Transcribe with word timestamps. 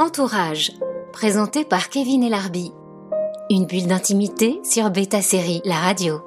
Entourage, 0.00 0.70
présenté 1.12 1.64
par 1.64 1.88
Kevin 1.88 2.22
Elarbi. 2.22 2.72
Une 3.50 3.66
bulle 3.66 3.88
d'intimité 3.88 4.60
sur 4.62 4.90
Beta 4.90 5.20
Série, 5.20 5.60
la 5.64 5.74
radio. 5.74 6.20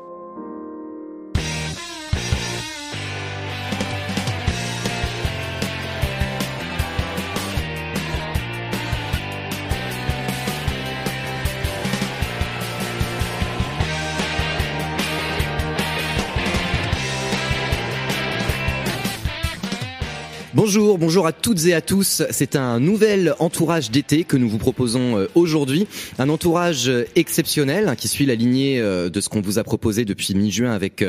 Bonjour, 20.73 20.98
bonjour 20.98 21.27
à 21.27 21.34
toutes 21.34 21.66
et 21.66 21.73
à 21.73 21.81
tous. 21.81 22.23
C'est 22.30 22.55
un 22.55 22.80
nouvel 22.80 23.35
entourage 23.40 23.91
d'été 23.91 24.23
que 24.23 24.38
nous 24.38 24.48
vous 24.48 24.58
proposons 24.58 25.17
euh, 25.17 25.27
aujourd'hui. 25.35 25.85
Un 26.17 26.30
entourage 26.30 26.88
euh, 26.88 27.03
exceptionnel 27.17 27.89
hein, 27.89 27.97
qui 27.97 28.07
suit 28.07 28.25
la 28.25 28.35
lignée 28.35 28.80
euh, 28.80 29.09
de 29.09 29.20
ce 29.20 29.27
qu'on 29.27 29.41
vous 29.41 29.59
a 29.59 29.66
proposé 29.66 30.05
depuis 30.05 30.34
mi-juin 30.34 30.71
avec 30.71 31.03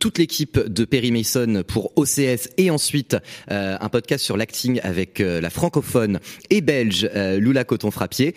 toute 0.00 0.18
l'équipe 0.18 0.58
de 0.58 0.84
Perry 0.84 1.12
Mason 1.12 1.62
pour 1.64 1.92
OCS 1.94 2.48
et 2.56 2.72
ensuite 2.72 3.16
un 3.46 3.88
podcast 3.88 4.24
sur 4.24 4.36
l'acting 4.36 4.80
avec 4.82 5.20
la 5.20 5.50
francophone 5.50 6.18
et 6.50 6.60
belge 6.60 7.08
Lula 7.38 7.64
Coton-Frappier. 7.64 8.34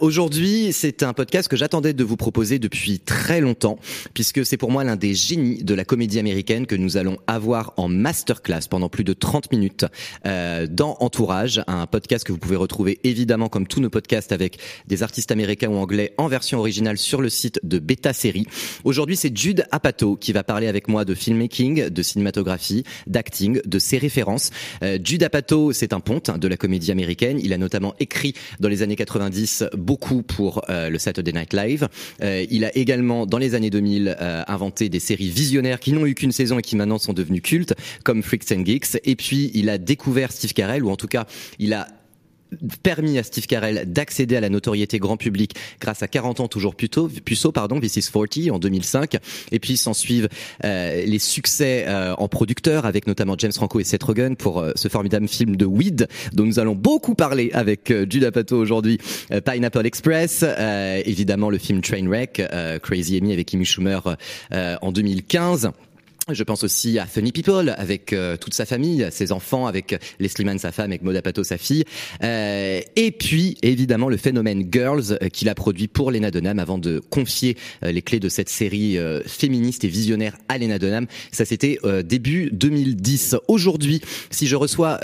Aujourd'hui, 0.00 0.72
c'est 0.72 1.02
un 1.02 1.12
podcast 1.12 1.48
que 1.48 1.56
j'attendais 1.56 1.92
de 1.92 2.04
vous 2.04 2.16
proposer 2.16 2.58
depuis 2.58 2.98
très 2.98 3.40
longtemps 3.40 3.78
puisque 4.14 4.44
c'est 4.44 4.56
pour 4.56 4.70
moi 4.70 4.82
l'un 4.82 4.96
des 4.96 5.14
génies 5.14 5.62
de 5.62 5.74
la 5.74 5.84
comédie 5.84 6.18
américaine 6.18 6.66
que 6.66 6.74
nous 6.74 6.96
allons 6.96 7.18
avoir 7.26 7.74
en 7.76 7.88
masterclass 7.88 8.62
pendant 8.68 8.88
plus 8.88 9.04
de 9.04 9.12
30 9.12 9.52
minutes 9.52 9.86
euh, 10.24 10.66
dans 10.68 10.96
Entourage, 11.00 11.62
un 11.66 11.86
podcast 11.86 12.24
que 12.24 12.32
vous 12.32 12.38
pouvez 12.38 12.56
retrouver 12.56 12.98
évidemment 13.04 13.48
comme 13.48 13.66
tous 13.66 13.80
nos 13.80 13.90
podcasts 13.90 14.32
avec 14.32 14.58
des 14.86 15.02
artistes 15.02 15.30
américains 15.30 15.68
ou 15.68 15.76
anglais 15.76 16.14
en 16.18 16.28
version 16.28 16.58
originale 16.58 16.98
sur 16.98 17.20
le 17.20 17.28
site 17.28 17.60
de 17.62 17.78
Beta 17.78 18.12
Série. 18.12 18.46
Aujourd'hui, 18.84 19.16
c'est 19.16 19.36
Jude 19.36 19.64
Apatow 19.70 20.16
qui 20.16 20.32
va 20.32 20.42
parler 20.42 20.66
avec 20.66 20.88
moi 20.88 21.04
de 21.04 21.14
filmmaking, 21.14 21.88
de 21.88 22.02
cinématographie, 22.02 22.84
d'acting, 23.06 23.60
de 23.64 23.78
ses 23.78 23.98
références. 23.98 24.50
Euh, 24.82 24.98
Jude 25.02 25.22
Apatow, 25.22 25.72
c'est 25.72 25.92
un 25.92 26.00
ponte 26.00 26.36
de 26.36 26.48
la 26.48 26.56
comédie 26.56 26.90
américaine. 26.90 27.38
Il 27.42 27.52
a 27.52 27.58
notamment 27.58 27.94
écrit 28.00 28.34
dans 28.60 28.68
les 28.68 28.82
années 28.82 28.96
90 28.96 29.64
beaucoup 29.76 30.22
pour 30.22 30.62
euh, 30.68 30.88
le 30.88 30.98
Saturday 30.98 31.32
Night 31.32 31.52
Live. 31.52 31.88
il 32.22 32.64
a 32.64 32.76
également 32.76 33.26
dans 33.26 33.38
les 33.38 33.54
années 33.54 33.70
2000 33.70 34.16
inventé 34.48 34.88
des 34.88 35.00
séries 35.00 35.30
visionnaires 35.30 35.80
qui 35.80 35.92
n'ont 35.92 36.06
eu 36.06 36.14
qu'une 36.14 36.32
saison 36.32 36.58
et 36.58 36.62
qui 36.62 36.76
maintenant 36.76 36.98
sont 36.98 37.12
devenues 37.12 37.40
cultes, 37.40 37.74
comme 38.04 38.22
Freaks 38.22 38.52
and 38.52 38.64
Geeks. 38.64 38.98
Et 39.04 39.16
puis 39.16 39.50
il 39.54 39.70
a 39.70 39.78
découvert 39.78 40.05
Steve 40.30 40.52
Carell, 40.52 40.84
ou 40.84 40.90
en 40.90 40.96
tout 40.96 41.08
cas, 41.08 41.26
il 41.58 41.74
a 41.74 41.86
permis 42.82 43.18
à 43.18 43.22
Steve 43.22 43.46
Carell 43.46 43.84
d'accéder 43.86 44.36
à 44.36 44.40
la 44.40 44.48
notoriété 44.48 44.98
grand 44.98 45.16
public 45.16 45.54
grâce 45.80 46.02
à 46.02 46.08
40 46.08 46.40
ans 46.40 46.48
toujours 46.48 46.74
puceau, 46.74 47.08
puceau 47.24 47.52
pardon, 47.52 47.80
This 47.80 47.96
is 47.96 48.10
40 48.10 48.50
en 48.50 48.58
2005 48.58 49.16
et 49.52 49.58
puis 49.58 49.76
s'en 49.76 49.94
suivent 49.94 50.28
euh, 50.64 51.04
les 51.04 51.18
succès 51.18 51.84
euh, 51.86 52.14
en 52.16 52.28
producteur 52.28 52.86
avec 52.86 53.06
notamment 53.06 53.34
James 53.38 53.52
Franco 53.52 53.80
et 53.80 53.84
Seth 53.84 54.02
Rogen 54.02 54.36
pour 54.36 54.60
euh, 54.60 54.72
ce 54.76 54.88
formidable 54.88 55.28
film 55.28 55.56
de 55.56 55.64
Weed 55.64 56.08
dont 56.32 56.44
nous 56.44 56.58
allons 56.58 56.74
beaucoup 56.74 57.14
parler 57.14 57.50
avec 57.52 57.92
Jude 58.10 58.24
Apatow 58.24 58.56
aujourd'hui 58.56 58.98
Pineapple 59.44 59.86
Express 59.86 60.44
évidemment 61.04 61.50
le 61.50 61.58
film 61.58 61.80
Trainwreck 61.80 62.42
Crazy 62.82 63.16
Amy 63.16 63.32
avec 63.32 63.54
Amy 63.54 63.64
Schumer 63.64 64.16
en 64.52 64.92
2015 64.92 65.70
je 66.32 66.42
pense 66.42 66.64
aussi 66.64 66.98
à 66.98 67.06
Funny 67.06 67.30
People 67.30 67.72
avec 67.78 68.12
euh, 68.12 68.36
toute 68.36 68.52
sa 68.52 68.66
famille, 68.66 69.06
ses 69.12 69.30
enfants, 69.30 69.68
avec 69.68 69.96
Leslie 70.18 70.44
Mann, 70.44 70.58
sa 70.58 70.72
femme, 70.72 70.90
avec 70.90 71.02
Moda 71.02 71.22
Pato, 71.22 71.44
sa 71.44 71.56
fille. 71.56 71.84
Euh, 72.24 72.80
et 72.96 73.12
puis, 73.12 73.56
évidemment, 73.62 74.08
le 74.08 74.16
phénomène 74.16 74.66
Girls 74.70 75.16
euh, 75.22 75.28
qu'il 75.28 75.48
a 75.48 75.54
produit 75.54 75.86
pour 75.86 76.10
Lena 76.10 76.32
Dunham 76.32 76.58
avant 76.58 76.78
de 76.78 76.98
confier 76.98 77.56
les 77.82 78.02
clés 78.02 78.18
de 78.18 78.28
cette 78.28 78.48
série 78.48 78.98
féministe 79.26 79.84
et 79.84 79.88
visionnaire 79.88 80.36
à 80.48 80.58
Lena 80.58 80.78
Dunham. 80.78 81.06
Ça, 81.30 81.44
c'était 81.44 81.78
début 82.04 82.50
2010. 82.52 83.36
Aujourd'hui, 83.48 84.00
si 84.30 84.46
je 84.46 84.56
reçois 84.56 84.98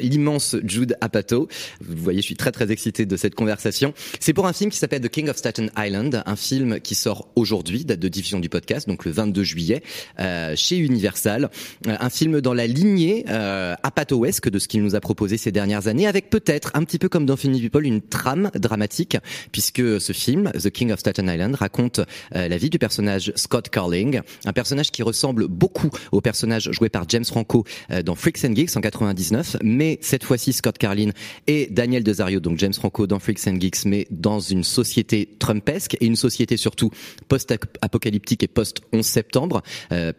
l'immense 0.00 0.56
Jude 0.64 0.96
Apatow, 1.00 1.48
vous 1.80 2.02
voyez, 2.02 2.20
je 2.20 2.26
suis 2.26 2.36
très 2.36 2.52
très 2.52 2.70
excité 2.70 3.06
de 3.06 3.16
cette 3.16 3.34
conversation. 3.34 3.94
C'est 4.20 4.32
pour 4.32 4.46
un 4.46 4.52
film 4.52 4.70
qui 4.70 4.78
s'appelle 4.78 5.00
The 5.00 5.08
King 5.08 5.28
of 5.28 5.36
Staten 5.36 5.70
Island, 5.76 6.22
un 6.26 6.36
film 6.36 6.80
qui 6.80 6.94
sort 6.94 7.28
aujourd'hui, 7.36 7.84
date 7.84 8.00
de 8.00 8.08
diffusion 8.08 8.40
du 8.40 8.48
podcast, 8.48 8.88
donc 8.88 9.04
le 9.04 9.10
22 9.10 9.42
juillet. 9.42 9.82
Euh, 10.18 10.35
chez 10.56 10.76
Universal. 10.76 11.50
Euh, 11.86 11.96
un 12.00 12.10
film 12.10 12.40
dans 12.40 12.54
la 12.54 12.66
lignée 12.66 13.24
euh, 13.28 13.74
apatowesque 13.82 14.48
de 14.48 14.58
ce 14.58 14.68
qu'il 14.68 14.82
nous 14.82 14.94
a 14.94 15.00
proposé 15.00 15.36
ces 15.36 15.52
dernières 15.52 15.88
années, 15.88 16.06
avec 16.06 16.30
peut-être 16.30 16.70
un 16.74 16.84
petit 16.84 16.98
peu 16.98 17.08
comme 17.08 17.26
dans 17.26 17.36
Funny 17.36 17.60
People 17.60 17.86
une 17.86 18.00
trame 18.00 18.50
dramatique, 18.54 19.16
puisque 19.52 20.00
ce 20.00 20.12
film, 20.12 20.50
The 20.52 20.70
King 20.70 20.92
of 20.92 21.00
Staten 21.00 21.28
Island, 21.28 21.54
raconte 21.54 22.00
la 22.32 22.56
vie 22.56 22.70
du 22.70 22.78
personnage 22.78 23.32
Scott 23.36 23.68
Carling, 23.68 24.20
un 24.44 24.52
personnage 24.52 24.90
qui 24.90 25.02
ressemble 25.02 25.48
beaucoup 25.48 25.90
au 26.12 26.20
personnage 26.20 26.70
joué 26.72 26.88
par 26.88 27.04
James 27.08 27.24
Franco 27.24 27.64
dans 28.04 28.14
Freaks 28.14 28.44
and 28.44 28.54
Geeks 28.54 28.76
en 28.76 28.80
99, 28.80 29.56
mais 29.62 29.98
cette 30.02 30.24
fois-ci 30.24 30.52
Scott 30.52 30.78
Carlin 30.78 31.10
et 31.46 31.68
Daniel 31.70 32.02
Desario, 32.02 32.40
donc 32.40 32.58
James 32.58 32.74
Franco 32.74 33.06
dans 33.06 33.18
Freaks 33.18 33.46
and 33.46 33.60
Geeks, 33.60 33.84
mais 33.84 34.06
dans 34.10 34.40
une 34.40 34.64
société 34.64 35.28
trumpesque 35.38 35.96
et 36.00 36.06
une 36.06 36.16
société 36.16 36.56
surtout 36.56 36.90
post-apocalyptique 37.28 38.42
et 38.42 38.48
post-11 38.48 39.02
septembre, 39.02 39.62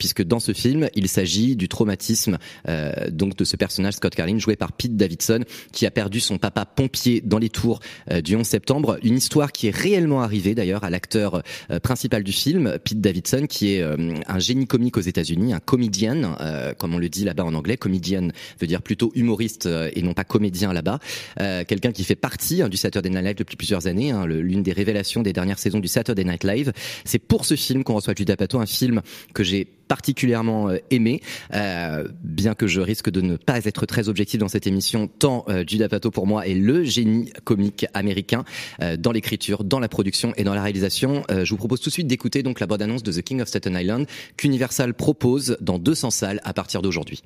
puisque 0.08 0.24
dans 0.24 0.40
ce 0.40 0.54
film, 0.54 0.88
il 0.96 1.10
s'agit 1.10 1.58
du 1.58 1.68
traumatisme 1.68 2.38
euh, 2.70 2.94
donc 3.12 3.36
de 3.36 3.44
ce 3.44 3.58
personnage 3.58 3.96
Scott 3.96 4.16
Carlin 4.16 4.38
joué 4.38 4.56
par 4.56 4.72
Pete 4.72 4.96
Davidson 4.96 5.44
qui 5.74 5.86
a 5.86 5.92
perdu 5.92 6.22
son 6.22 6.38
papa 6.38 6.66
pompier 6.66 7.20
dans 7.20 7.40
les 7.40 7.50
tours 7.50 7.82
euh, 8.10 8.22
du 8.22 8.38
11 8.38 8.48
septembre. 8.48 9.00
Une 9.04 9.18
histoire 9.18 9.52
qui 9.52 9.68
est 9.68 9.76
réellement 9.76 10.22
arrivée 10.22 10.56
d'ailleurs 10.56 10.86
à 10.86 10.90
l'acteur 10.90 11.42
euh, 11.72 11.82
principal 11.82 12.24
du 12.24 12.32
film, 12.32 12.78
Pete 12.86 13.02
Davidson, 13.02 13.48
qui 13.50 13.74
est 13.74 13.84
un 13.84 14.40
génie 14.40 14.66
comique 14.66 14.96
aux 14.96 15.02
États-Unis, 15.02 15.54
un 15.54 15.60
comédien, 15.60 16.38
comme 16.78 16.94
on 16.94 16.98
le 16.98 17.10
dit 17.10 17.26
là-bas 17.26 17.44
en 17.44 17.54
anglais. 17.54 17.76
Comédien 17.76 18.30
veut 18.62 18.68
dire 18.68 18.82
plutôt 18.82 19.12
humoriste 19.14 19.68
et 19.68 20.02
non 20.02 20.14
pas 20.14 20.24
comédien 20.24 20.72
là-bas. 20.72 21.00
Quelqu'un 21.38 21.92
qui 21.92 22.04
fait 22.04 22.16
partie 22.16 22.62
hein, 22.62 22.70
du 22.70 22.78
Saturday 22.78 23.10
Night 23.10 23.26
Live 23.26 23.36
depuis 23.36 23.58
plusieurs 23.58 23.88
années, 23.88 24.12
hein, 24.12 24.26
l'une 24.26 24.64
des 24.64 24.74
révélations 24.74 25.22
des 25.22 25.34
dernières 25.34 25.60
saisons 25.60 25.80
du 25.80 25.88
Saturday 25.88 26.24
Night 26.24 26.44
Live. 26.44 26.72
C'est 27.06 27.20
pour 27.20 27.46
ce 27.46 27.56
film 27.56 27.84
qu'on 27.84 27.96
reçoit 27.96 28.14
Judah 28.16 28.36
Pato, 28.36 28.60
un 28.60 28.66
film 28.66 29.02
que 29.34 29.44
j'ai 29.44 29.68
particulièrement 29.88 30.70
euh, 30.70 30.78
aimé, 30.92 31.22
euh, 31.54 32.08
bien 32.24 32.54
que 32.54 32.68
je 32.68 32.82
risque 32.82 33.10
de 33.10 33.22
ne 33.22 33.36
pas 33.36 33.64
être 33.66 33.86
très 33.86 34.10
objectif 34.10 34.40
dans 34.40 34.48
cette 34.48 34.68
émission, 34.68 35.08
tant 35.08 35.46
euh, 35.50 35.64
Judah 35.66 35.90
Pato 35.90 36.12
pour 36.12 36.28
moi 36.28 36.48
est 36.48 36.54
le 36.54 36.84
génie 36.84 37.32
comique 37.44 37.86
américain 37.94 38.44
euh, 38.82 38.98
dans 38.98 39.12
l'écriture, 39.12 39.64
dans 39.64 39.80
la 39.80 39.88
production 39.88 40.34
et 40.38 40.44
dans 40.44 40.54
la 40.54 40.64
réalisation. 40.64 41.24
Euh, 41.32 41.46
je 41.46 41.52
vous 41.52 41.58
propose 41.58 41.82
tout 41.82 41.90
de 41.90 41.94
suite 41.94 42.08
d'écouter 42.08 42.44
donc 42.44 42.60
la 42.60 42.68
bande-annonce 42.68 43.04
de 43.04 43.12
The 43.12 43.22
King 43.22 43.42
of 43.42 43.48
Staten 43.48 43.76
Island 43.76 44.06
qu'Universal 44.38 44.94
propose 44.94 45.58
dans 45.62 45.80
200 45.80 46.12
salles 46.12 46.42
à 46.44 46.54
partir 46.54 46.82
d'aujourd'hui. 46.82 47.24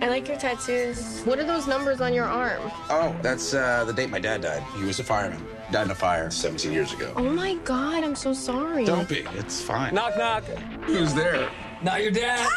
I 0.00 0.08
like 0.08 0.26
your 0.26 0.38
tattoos. 0.38 1.22
What 1.26 1.38
are 1.38 1.44
those 1.44 1.68
numbers 1.68 2.00
on 2.00 2.12
your 2.14 2.24
arm? 2.24 2.60
Oh, 2.90 3.14
that's 3.22 3.52
uh, 3.54 3.84
the 3.86 3.92
date 3.92 4.10
my 4.10 4.18
dad 4.18 4.40
died. 4.40 4.62
He 4.78 4.84
was 4.84 4.98
a 4.98 5.04
fireman. 5.04 5.40
Died 5.70 5.84
in 5.86 5.90
a 5.90 5.94
fire 5.94 6.30
17 6.30 6.72
years 6.72 6.92
ago. 6.92 7.12
Oh 7.16 7.22
my 7.22 7.54
god, 7.64 8.02
I'm 8.02 8.16
so 8.16 8.32
sorry. 8.32 8.84
Don't 8.84 9.08
be. 9.08 9.24
It's 9.36 9.60
fine. 9.62 9.94
Knock, 9.94 10.16
knock. 10.16 10.44
Who's 10.86 11.14
there? 11.14 11.48
Not 11.82 12.00
your 12.02 12.12
dad. 12.12 12.48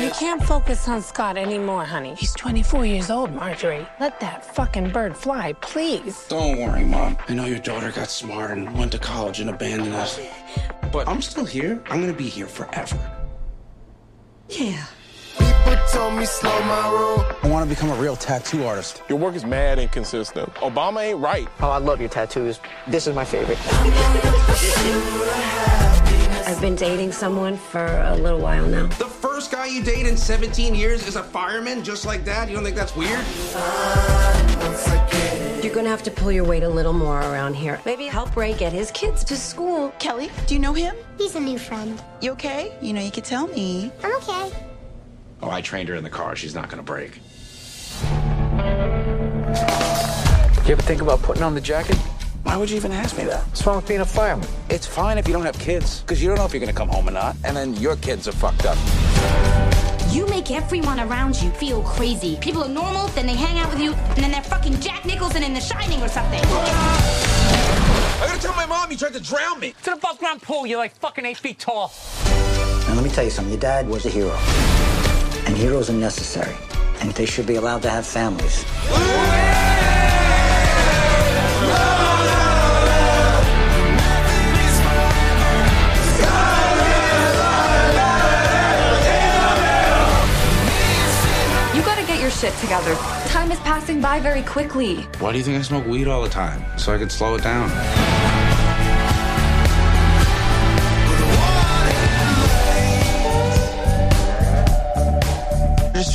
You 0.00 0.10
can't 0.10 0.42
focus 0.42 0.88
on 0.88 1.00
Scott 1.00 1.36
anymore, 1.36 1.84
honey. 1.84 2.14
He's 2.16 2.34
24 2.34 2.86
years 2.86 3.10
old, 3.10 3.32
Marjorie. 3.32 3.86
Let 4.00 4.18
that 4.20 4.44
fucking 4.54 4.90
bird 4.90 5.16
fly, 5.16 5.52
please. 5.54 6.26
Don't 6.28 6.58
worry, 6.58 6.84
Mom. 6.84 7.16
I 7.28 7.34
know 7.34 7.44
your 7.44 7.60
daughter 7.60 7.92
got 7.92 8.10
smart 8.10 8.50
and 8.50 8.76
went 8.76 8.90
to 8.92 8.98
college 8.98 9.40
and 9.40 9.50
abandoned 9.50 9.94
us. 9.94 10.18
But 10.92 11.06
I'm 11.06 11.22
still 11.22 11.44
here. 11.44 11.80
I'm 11.88 12.00
gonna 12.00 12.12
be 12.12 12.28
here 12.28 12.46
forever. 12.46 12.98
Yeah. 14.48 14.84
People 15.64 15.76
told 15.92 16.14
me 16.14 16.24
slow 16.24 16.58
my 16.62 16.88
roll. 16.90 17.24
I 17.42 17.48
wanna 17.48 17.66
become 17.66 17.90
a 17.90 17.94
real 17.94 18.16
tattoo 18.16 18.64
artist. 18.64 19.02
Your 19.08 19.18
work 19.18 19.34
is 19.34 19.44
mad 19.44 19.78
inconsistent. 19.78 20.52
Obama 20.54 21.02
ain't 21.02 21.18
right. 21.18 21.48
Oh, 21.60 21.70
I 21.70 21.78
love 21.78 22.00
your 22.00 22.08
tattoos. 22.08 22.60
This 22.86 23.06
is 23.06 23.14
my 23.14 23.24
favorite. 23.24 23.58
I've 26.46 26.60
been 26.60 26.74
dating 26.74 27.12
someone 27.12 27.56
for 27.56 27.84
a 27.86 28.16
little 28.16 28.40
while 28.40 28.66
now. 28.66 28.86
The 28.86 29.04
first 29.04 29.52
guy 29.52 29.66
you 29.66 29.82
date 29.82 30.06
in 30.06 30.16
17 30.16 30.74
years 30.74 31.06
is 31.06 31.16
a 31.16 31.22
fireman 31.22 31.84
just 31.84 32.06
like 32.06 32.24
that? 32.24 32.48
You 32.48 32.54
don't 32.54 32.64
think 32.64 32.76
that's 32.76 32.96
weird? 32.96 33.20
You're 35.62 35.74
gonna 35.74 35.90
have 35.90 36.02
to 36.04 36.10
pull 36.10 36.32
your 36.32 36.44
weight 36.44 36.62
a 36.62 36.68
little 36.68 36.92
more 36.94 37.20
around 37.20 37.54
here. 37.54 37.80
Maybe 37.84 38.06
help 38.06 38.34
Ray 38.34 38.54
get 38.54 38.72
his 38.72 38.90
kids 38.92 39.22
to 39.24 39.36
school. 39.36 39.92
Kelly, 39.98 40.30
do 40.46 40.54
you 40.54 40.60
know 40.60 40.72
him? 40.72 40.96
He's 41.18 41.36
a 41.36 41.40
new 41.40 41.58
friend. 41.58 42.02
You 42.20 42.32
okay? 42.32 42.72
You 42.80 42.94
know, 42.94 43.02
you 43.02 43.10
could 43.10 43.24
tell 43.24 43.46
me. 43.48 43.92
I'm 44.02 44.16
okay. 44.16 44.69
Oh, 45.42 45.50
I 45.50 45.62
trained 45.62 45.88
her 45.88 45.94
in 45.94 46.04
the 46.04 46.10
car. 46.10 46.36
She's 46.36 46.54
not 46.54 46.68
gonna 46.68 46.82
break. 46.82 47.20
You 50.66 50.72
ever 50.72 50.82
think 50.82 51.00
about 51.00 51.22
putting 51.22 51.42
on 51.42 51.54
the 51.54 51.60
jacket? 51.60 51.96
Why 52.42 52.56
would 52.56 52.68
you 52.70 52.76
even 52.76 52.92
ask 52.92 53.16
me 53.16 53.24
that? 53.24 53.42
What's 53.48 53.66
wrong 53.66 53.76
with 53.76 53.88
being 53.88 54.00
a 54.00 54.04
fireman? 54.04 54.46
It's 54.68 54.86
fine 54.86 55.18
if 55.18 55.26
you 55.26 55.32
don't 55.32 55.44
have 55.44 55.58
kids, 55.58 56.00
because 56.02 56.22
you 56.22 56.28
don't 56.28 56.36
know 56.36 56.44
if 56.44 56.52
you're 56.52 56.60
gonna 56.60 56.72
come 56.72 56.88
home 56.88 57.08
or 57.08 57.12
not, 57.12 57.36
and 57.44 57.56
then 57.56 57.74
your 57.76 57.96
kids 57.96 58.28
are 58.28 58.32
fucked 58.32 58.66
up. 58.66 58.76
You 60.12 60.26
make 60.26 60.50
everyone 60.50 61.00
around 61.00 61.40
you 61.40 61.50
feel 61.50 61.82
crazy. 61.82 62.36
People 62.40 62.62
are 62.64 62.68
normal, 62.68 63.08
then 63.08 63.26
they 63.26 63.34
hang 63.34 63.58
out 63.58 63.70
with 63.70 63.80
you, 63.80 63.94
and 63.94 64.18
then 64.18 64.30
they're 64.30 64.42
fucking 64.42 64.78
Jack 64.80 65.04
Nicholson 65.06 65.42
in 65.42 65.54
The 65.54 65.60
Shining 65.60 66.02
or 66.02 66.08
something. 66.08 66.40
I 66.44 68.26
gotta 68.26 68.40
tell 68.40 68.54
my 68.54 68.66
mom 68.66 68.90
you 68.90 68.98
tried 68.98 69.14
to 69.14 69.20
drown 69.20 69.58
me. 69.58 69.72
To 69.84 69.90
the 69.90 69.92
above 69.94 70.18
ground 70.18 70.42
pool, 70.42 70.66
you're 70.66 70.78
like 70.78 70.94
fucking 70.96 71.24
eight 71.24 71.38
feet 71.38 71.58
tall. 71.58 71.92
Now, 72.26 72.94
let 72.94 73.04
me 73.04 73.10
tell 73.10 73.24
you 73.24 73.30
something. 73.30 73.52
Your 73.52 73.60
dad 73.60 73.88
was 73.88 74.04
a 74.06 74.10
hero. 74.10 74.36
And 75.60 75.68
heroes 75.68 75.90
are 75.90 75.92
necessary. 75.92 76.56
And 77.02 77.12
they 77.12 77.26
should 77.26 77.44
be 77.44 77.56
allowed 77.56 77.82
to 77.82 77.90
have 77.90 78.06
families. 78.06 78.64
You 91.74 91.82
gotta 91.82 92.06
get 92.06 92.22
your 92.22 92.30
shit 92.30 92.54
together. 92.54 92.94
Time 93.26 93.52
is 93.52 93.58
passing 93.58 94.00
by 94.00 94.18
very 94.18 94.40
quickly. 94.40 95.02
Why 95.18 95.32
do 95.32 95.36
you 95.36 95.44
think 95.44 95.58
I 95.58 95.60
smoke 95.60 95.86
weed 95.86 96.08
all 96.08 96.22
the 96.22 96.30
time? 96.30 96.64
So 96.78 96.94
I 96.94 96.96
can 96.96 97.10
slow 97.10 97.34
it 97.34 97.42
down. 97.42 97.68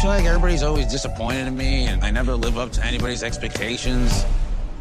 Feel 0.05 0.13
like 0.13 0.25
everybody's 0.25 0.61
always 0.61 0.85
disappointed 0.85 1.47
in 1.47 1.57
me 1.57 1.87
and 1.87 2.03
I 2.03 2.11
never 2.11 2.35
live 2.35 2.59
up 2.59 2.71
to 2.73 2.85
anybody's 2.85 3.23
expectations. 3.23 4.23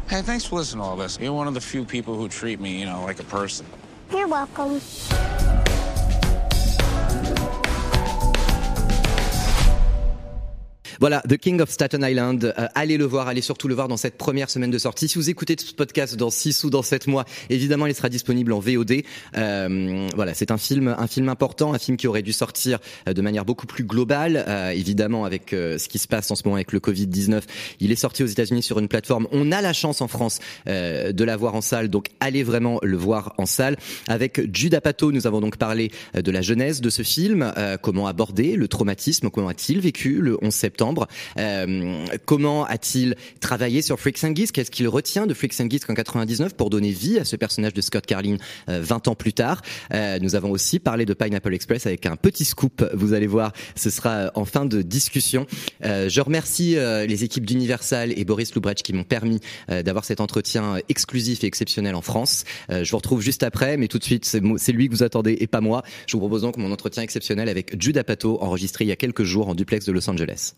Hey, 0.07 0.21
thanks 0.21 0.45
for 0.45 0.57
listening 0.57 0.83
to 0.83 0.87
all 0.87 0.95
this. 0.95 1.17
You're 1.19 1.33
one 1.33 1.47
of 1.47 1.55
the 1.55 1.61
few 1.61 1.83
people 1.83 2.13
who 2.13 2.29
treat 2.29 2.59
me, 2.59 2.79
you 2.79 2.85
know, 2.85 3.03
like 3.05 3.19
a 3.19 3.23
person. 3.23 3.65
You're 4.11 4.27
welcome. 4.27 4.79
Voilà, 10.99 11.21
The 11.27 11.37
King 11.37 11.61
of 11.61 11.69
Staten 11.69 12.03
Island. 12.03 12.53
Euh, 12.57 12.67
allez 12.75 12.97
le 12.97 13.05
voir, 13.05 13.27
allez 13.27 13.41
surtout 13.41 13.67
le 13.67 13.75
voir 13.75 13.87
dans 13.87 13.97
cette 13.97 14.17
première 14.17 14.49
semaine 14.49 14.71
de 14.71 14.77
sortie. 14.77 15.07
Si 15.07 15.17
vous 15.17 15.29
écoutez 15.29 15.55
ce 15.59 15.73
podcast 15.73 16.15
dans 16.15 16.29
6 16.29 16.63
ou 16.63 16.69
dans 16.69 16.81
7 16.83 17.07
mois, 17.07 17.25
évidemment, 17.49 17.85
il 17.85 17.95
sera 17.95 18.09
disponible 18.09 18.53
en 18.53 18.59
VOD. 18.59 19.03
Euh, 19.37 20.07
voilà, 20.15 20.33
c'est 20.33 20.51
un 20.51 20.57
film, 20.57 20.93
un 20.97 21.07
film 21.07 21.29
important, 21.29 21.73
un 21.73 21.79
film 21.79 21.97
qui 21.97 22.07
aurait 22.07 22.21
dû 22.21 22.33
sortir 22.33 22.79
euh, 23.07 23.13
de 23.13 23.21
manière 23.21 23.45
beaucoup 23.45 23.67
plus 23.67 23.83
globale. 23.83 24.43
Euh, 24.47 24.71
évidemment, 24.71 25.25
avec 25.25 25.53
euh, 25.53 25.77
ce 25.77 25.87
qui 25.87 25.99
se 25.99 26.07
passe 26.07 26.29
en 26.31 26.35
ce 26.35 26.43
moment 26.45 26.55
avec 26.55 26.71
le 26.71 26.79
Covid-19, 26.79 27.41
il 27.79 27.91
est 27.91 27.95
sorti 27.95 28.23
aux 28.23 28.27
États-Unis 28.27 28.63
sur 28.63 28.79
une 28.79 28.87
plateforme. 28.87 29.27
On 29.31 29.51
a 29.51 29.61
la 29.61 29.73
chance 29.73 30.01
en 30.01 30.07
France 30.07 30.39
de 30.65 31.23
la 31.23 31.37
voir 31.37 31.55
en 31.55 31.61
salle, 31.61 31.89
donc 31.89 32.07
allez 32.19 32.43
vraiment 32.43 32.79
le 32.81 32.97
voir 32.97 33.33
en 33.37 33.45
salle. 33.45 33.77
Avec 34.07 34.41
Jude 34.55 34.73
Apatow, 34.73 35.11
nous 35.11 35.27
avons 35.27 35.41
donc 35.41 35.57
parlé 35.57 35.91
de 36.13 36.31
la 36.31 36.41
genèse 36.41 36.81
de 36.81 36.89
ce 36.89 37.03
film, 37.03 37.53
comment 37.81 38.07
aborder 38.07 38.55
le 38.55 38.67
traumatisme, 38.67 39.29
comment 39.29 39.47
a-t-il 39.47 39.79
vécu 39.79 40.21
le 40.21 40.37
11 40.41 40.53
septembre 40.53 40.94
euh, 41.37 42.05
comment 42.25 42.65
a-t-il 42.65 43.15
travaillé 43.39 43.81
sur 43.81 43.99
Freaks 43.99 44.23
and 44.23 44.35
Geeks 44.35 44.51
Qu'est-ce 44.51 44.71
qu'il 44.71 44.87
retient 44.87 45.27
de 45.27 45.33
Freaks 45.33 45.59
and 45.59 45.69
Geeks 45.69 45.89
en 45.89 45.93
99 45.93 46.55
pour 46.55 46.69
donner 46.69 46.91
vie 46.91 47.19
à 47.19 47.25
ce 47.25 47.35
personnage 47.35 47.73
de 47.73 47.81
Scott 47.81 48.05
Carlin 48.05 48.37
euh, 48.69 48.81
20 48.81 49.07
ans 49.07 49.15
plus 49.15 49.33
tard? 49.33 49.61
Euh, 49.93 50.19
Nous 50.21 50.35
avons 50.35 50.51
aussi 50.51 50.79
parlé 50.79 51.05
de 51.05 51.13
Pineapple 51.13 51.53
Express 51.53 51.85
avec 51.85 52.05
un 52.05 52.15
petit 52.15 52.45
scoop. 52.45 52.85
Vous 52.93 53.13
allez 53.13 53.27
voir, 53.27 53.53
ce 53.75 53.89
sera 53.89 54.31
en 54.35 54.45
fin 54.45 54.65
de 54.65 54.81
discussion. 54.81 55.45
Euh, 55.83 56.09
je 56.09 56.21
remercie 56.21 56.77
euh, 56.77 57.05
les 57.05 57.23
équipes 57.23 57.45
d'Universal 57.45 58.17
et 58.17 58.25
Boris 58.25 58.53
Loubretch 58.55 58.81
qui 58.81 58.93
m'ont 58.93 59.03
permis 59.03 59.39
euh, 59.69 59.83
d'avoir 59.83 60.05
cet 60.05 60.21
entretien 60.21 60.77
exclusif 60.89 61.43
et 61.43 61.47
exceptionnel 61.47 61.95
en 61.95 62.01
France. 62.01 62.43
Euh, 62.69 62.83
je 62.83 62.91
vous 62.91 62.97
retrouve 62.97 63.21
juste 63.21 63.43
après, 63.43 63.77
mais 63.77 63.87
tout 63.87 63.99
de 63.99 64.03
suite, 64.03 64.25
c'est 64.25 64.71
lui 64.71 64.87
que 64.87 64.93
vous 64.93 65.03
attendez 65.03 65.37
et 65.39 65.47
pas 65.47 65.61
moi. 65.61 65.83
Je 66.07 66.13
vous 66.13 66.19
propose 66.19 66.41
donc 66.41 66.57
mon 66.57 66.71
entretien 66.71 67.03
exceptionnel 67.03 67.49
avec 67.49 67.81
Jude 67.81 67.97
Apatow, 67.97 68.37
enregistré 68.41 68.85
il 68.85 68.87
y 68.87 68.91
a 68.91 68.95
quelques 68.95 69.23
jours 69.23 69.49
en 69.49 69.55
duplex 69.55 69.85
de 69.85 69.91
Los 69.91 70.09
Angeles. 70.09 70.53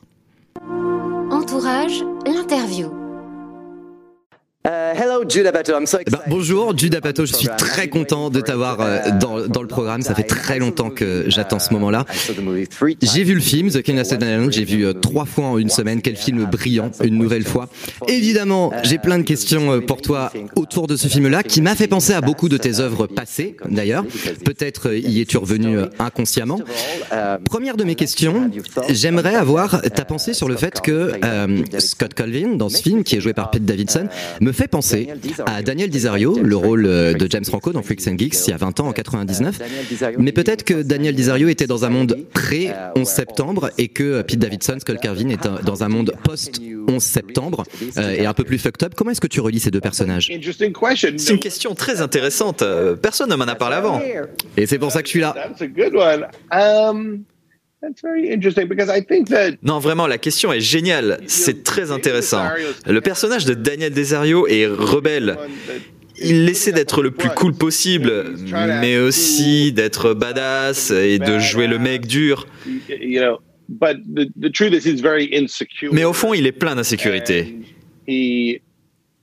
Entourage, 1.32 2.04
l'interview. 2.26 2.88
Euh, 4.68 4.94
Jude 5.30 5.46
Apatow, 5.46 5.74
I'm 5.78 5.86
so 5.86 6.00
excited. 6.00 6.30
bonjour 6.30 6.78
Jude 6.78 6.96
Apatow, 6.96 7.26
je 7.26 7.34
suis 7.34 7.50
très 7.58 7.90
content 7.90 8.30
de 8.30 8.40
t'avoir 8.40 8.78
euh, 8.80 9.00
dans, 9.20 9.46
dans 9.48 9.62
le 9.62 9.68
programme. 9.68 10.02
Ça 10.02 10.16
fait 10.16 10.24
très 10.24 10.60
longtemps 10.60 10.90
que 10.90 11.26
j'attends 11.28 11.60
ce 11.60 11.74
moment-là. 11.74 12.06
J'ai 13.02 13.24
vu 13.24 13.34
le 13.34 13.42
film 13.42 13.70
The 13.70 13.82
King 13.82 14.00
of 14.00 14.06
Staten 14.06 14.28
Island, 14.28 14.52
j'ai 14.52 14.64
vu 14.64 14.86
euh, 14.86 14.94
trois 14.94 15.26
fois 15.26 15.46
en 15.46 15.58
une 15.58 15.70
semaine. 15.70 16.02
Quel 16.02 16.16
film 16.16 16.46
brillant, 16.46 16.92
une 17.04 17.18
nouvelle 17.18 17.44
fois. 17.46 17.68
Évidemment, 18.08 18.72
j'ai 18.84 18.98
plein 18.98 19.18
de 19.18 19.24
questions 19.24 19.74
euh, 19.74 19.82
pour 19.82 20.02
toi 20.02 20.32
autour 20.56 20.88
de 20.88 20.96
ce 20.96 21.08
film-là, 21.08 21.44
qui 21.44 21.62
m'a 21.62 21.76
fait 21.76 21.88
penser 21.88 22.14
à 22.14 22.22
beaucoup 22.22 22.50
de 22.50 22.58
tes 22.58 22.80
œuvres 22.80 23.08
passées, 23.08 23.58
d'ailleurs. 23.70 24.06
Peut-être 24.46 24.94
y 24.94 25.22
es-tu 25.22 25.38
revenu 25.38 25.78
inconsciemment. 26.00 26.60
Première 27.46 27.78
de 27.78 27.84
mes 27.84 27.96
questions, 27.96 28.50
j'aimerais 28.90 29.36
avoir 29.36 29.82
ta 29.82 30.06
pensée 30.06 30.34
sur 30.34 30.48
le 30.48 30.56
fait 30.56 30.82
que 30.82 31.14
euh, 31.24 31.64
Scott 31.80 32.14
Colvin, 32.14 32.56
dans 32.56 32.70
ce 32.70 32.82
film, 32.82 33.04
qui 33.04 33.16
est 33.16 33.22
joué 33.22 33.34
par 33.34 33.52
Pete 33.52 33.66
Davidson, 33.66 34.08
me 34.42 34.52
fait 34.52 34.68
penser 34.68 35.10
à 35.46 35.62
Daniel 35.62 35.90
Disario, 35.90 36.38
le 36.42 36.56
rôle 36.56 36.86
euh, 36.86 37.14
de 37.14 37.28
James 37.30 37.46
Franco 37.46 37.72
dans 37.74 37.82
Freaks 37.82 38.08
and 38.08 38.18
Geeks 38.18 38.48
il 38.48 38.52
y 38.52 38.54
a 38.54 38.58
20 38.58 38.80
ans, 38.80 38.88
en 38.88 38.94
99. 38.94 39.60
Mais 40.20 40.32
peut-être 40.32 40.64
que 40.64 40.82
Daniel 40.82 41.16
Disario 41.16 41.48
était 41.50 41.68
dans 41.68 41.86
un 41.86 41.90
monde 41.90 42.18
pré-11 42.34 43.06
septembre 43.06 43.70
et 43.78 43.88
que 43.88 44.04
euh, 44.04 44.24
Pete 44.24 44.40
Davidson, 44.40 44.78
Scott 44.80 44.98
Carvin, 45.02 45.30
est 45.30 45.46
un- 45.46 45.60
dans 45.64 45.84
un 45.84 45.90
monde 45.90 46.14
post-11 46.24 47.00
septembre 47.00 47.64
euh, 47.98 48.12
et 48.12 48.26
un 48.26 48.34
peu 48.34 48.44
plus 48.44 48.58
fucked 48.58 48.84
up. 48.84 48.94
Comment 48.96 49.12
est-ce 49.12 49.22
que 49.22 49.28
tu 49.28 49.40
relis 49.42 49.60
ces 49.60 49.72
deux 49.72 49.82
personnages 49.82 50.30
C'est 51.18 51.34
une 51.34 51.40
question 51.40 51.76
très 51.76 52.02
intéressante. 52.02 52.62
Euh, 52.62 52.96
Personne 52.96 53.30
ne 53.30 53.36
m'en 53.36 53.46
a 53.46 53.56
parlé 53.56 53.76
avant. 53.76 54.00
Et 54.58 54.66
c'est 54.66 54.80
pour 54.80 54.92
ça 54.92 55.02
que 55.02 55.08
je 55.08 55.12
suis 55.12 55.20
là. 55.22 55.34
That's 57.82 58.04
a 58.04 58.08
good 58.08 58.12
one. 58.12 58.24
That's 58.28 58.28
very 58.28 58.30
interesting 58.30 58.68
because 58.68 58.90
I 58.90 59.02
think 59.02 59.30
that 59.30 59.58
Non, 59.64 59.80
vraiment, 59.80 60.08
la 60.08 60.18
question 60.18 60.52
est 60.52 60.62
géniale. 60.62 61.20
C'est 61.28 61.64
très 61.64 61.92
intéressant. 61.92 62.44
Le 62.86 63.02
personnage 63.02 63.46
de 63.46 63.54
Daniel 63.54 63.94
Desario 63.94 64.48
est 64.48 64.66
rebelle. 64.68 65.38
Il 66.20 66.50
essaie 66.50 66.72
d'être 66.72 67.04
le 67.04 67.12
plus 67.12 67.30
cool 67.30 67.54
possible, 67.54 68.34
mais 68.82 68.98
aussi 68.98 69.72
d'être 69.72 70.14
badass 70.16 70.90
et 70.92 71.20
de 71.20 71.38
jouer 71.40 71.68
le 71.68 71.78
mec 71.78 72.08
dur. 72.08 72.48
you 72.90 73.22
know, 73.22 73.40
but 73.70 73.98
the 74.16 74.28
the 74.40 74.52
truth 74.52 74.74
is 74.74 74.84
he's 74.88 75.02
very 75.02 75.30
insecure. 75.34 75.94
Mais 75.94 76.06
au 76.06 76.14
fond, 76.14 76.34
il 76.34 76.48
est 76.48 76.52
plein 76.52 76.76
d'insécurité. 76.76 77.56
He, 78.08 78.62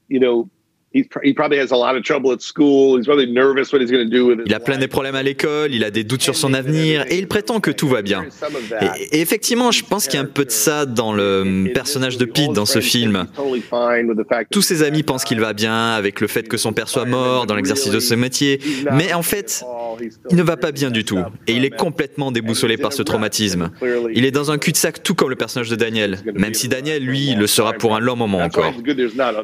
you 0.09 0.21
know, 0.21 0.49
he's, 0.95 1.07
pr- 1.07 1.21
he 1.23 1.35
probably 1.35 1.59
has 1.59 1.73
a 1.73 1.77
lot 1.77 1.97
of 1.97 2.03
trouble 2.03 2.33
at 2.33 2.41
school. 2.41 2.97
He's 2.97 3.07
really 3.07 3.31
nervous 3.31 3.73
what 3.73 3.81
he's 3.81 3.91
going 3.91 4.09
to 4.09 4.11
do 4.11 4.27
with 4.27 4.39
his 4.39 4.45
Il 4.47 4.55
a 4.55 4.61
plein 4.61 4.79
de 4.79 4.87
problèmes 4.87 5.15
à 5.17 5.23
l'école, 5.23 5.75
il 5.75 5.85
a 5.85 5.91
des 5.91 6.05
doutes 6.05 6.23
sur 6.23 6.37
son 6.37 6.55
avenir 6.55 7.05
et 7.11 7.19
il 7.19 7.27
prétend 7.27 7.61
que 7.61 7.71
tout 7.71 7.89
va 7.89 8.03
bien. 8.03 8.25
Et, 8.81 9.19
et 9.19 9.21
effectivement, 9.21 9.71
je 9.73 9.85
pense 9.85 10.07
qu'il 10.07 10.15
y 10.15 10.23
a 10.23 10.25
un 10.25 10.29
peu 10.29 10.45
de 10.45 10.51
ça 10.51 10.87
dans 10.87 11.13
le 11.13 11.71
personnage 11.75 12.17
de 12.17 12.25
Pete 12.25 12.53
dans 12.53 12.67
ce 12.67 12.81
film. 12.81 13.27
Tous 14.51 14.63
ses 14.63 14.83
amis 14.83 15.03
pensent 15.03 15.25
qu'il 15.25 15.41
va 15.41 15.53
bien 15.53 15.91
avec 15.91 16.21
le 16.21 16.27
fait 16.27 16.49
que 16.49 16.57
son 16.57 16.73
père 16.73 16.89
soit 16.89 17.05
mort 17.05 17.47
dans 17.47 17.55
l'exercice 17.57 17.91
de 17.91 18.01
ce 18.01 18.15
métier, 18.15 18.61
mais 18.93 19.13
en 19.13 19.23
fait, 19.23 19.65
il 20.31 20.37
ne 20.37 20.43
va 20.43 20.57
pas 20.57 20.73
bien 20.73 20.91
du 20.91 21.05
tout 21.05 21.19
et 21.47 21.53
il 21.53 21.65
est 21.65 21.71
complètement 21.71 22.31
déboussolé 22.33 22.77
par 22.77 22.93
ce 22.93 23.03
traumatisme. 23.03 23.71
Il 24.15 24.25
est 24.25 24.31
dans 24.31 24.51
un 24.51 24.59
cul-de-sac 24.59 25.03
tout 25.03 25.15
comme 25.15 25.31
le 25.31 25.37
personnage 25.37 25.71
de 25.71 25.77
Daniel, 25.77 26.19
même 26.35 26.55
si 26.55 26.69
Daniel, 26.69 27.05
lui, 27.05 27.35
le 27.35 27.47
sera 27.47 27.73
pour 27.73 27.97
un 27.97 28.01
long 28.01 28.17
moment 28.17 28.39
encore. 28.39 28.73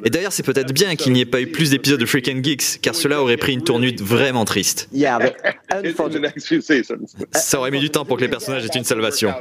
Et 0.05 0.11
d'ailleurs, 0.11 0.33
c'est 0.33 0.45
peut-être 0.45 0.73
bien 0.73 0.95
qu'il 0.95 1.13
n'y 1.13 1.21
ait 1.21 1.27
pas 1.27 1.40
eu 1.41 1.47
plus 1.49 1.71
d'épisodes 1.71 2.01
de 2.01 2.07
Freak 2.07 2.29
and 2.29 2.43
Geeks, 2.43 2.81
car 2.81 2.95
cela 2.95 3.21
aurait 3.23 3.37
pris 3.37 3.53
une 3.53 3.63
tournure 3.63 3.93
vraiment 4.01 4.45
triste. 4.45 4.89
Yeah, 4.93 5.19
but 5.19 5.35
in 5.73 5.83
the 5.83 6.21
next 6.21 6.47
few 6.47 6.61
seasons. 6.61 7.15
Ça 7.33 7.59
aurait 7.59 7.71
mis 7.71 7.81
du 7.81 7.91
temps 7.91 8.05
pour 8.05 8.17
que 8.17 8.23
les 8.23 8.29
personnages 8.29 8.65
aient 8.65 8.79
une 8.79 8.85
salvation. 8.85 9.33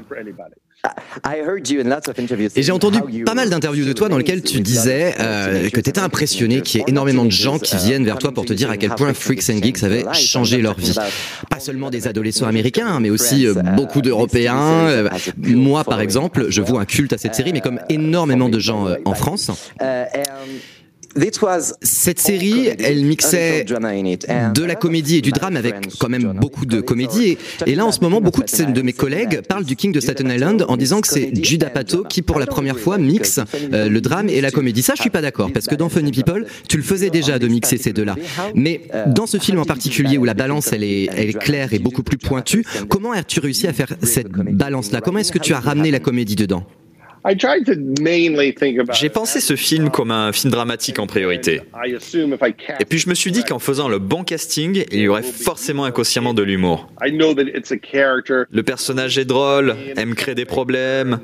Et 2.55 2.63
j'ai 2.63 2.71
entendu 2.71 3.23
pas 3.25 3.33
mal 3.33 3.49
d'interviews 3.49 3.85
de 3.85 3.91
toi 3.93 4.07
dans 4.07 4.17
lesquelles 4.17 4.43
tu 4.43 4.61
disais 4.61 5.13
euh, 5.19 5.69
que 5.69 5.81
tu 5.81 5.89
étais 5.89 5.99
impressionné 5.99 6.61
qu'il 6.61 6.79
y 6.79 6.83
ait 6.83 6.85
énormément 6.87 7.25
de 7.25 7.31
gens 7.31 7.59
qui 7.59 7.75
viennent 7.75 8.05
vers 8.05 8.17
toi 8.17 8.31
pour 8.31 8.45
te 8.45 8.53
dire 8.53 8.69
à 8.69 8.77
quel 8.77 8.91
point 8.91 9.13
Freaks 9.13 9.49
and 9.49 9.61
Geeks 9.61 9.83
avait 9.83 10.05
changé 10.13 10.61
leur 10.61 10.79
vie. 10.79 10.95
Pas 11.49 11.59
seulement 11.59 11.89
des 11.89 12.07
adolescents 12.07 12.47
américains, 12.47 12.99
mais 13.01 13.09
aussi 13.09 13.45
euh, 13.45 13.53
beaucoup 13.75 14.01
d'Européens. 14.01 14.87
Euh, 14.87 15.09
Moi, 15.37 15.83
par 15.83 15.99
exemple, 15.99 16.45
je 16.49 16.61
vois 16.61 16.79
un 16.79 16.85
culte 16.85 17.11
à 17.11 17.17
cette 17.17 17.35
série, 17.35 17.51
mais 17.51 17.61
comme 17.61 17.81
énormément 17.89 18.47
de 18.47 18.59
gens 18.59 18.87
en 19.03 19.13
France. 19.13 19.51
Cette 21.81 22.19
série, 22.19 22.69
elle 22.79 23.03
mixait 23.03 23.63
de 23.63 24.63
la 24.63 24.75
comédie 24.75 25.17
et 25.17 25.21
du 25.21 25.31
drame 25.31 25.57
avec 25.57 25.75
quand 25.99 26.09
même 26.09 26.33
beaucoup 26.39 26.65
de 26.65 26.81
comédie. 26.81 27.29
Et, 27.29 27.37
et 27.65 27.75
là, 27.75 27.85
en 27.85 27.91
ce 27.91 27.99
moment, 28.01 28.21
beaucoup 28.21 28.43
de, 28.43 28.81
mes 28.81 28.93
collègues 28.93 29.41
parlent 29.41 29.65
du 29.65 29.75
King 29.75 29.91
de 29.91 29.99
Staten 29.99 30.29
Island 30.29 30.65
en 30.67 30.77
disant 30.77 31.01
que 31.01 31.07
c'est 31.07 31.31
Judd 31.43 31.63
Apatow 31.63 32.03
qui, 32.03 32.21
pour 32.21 32.39
la 32.39 32.45
première 32.45 32.79
fois, 32.79 32.97
mixe 32.97 33.39
euh, 33.73 33.89
le 33.89 34.01
drame 34.01 34.29
et 34.29 34.41
la 34.41 34.51
comédie. 34.51 34.81
Ça, 34.81 34.93
je 34.95 35.01
suis 35.01 35.09
pas 35.09 35.21
d'accord, 35.21 35.51
parce 35.51 35.65
que 35.65 35.75
dans 35.75 35.89
Funny 35.89 36.11
People, 36.11 36.45
tu 36.67 36.77
le 36.77 36.83
faisais 36.83 37.09
déjà 37.09 37.39
de 37.39 37.47
mixer 37.47 37.77
ces 37.77 37.93
deux-là. 37.93 38.15
Mais 38.55 38.81
dans 39.07 39.27
ce 39.27 39.37
film 39.37 39.59
en 39.59 39.65
particulier, 39.65 40.17
où 40.17 40.25
la 40.25 40.33
balance, 40.33 40.71
elle 40.73 40.83
est, 40.83 41.09
elle 41.15 41.29
est 41.29 41.39
claire 41.39 41.73
et 41.73 41.79
beaucoup 41.79 42.03
plus 42.03 42.17
pointue, 42.17 42.65
comment 42.87 43.11
as-tu 43.11 43.39
réussi 43.39 43.67
à 43.67 43.73
faire 43.73 43.89
cette 44.01 44.29
balance-là? 44.29 45.01
Comment 45.01 45.19
est-ce 45.19 45.31
que 45.31 45.39
tu 45.39 45.53
as 45.53 45.59
ramené 45.59 45.91
la 45.91 45.99
comédie 45.99 46.35
dedans? 46.35 46.65
I 47.25 47.35
tried 47.35 47.65
to 47.65 47.73
mainly 48.01 48.53
think 48.53 48.79
about 48.79 48.93
J'ai 48.93 49.09
pensé 49.09 49.41
ce 49.41 49.55
film 49.55 49.89
comme 49.89 50.11
un 50.11 50.31
film 50.31 50.51
dramatique 50.51 50.99
en 50.99 51.07
priorité. 51.07 51.61
I 51.75 51.93
assume 51.95 52.33
if 52.33 52.39
I 52.41 52.53
cast 52.53 52.81
Et 52.81 52.85
puis 52.85 52.97
je 52.97 53.09
me 53.09 53.13
suis 53.13 53.31
dit 53.31 53.43
qu'en 53.43 53.59
faisant 53.59 53.89
le 53.89 53.99
bon 53.99 54.23
casting, 54.23 54.83
il 54.91 54.99
y 55.01 55.07
aurait 55.07 55.23
forcément 55.23 55.83
inconsciemment 55.85 56.33
de 56.33 56.43
l'humour. 56.43 56.89
I 57.05 57.11
know 57.11 57.33
that 57.33 57.43
it's 57.43 57.71
a 57.71 57.77
character 57.77 58.43
Le 58.51 58.63
personnage 58.63 59.17
est 59.17 59.25
drôle, 59.25 59.75
aime 59.97 60.15
créer 60.15 60.35
des 60.35 60.45
problèmes. 60.45 61.19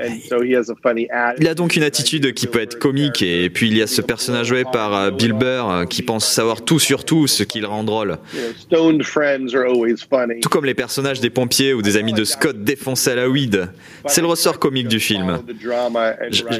and 0.00 0.18
so 0.28 0.42
he 0.42 0.54
has 0.54 0.70
a 0.70 0.76
funny 0.82 1.08
attitude. 1.10 1.42
Il 1.42 1.48
a 1.48 1.54
donc 1.54 1.76
une 1.76 1.82
attitude 1.82 2.32
qui 2.34 2.46
peut 2.46 2.60
être 2.60 2.78
comique 2.78 3.22
et 3.22 3.50
puis 3.50 3.68
il 3.68 3.76
y 3.76 3.82
a 3.82 3.86
ce 3.86 4.02
personnage 4.02 4.46
joué 4.46 4.64
par 4.64 4.94
euh, 4.94 5.10
Bill 5.10 5.32
Burr 5.32 5.70
euh, 5.70 5.84
qui 5.84 6.02
pense 6.02 6.28
savoir 6.28 6.64
tout 6.64 6.78
sur 6.78 7.04
tout, 7.04 7.26
ce 7.26 7.42
qui 7.42 7.60
le 7.60 7.66
rend 7.66 7.84
drôle. 7.84 8.18
You 8.34 8.40
know, 8.40 8.52
stoned 8.58 9.02
friends 9.04 9.54
are 9.54 9.64
always 9.64 9.96
funny. 10.08 10.40
Tout 10.40 10.48
comme 10.48 10.64
les 10.64 10.74
personnages 10.74 11.20
des 11.20 11.30
pompiers 11.30 11.74
ou 11.74 11.82
des 11.82 11.96
amis 11.96 12.12
de 12.12 12.24
Scott 12.24 12.62
défoncés 12.62 13.10
à 13.10 13.14
la 13.16 13.28
weed. 13.28 13.68
C'est 14.06 14.20
le 14.20 14.26
ressort 14.26 14.58
comique 14.58 14.88
du 14.88 15.00
film. 15.00 15.39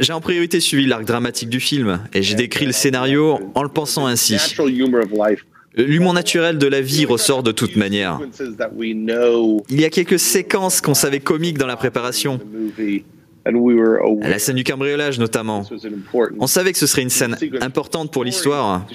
J'ai 0.00 0.12
en 0.12 0.20
priorité 0.20 0.60
suivi 0.60 0.86
l'arc 0.86 1.04
dramatique 1.04 1.48
du 1.48 1.60
film 1.60 2.00
et 2.12 2.22
j'ai 2.22 2.34
décrit 2.34 2.66
le 2.66 2.72
scénario 2.72 3.38
en 3.54 3.62
le 3.62 3.68
pensant 3.68 4.06
ainsi. 4.06 4.36
L'humour 5.76 6.14
naturel 6.14 6.58
de 6.58 6.66
la 6.66 6.80
vie 6.80 7.06
ressort 7.06 7.42
de 7.42 7.52
toute 7.52 7.76
manière. 7.76 8.20
Il 8.82 9.80
y 9.80 9.84
a 9.84 9.90
quelques 9.90 10.18
séquences 10.18 10.80
qu'on 10.80 10.94
savait 10.94 11.20
comiques 11.20 11.58
dans 11.58 11.68
la 11.68 11.76
préparation. 11.76 12.40
aware 13.46 14.00
La 14.22 14.38
scène 14.38 14.56
du 14.56 14.64
cambriolage 14.64 15.18
notamment. 15.18 15.64
On 16.38 16.46
savait 16.46 16.72
que 16.72 16.78
ce 16.78 16.86
serait 16.86 17.02
une 17.02 17.10
scène 17.10 17.36
importante 17.60 18.12
pour 18.12 18.24
l'histoire, 18.24 18.86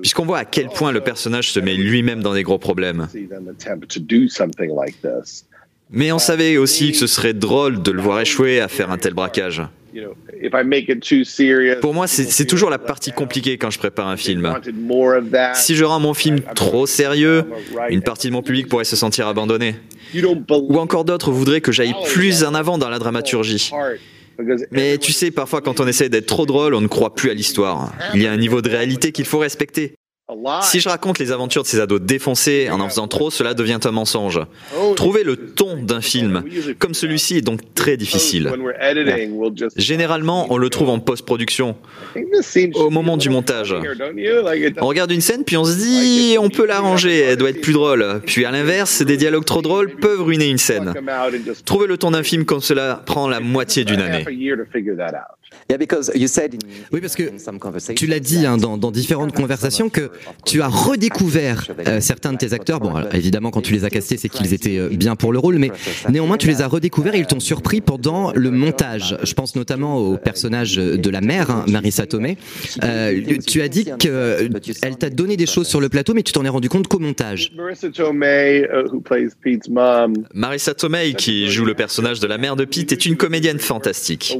puisqu'on 0.00 0.24
voit 0.24 0.38
à 0.38 0.44
quel 0.44 0.68
point 0.68 0.92
le 0.92 1.00
personnage 1.00 1.50
se 1.50 1.60
met 1.60 1.74
lui-même 1.74 2.22
dans 2.22 2.34
des 2.34 2.42
gros 2.42 2.58
problèmes. 2.58 3.08
Mais 5.90 6.12
on 6.12 6.18
savait 6.18 6.56
aussi 6.56 6.92
que 6.92 6.98
ce 6.98 7.06
serait 7.06 7.34
drôle 7.34 7.82
de 7.82 7.90
le 7.90 8.00
voir 8.00 8.20
échouer 8.20 8.60
à 8.60 8.68
faire 8.68 8.90
un 8.90 8.98
tel 8.98 9.14
braquage. 9.14 9.62
Pour 11.80 11.94
moi, 11.94 12.06
c'est 12.06 12.46
toujours 12.46 12.70
la 12.70 12.78
partie 12.78 13.12
compliquée 13.12 13.58
quand 13.58 13.70
je 13.70 13.78
prépare 13.78 14.08
un 14.08 14.16
film. 14.16 14.52
Si 15.54 15.76
je 15.76 15.84
rends 15.84 16.00
mon 16.00 16.14
film 16.14 16.40
trop 16.54 16.86
sérieux, 16.86 17.44
une 17.90 18.02
partie 18.02 18.28
de 18.28 18.32
mon 18.32 18.42
public 18.42 18.68
pourrait 18.68 18.84
se 18.84 18.96
sentir 18.96 19.28
abandonné. 19.28 19.76
You 20.12 20.22
don't 20.22 20.44
believe 20.46 20.70
Ou 20.70 20.78
encore 20.78 21.04
d'autres 21.04 21.30
voudraient 21.30 21.60
que 21.60 21.72
j'aille 21.72 21.94
plus 22.06 22.44
en 22.44 22.54
avant 22.54 22.78
dans 22.78 22.88
la 22.88 22.98
dramaturgie. 22.98 23.70
Mais 24.70 24.98
tu 24.98 25.12
sais, 25.12 25.30
parfois 25.30 25.60
quand 25.60 25.80
on 25.80 25.86
essaie 25.86 26.08
d'être 26.08 26.26
trop 26.26 26.46
drôle, 26.46 26.74
on 26.74 26.80
ne 26.80 26.88
croit 26.88 27.14
plus 27.14 27.30
à 27.30 27.34
l'histoire. 27.34 27.92
Il 28.14 28.22
y 28.22 28.26
a 28.26 28.32
un 28.32 28.36
niveau 28.36 28.62
de 28.62 28.68
réalité 28.68 29.12
qu'il 29.12 29.24
faut 29.24 29.38
respecter. 29.38 29.94
Si 30.62 30.80
je 30.80 30.88
raconte 30.88 31.18
les 31.18 31.32
aventures 31.32 31.64
de 31.64 31.66
ces 31.66 31.80
ados 31.80 32.00
défoncés 32.00 32.70
en 32.70 32.80
en 32.80 32.88
faisant 32.88 33.08
trop, 33.08 33.30
cela 33.30 33.52
devient 33.52 33.78
un 33.84 33.90
mensonge. 33.90 34.40
Trouver 34.96 35.22
le 35.22 35.36
ton 35.36 35.82
d'un 35.82 36.00
film 36.00 36.44
comme 36.78 36.94
celui-ci 36.94 37.36
est 37.36 37.40
donc 37.42 37.60
très 37.74 37.98
difficile. 37.98 38.48
When 38.48 38.62
we're 38.62 38.80
editing, 38.80 39.32
we'll 39.32 39.52
just 39.54 39.78
Généralement, 39.78 40.46
on 40.50 40.56
le 40.56 40.70
trouve 40.70 40.88
en 40.88 40.98
post-production, 40.98 41.76
au 42.74 42.88
moment 42.88 43.18
du 43.18 43.28
montage. 43.28 43.74
On 44.80 44.86
regarde 44.86 45.10
une 45.10 45.20
scène, 45.20 45.44
puis 45.44 45.58
on 45.58 45.64
se 45.64 45.76
dit, 45.76 46.36
on 46.38 46.48
peut 46.48 46.66
l'arranger, 46.66 47.18
elle 47.18 47.36
doit 47.36 47.50
être 47.50 47.60
plus 47.60 47.74
drôle. 47.74 48.22
Puis 48.24 48.46
à 48.46 48.50
l'inverse, 48.50 49.02
des 49.02 49.18
dialogues 49.18 49.44
trop 49.44 49.60
drôles 49.60 49.94
peuvent 49.96 50.22
ruiner 50.22 50.48
une 50.48 50.58
scène. 50.58 50.94
Trouver 51.66 51.86
le 51.86 51.98
ton 51.98 52.12
d'un 52.12 52.22
film 52.22 52.46
comme 52.46 52.60
cela 52.60 53.02
prend 53.04 53.28
la 53.28 53.40
moitié 53.40 53.84
d'une 53.84 54.00
année. 54.00 54.22
half 54.22 54.28
a 54.28 54.32
year 54.32 54.56
to 54.56 54.64
figure 54.72 54.96
that 54.96 55.12
out. 55.14 55.36
Oui, 56.92 57.00
parce 57.00 57.16
que 57.16 57.92
tu 57.94 58.06
l'as 58.06 58.20
dit 58.20 58.46
hein, 58.46 58.56
dans, 58.56 58.76
dans 58.76 58.90
différentes 58.90 59.32
conversations 59.32 59.88
que 59.88 60.10
tu 60.44 60.62
as 60.62 60.68
redécouvert 60.68 61.68
euh, 61.86 62.00
certains 62.00 62.32
de 62.32 62.38
tes 62.38 62.52
acteurs. 62.52 62.80
Bon, 62.80 62.94
alors, 62.94 63.14
évidemment, 63.14 63.50
quand 63.50 63.62
tu 63.62 63.72
les 63.72 63.84
as 63.84 63.90
castés, 63.90 64.16
c'est 64.16 64.28
qu'ils 64.28 64.54
étaient 64.54 64.78
euh, 64.78 64.88
bien 64.88 65.16
pour 65.16 65.32
le 65.32 65.38
rôle, 65.38 65.58
mais 65.58 65.70
néanmoins, 66.08 66.36
tu 66.36 66.46
les 66.46 66.62
as 66.62 66.66
redécouverts 66.66 67.14
et 67.14 67.18
ils 67.18 67.26
t'ont 67.26 67.40
surpris 67.40 67.80
pendant 67.80 68.32
le 68.32 68.50
montage. 68.50 69.16
Je 69.22 69.34
pense 69.34 69.56
notamment 69.56 69.98
au 69.98 70.16
personnage 70.16 70.76
de 70.76 71.10
la 71.10 71.20
mère, 71.20 71.50
hein, 71.50 71.64
Marissa 71.68 72.06
Tomei. 72.06 72.36
Euh, 72.82 73.20
tu 73.46 73.62
as 73.62 73.68
dit 73.68 73.86
qu'elle 73.98 74.96
t'a 74.98 75.10
donné 75.10 75.36
des 75.36 75.46
choses 75.46 75.66
sur 75.66 75.80
le 75.80 75.88
plateau, 75.88 76.14
mais 76.14 76.22
tu 76.22 76.32
t'en 76.32 76.44
es 76.44 76.48
rendu 76.48 76.68
compte 76.68 76.88
qu'au 76.88 76.98
montage. 76.98 77.52
Marissa 77.56 77.90
Tomei, 77.90 78.66
who 78.92 79.00
plays 79.00 79.30
Pete's 79.42 79.68
mom, 79.68 80.14
Marissa 80.34 80.74
Tomei, 80.74 81.14
qui 81.14 81.50
joue 81.50 81.64
le 81.64 81.74
personnage 81.74 82.20
de 82.20 82.26
la 82.26 82.38
mère 82.38 82.56
de 82.56 82.64
Pete, 82.64 82.92
est 82.92 83.06
une 83.06 83.16
comédienne 83.16 83.58
fantastique. 83.58 84.38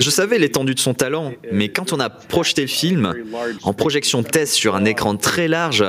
Je 0.00 0.10
savais 0.10 0.38
l'étendue 0.38 0.74
de 0.74 0.80
son 0.80 0.94
talent, 0.94 1.32
mais 1.52 1.68
quand 1.68 1.92
on 1.92 2.00
a 2.00 2.10
projeté 2.10 2.62
le 2.62 2.68
film 2.68 3.14
en 3.62 3.72
projection 3.72 4.22
test 4.22 4.54
sur 4.54 4.74
un 4.74 4.84
écran 4.92 5.16
très 5.16 5.48
large, 5.48 5.84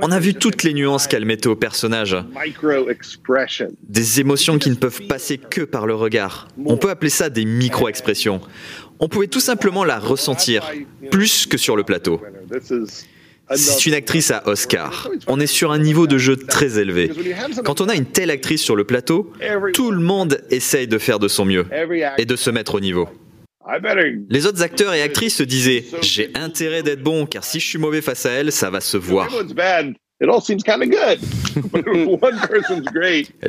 on 0.00 0.12
a 0.12 0.20
vu 0.20 0.34
toutes 0.34 0.62
les 0.62 0.72
nuances 0.72 1.06
qu'elle 1.06 1.24
mettait 1.24 1.48
au 1.48 1.56
personnage, 1.56 2.16
des 3.82 4.20
émotions 4.20 4.58
qui 4.58 4.70
ne 4.70 4.76
peuvent 4.76 5.02
passer 5.08 5.38
que 5.38 5.62
par 5.62 5.86
le 5.86 5.94
regard. 5.94 6.48
On 6.64 6.76
peut 6.76 6.90
appeler 6.90 7.10
ça 7.10 7.28
des 7.28 7.44
micro-expressions. 7.44 8.40
On 9.00 9.08
pouvait 9.08 9.26
tout 9.26 9.40
simplement 9.40 9.84
la 9.84 9.98
ressentir, 9.98 10.70
plus 11.10 11.46
que 11.46 11.56
sur 11.56 11.76
le 11.76 11.82
plateau. 11.82 12.20
C'est 13.54 13.86
une 13.86 13.94
actrice 13.94 14.30
à 14.30 14.46
Oscar. 14.46 15.08
On 15.26 15.40
est 15.40 15.46
sur 15.46 15.72
un 15.72 15.78
niveau 15.78 16.06
de 16.06 16.18
jeu 16.18 16.36
très 16.36 16.78
élevé. 16.78 17.10
Quand 17.64 17.80
on 17.80 17.88
a 17.88 17.94
une 17.94 18.04
telle 18.04 18.30
actrice 18.30 18.62
sur 18.62 18.76
le 18.76 18.84
plateau, 18.84 19.32
tout 19.72 19.90
le 19.90 20.00
monde 20.00 20.40
essaye 20.50 20.86
de 20.86 20.98
faire 20.98 21.18
de 21.18 21.28
son 21.28 21.44
mieux 21.44 21.66
et 22.18 22.26
de 22.26 22.36
se 22.36 22.50
mettre 22.50 22.74
au 22.74 22.80
niveau. 22.80 23.08
Les 24.30 24.46
autres 24.46 24.62
acteurs 24.62 24.94
et 24.94 25.02
actrices 25.02 25.36
se 25.36 25.42
disaient 25.42 25.84
J'ai 26.02 26.30
intérêt 26.34 26.82
d'être 26.82 27.02
bon 27.02 27.26
car 27.26 27.44
si 27.44 27.60
je 27.60 27.66
suis 27.66 27.78
mauvais 27.78 28.00
face 28.00 28.26
à 28.26 28.30
elle, 28.30 28.52
ça 28.52 28.70
va 28.70 28.80
se 28.80 28.96
voir. 28.96 29.28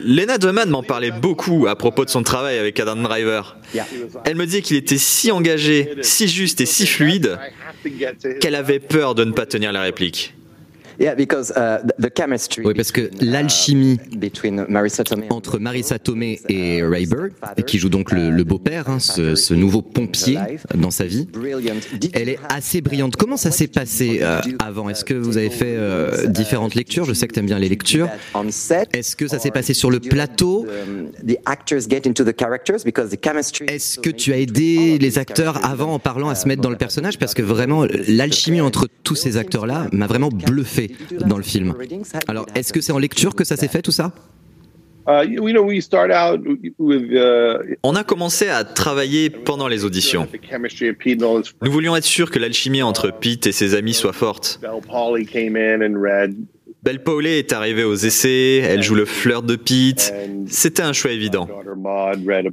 Lena 0.04 0.38
Dunham 0.38 0.70
m'en 0.70 0.84
parlait 0.84 1.10
beaucoup 1.12 1.66
à 1.68 1.76
propos 1.76 2.06
de 2.06 2.12
son 2.12 2.22
travail 2.22 2.60
avec 2.60 2.80
Adam 2.80 2.98
Driver. 2.98 3.58
Elle 4.26 4.36
me 4.36 4.46
disait 4.46 4.62
qu'il 4.62 4.78
était 4.78 5.00
si 5.00 5.32
engagé, 5.32 5.96
si 6.02 6.28
juste 6.28 6.62
et 6.62 6.68
si 6.68 6.86
fluide 6.86 7.40
I 7.40 7.54
have 7.68 7.82
to 7.84 7.90
get 7.98 8.14
to 8.22 8.30
his 8.30 8.40
qu'elle 8.40 8.56
avait 8.56 8.80
peur 8.80 9.16
de 9.16 9.24
ne 9.24 9.32
pas 9.32 9.48
tenir 9.48 9.72
la 9.72 9.82
réplique. 9.82 10.36
Oui, 12.65 12.74
parce 12.74 12.91
que 12.91 13.10
l'alchimie 13.22 14.00
entre 15.29 15.60
Marissa 15.60 15.98
Tomei 15.98 16.39
et 16.50 16.84
Ray 16.84 17.06
Burr, 17.06 17.29
et 17.58 17.63
qui 17.63 17.79
joue 17.79 17.89
donc 17.89 18.12
le, 18.12 18.29
le 18.29 18.44
beau-père, 18.44 18.89
hein, 18.89 19.00
ce, 19.00 19.36
ce 19.36 19.53
nouveau 19.53 19.82
pompier 19.82 20.38
dans 20.75 20.91
sa 20.91 21.06
vie, 21.06 21.27
elle 22.13 22.29
est 22.29 22.39
assez 22.50 22.82
brillante. 22.82 23.15
Comment 23.15 23.38
ça 23.38 23.51
s'est 23.51 23.68
passé 23.68 24.20
euh, 24.22 24.41
avant? 24.60 24.89
Est-ce 24.89 25.06
que 25.06 25.13
vous 25.13 25.38
avez 25.38 25.50
fait 25.50 25.75
euh, 25.77 26.27
différentes 26.27 26.75
lectures? 26.75 27.06
Je 27.06 27.13
sais 27.13 27.27
que 27.27 27.34
tu 27.34 27.39
aimes 27.39 27.46
bien 27.46 27.60
les 27.60 27.70
lectures. 27.70 28.10
Est-ce 28.94 29.15
que 29.15 29.27
ça 29.27 29.39
s'est 29.39 29.51
passé 29.51 29.74
sur 29.74 29.91
le 29.91 30.00
plateau? 30.00 30.65
Est-ce 33.68 34.00
que 34.00 34.10
tu 34.10 34.34
as 34.34 34.38
aidé 34.38 34.98
les 35.00 35.18
acteurs 35.18 35.65
avant 35.65 35.94
en 35.94 36.00
parlant 36.00 36.29
à 36.29 36.36
se 36.36 36.48
mettre 36.48 36.62
dans 36.62 36.70
le 36.70 36.77
personnage? 36.77 37.18
Parce 37.18 37.34
que 37.34 37.41
vraiment, 37.41 37.86
l'alchimie 38.08 38.62
entre 38.62 38.88
tous 39.03 39.15
ces 39.15 39.38
acteurs-là 39.38 39.88
m'a 39.91 40.08
vraiment 40.08 40.29
bluffé 40.29 40.88
dans 41.25 41.38
le 41.38 41.43
film. 41.43 41.74
Alors, 42.27 42.46
est-ce 42.55 42.74
que 42.74 42.81
c'est 42.81 42.91
en 42.91 43.00
lecture 43.00 43.36
que 43.36 43.43
ça 43.43 43.55
s'est 43.58 43.67
fait 43.67 43.81
tout 43.81 43.91
ça? 43.91 44.13
Uh, 45.08 45.25
with 45.39 45.55
uh, 47.12 47.75
On 47.81 47.96
a 47.96 48.03
commencé 48.03 48.48
à 48.48 48.63
travailler 48.63 49.31
pendant 49.31 49.67
les 49.67 49.84
auditions. 49.84 50.27
Nous 51.63 51.72
voulions 51.72 51.96
être 51.96 52.03
sûrs 52.03 52.29
que 52.29 52.38
l'alchimie 52.38 52.84
entre 52.84 53.10
Pete 53.12 53.48
et 53.48 53.51
ses 53.51 53.74
amis 53.74 53.96
soit 53.96 54.13
forte. 54.13 54.60
Belle 56.82 57.04
Paulée 57.04 57.40
est 57.40 57.52
arrivée 57.52 57.84
aux 57.84 57.96
essais, 57.96 58.58
elle 58.58 58.82
joue 58.84 58.96
le 58.96 59.04
flirt 59.04 59.46
de 59.46 59.58
Pete. 59.58 60.14
C'était 60.48 60.82
un 60.82 60.94
choix 60.94 61.12
évident. 61.12 61.50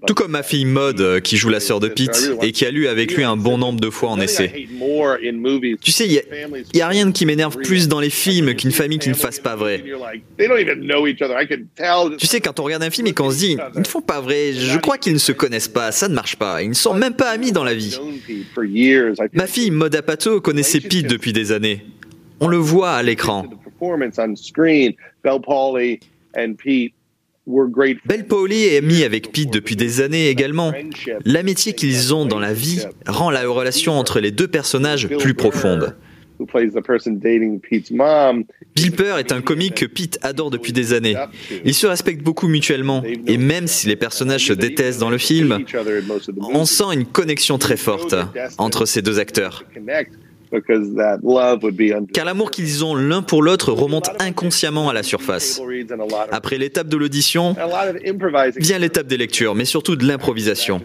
Tout 0.04 0.14
comme 0.14 0.32
ma 0.32 0.42
fille 0.42 0.64
Maud, 0.64 1.00
euh, 1.00 1.20
qui 1.20 1.36
joue 1.36 1.48
la 1.48 1.60
sœur 1.60 1.78
de 1.78 1.86
Pete, 1.86 2.32
et 2.42 2.50
qui 2.50 2.66
a 2.66 2.72
lu 2.72 2.88
avec 2.88 3.14
lui 3.14 3.22
un 3.22 3.36
bon 3.36 3.56
nombre 3.56 3.78
de 3.78 3.88
fois 3.88 4.10
en 4.10 4.20
essai. 4.20 4.66
Tu 5.80 5.92
sais, 5.92 6.06
il 6.06 6.22
y 6.74 6.80
a, 6.80 6.86
a 6.86 6.88
rien 6.88 7.12
qui 7.12 7.24
m'énerve 7.24 7.56
plus 7.58 7.86
dans 7.86 8.00
les 8.00 8.10
films 8.10 8.54
qu'une 8.56 8.72
famille 8.72 8.98
qui 8.98 9.10
ne 9.10 9.14
fasse 9.14 9.38
pas 9.38 9.54
vrai. 9.54 9.84
Tu 12.18 12.26
sais, 12.26 12.40
quand 12.40 12.58
on 12.58 12.64
regarde 12.64 12.82
un 12.82 12.90
film 12.90 13.06
et 13.06 13.14
qu'on 13.14 13.30
se 13.30 13.38
dit, 13.38 13.56
ils 13.76 13.80
ne 13.80 13.86
font 13.86 14.02
pas 14.02 14.20
vrai, 14.20 14.52
je 14.52 14.78
crois 14.78 14.98
qu'ils 14.98 15.12
ne 15.14 15.18
se 15.18 15.30
connaissent 15.30 15.68
pas, 15.68 15.92
ça 15.92 16.08
ne 16.08 16.14
marche 16.14 16.34
pas, 16.34 16.62
ils 16.62 16.68
ne 16.70 16.74
sont 16.74 16.94
même 16.94 17.14
pas 17.14 17.30
amis 17.30 17.52
dans 17.52 17.64
la 17.64 17.74
vie. 17.74 17.96
Ma 19.34 19.46
fille 19.46 19.70
Maud 19.70 19.94
Apato 19.94 20.40
connaissait 20.40 20.80
Pete 20.80 21.06
depuis 21.06 21.32
des 21.32 21.52
années. 21.52 21.86
On 22.40 22.48
le 22.48 22.56
voit 22.56 22.90
à 22.90 23.02
l'écran. 23.04 23.46
Performance 23.78 24.18
on 24.18 24.36
screen. 24.36 24.94
Belle 25.22 25.40
Polly 25.40 26.00
and 26.36 26.54
Pete 26.54 26.94
were 27.46 27.68
great. 27.68 27.98
Belle 28.06 28.26
Pauli 28.26 28.64
est 28.64 28.78
amie 28.78 29.04
avec 29.04 29.32
Pete 29.32 29.52
depuis 29.52 29.76
des 29.76 30.00
années 30.00 30.28
également. 30.28 30.72
L'amitié 31.24 31.74
qu'ils 31.74 32.14
ont 32.14 32.26
dans 32.26 32.40
la 32.40 32.52
vie 32.52 32.84
rend 33.06 33.30
la 33.30 33.46
relation 33.48 33.92
entre 33.98 34.20
les 34.20 34.30
deux 34.30 34.48
personnages 34.48 35.08
plus 35.18 35.34
profonde. 35.34 35.96
Bill 38.74 38.90
Burr 38.90 39.18
est 39.18 39.32
un 39.32 39.40
comique 39.40 39.74
que 39.76 39.86
Pete 39.86 40.18
adore 40.20 40.50
depuis 40.50 40.74
des 40.74 40.92
années. 40.92 41.16
Ils 41.64 41.72
se 41.72 41.86
respectent 41.86 42.22
beaucoup 42.22 42.46
mutuellement, 42.46 43.02
et 43.26 43.38
même 43.38 43.66
si 43.66 43.86
les 43.86 43.96
personnages 43.96 44.48
se 44.48 44.52
détestent 44.52 45.00
dans 45.00 45.08
le 45.08 45.16
film, 45.16 45.64
on 46.38 46.66
sent 46.66 46.92
une 46.92 47.06
connexion 47.06 47.56
très 47.56 47.78
forte 47.78 48.14
entre 48.58 48.84
ces 48.84 49.00
deux 49.00 49.18
acteurs. 49.18 49.64
Connect. 50.60 50.66
because 50.66 50.94
that 50.96 51.18
love 51.22 51.62
would 51.62 51.76
be 51.76 51.92
under. 51.92 52.12
Car 52.12 52.24
l'amour 52.24 52.50
qu'ils 52.50 52.84
ont 52.84 52.94
l'un 52.94 53.22
pour 53.22 53.42
l'autre 53.42 53.72
remonte 53.72 54.10
inconsciemment 54.18 54.88
à 54.88 54.92
la 54.92 55.02
surface. 55.02 55.60
Après 56.30 56.58
l'étape 56.58 56.88
de 56.88 56.96
l'audition, 56.96 57.56
vient 58.56 58.78
l'étape 58.78 59.06
des 59.06 59.16
lectures, 59.16 59.54
mais 59.54 59.64
surtout 59.64 59.96
de 59.96 60.06
l'improvisation. 60.06 60.80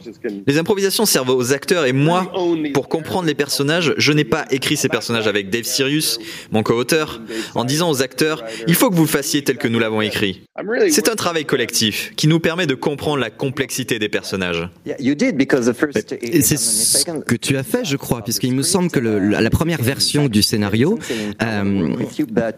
Les 0.48 0.58
improvisations 0.58 1.06
servent 1.06 1.30
aux 1.30 1.54
acteurs 1.54 1.86
et 1.86 1.94
moi, 1.94 2.32
pour 2.74 2.90
comprendre 2.90 3.28
les 3.28 3.36
personnages, 3.36 3.94
je 3.98 4.14
n'ai 4.14 4.24
pas 4.24 4.46
écrit 4.52 4.78
ces 4.78 4.90
personnages 4.90 5.28
avec 5.28 5.50
Dave 5.50 5.64
Sirius, 5.64 6.20
mon 6.52 6.64
co-auteur, 6.64 7.22
en 7.56 7.64
disant 7.64 7.90
aux 7.90 8.02
acteurs, 8.02 8.44
il 8.68 8.76
faut 8.76 8.90
que 8.90 8.96
vous 8.96 9.04
le 9.04 9.08
fassiez 9.08 9.44
tel 9.44 9.58
que 9.58 9.68
nous 9.68 9.80
l'avons 9.80 10.02
écrit. 10.02 10.42
C'est 10.90 11.10
un 11.10 11.16
travail 11.16 11.46
collectif 11.46 12.14
qui 12.16 12.28
nous 12.28 12.40
permet 12.40 12.68
de 12.68 12.76
comprendre 12.76 13.18
la 13.18 13.30
complexité 13.30 14.00
des 14.00 14.10
personnages. 14.10 14.70
Et 14.86 16.42
c'est 16.42 16.58
ce 16.58 17.06
que 17.06 17.36
tu 17.36 17.58
as 17.58 17.64
fait, 17.64 17.86
je 17.86 17.98
crois, 17.98 18.22
puisqu'il 18.24 18.54
me 18.54 18.64
semble 18.64 18.90
que 18.90 19.00
le, 19.00 19.20
la 19.20 19.50
première 19.50 19.61
version 19.66 20.28
du 20.28 20.42
scénario, 20.42 21.00
euh, 21.42 21.96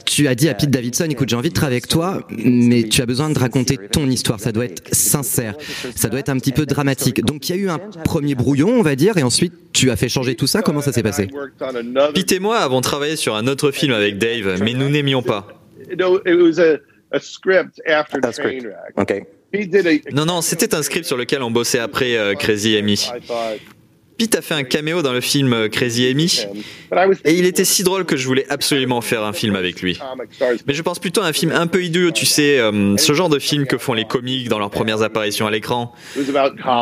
tu 0.05 0.27
as 0.27 0.35
dit 0.35 0.49
à 0.49 0.53
Pete 0.53 0.69
Davidson, 0.69 1.05
écoute, 1.09 1.29
j'ai 1.29 1.35
envie 1.35 1.49
de 1.49 1.53
travailler 1.53 1.77
avec 1.77 1.87
toi, 1.87 2.25
mais 2.29 2.83
tu 2.83 3.01
as 3.01 3.05
besoin 3.05 3.29
de 3.29 3.37
raconter 3.37 3.77
ton 3.77 4.09
histoire. 4.09 4.39
Ça 4.39 4.51
doit 4.51 4.65
être 4.65 4.83
sincère, 4.93 5.55
ça 5.95 6.09
doit 6.09 6.19
être 6.19 6.29
un 6.29 6.37
petit 6.37 6.51
peu 6.51 6.65
dramatique. 6.65 7.23
Donc 7.23 7.49
il 7.49 7.55
y 7.55 7.59
a 7.59 7.61
eu 7.61 7.69
un 7.69 7.79
premier 7.79 8.35
brouillon, 8.35 8.69
on 8.69 8.81
va 8.81 8.95
dire, 8.95 9.17
et 9.17 9.23
ensuite 9.23 9.53
tu 9.73 9.91
as 9.91 9.95
fait 9.95 10.09
changer 10.09 10.35
tout 10.35 10.47
ça. 10.47 10.61
Comment 10.61 10.81
ça 10.81 10.91
s'est 10.91 11.03
passé? 11.03 11.27
Pete 12.13 12.31
et 12.31 12.39
moi 12.39 12.57
avons 12.59 12.81
travaillé 12.81 13.15
sur 13.15 13.35
un 13.35 13.47
autre 13.47 13.71
film 13.71 13.93
avec 13.93 14.17
Dave, 14.17 14.61
mais 14.63 14.73
nous 14.73 14.89
n'aimions 14.89 15.21
pas. 15.21 15.47
Non, 20.11 20.25
non, 20.25 20.41
c'était 20.41 20.73
un 20.73 20.81
script 20.81 21.05
sur 21.05 21.17
lequel 21.17 21.43
on 21.43 21.51
bossait 21.51 21.79
après 21.79 22.17
euh, 22.17 22.33
Crazy 22.33 22.75
Amy. 22.75 22.99
Pete 24.17 24.35
a 24.35 24.41
fait 24.41 24.53
un 24.53 24.63
caméo 24.63 25.01
dans 25.01 25.13
le 25.13 25.21
film 25.21 25.53
euh, 25.53 25.69
Crazy 25.69 26.07
Amy 26.07 26.45
et 27.25 27.33
il 27.33 27.45
était 27.45 27.65
si 27.65 27.83
drôle 27.83 28.05
que 28.05 28.15
je 28.15 28.27
voulais 28.27 28.45
absolument 28.49 29.01
faire 29.01 29.23
un 29.23 29.33
film 29.33 29.55
avec 29.55 29.81
lui. 29.81 29.99
Mais 30.67 30.73
je 30.73 30.81
pense 30.81 30.99
plutôt 30.99 31.21
à 31.21 31.25
un 31.25 31.33
film 31.33 31.51
un 31.51 31.67
peu 31.67 31.83
idiot, 31.83 32.11
tu 32.11 32.25
sais, 32.25 32.59
euh, 32.59 32.95
ce 32.97 33.13
genre 33.13 33.29
de 33.29 33.39
film 33.39 33.65
que 33.65 33.77
font 33.77 33.93
les 33.93 34.05
comiques 34.05 34.49
dans 34.49 34.59
leurs 34.59 34.69
premières 34.69 35.01
apparitions 35.01 35.47
à 35.47 35.51
l'écran. 35.51 35.93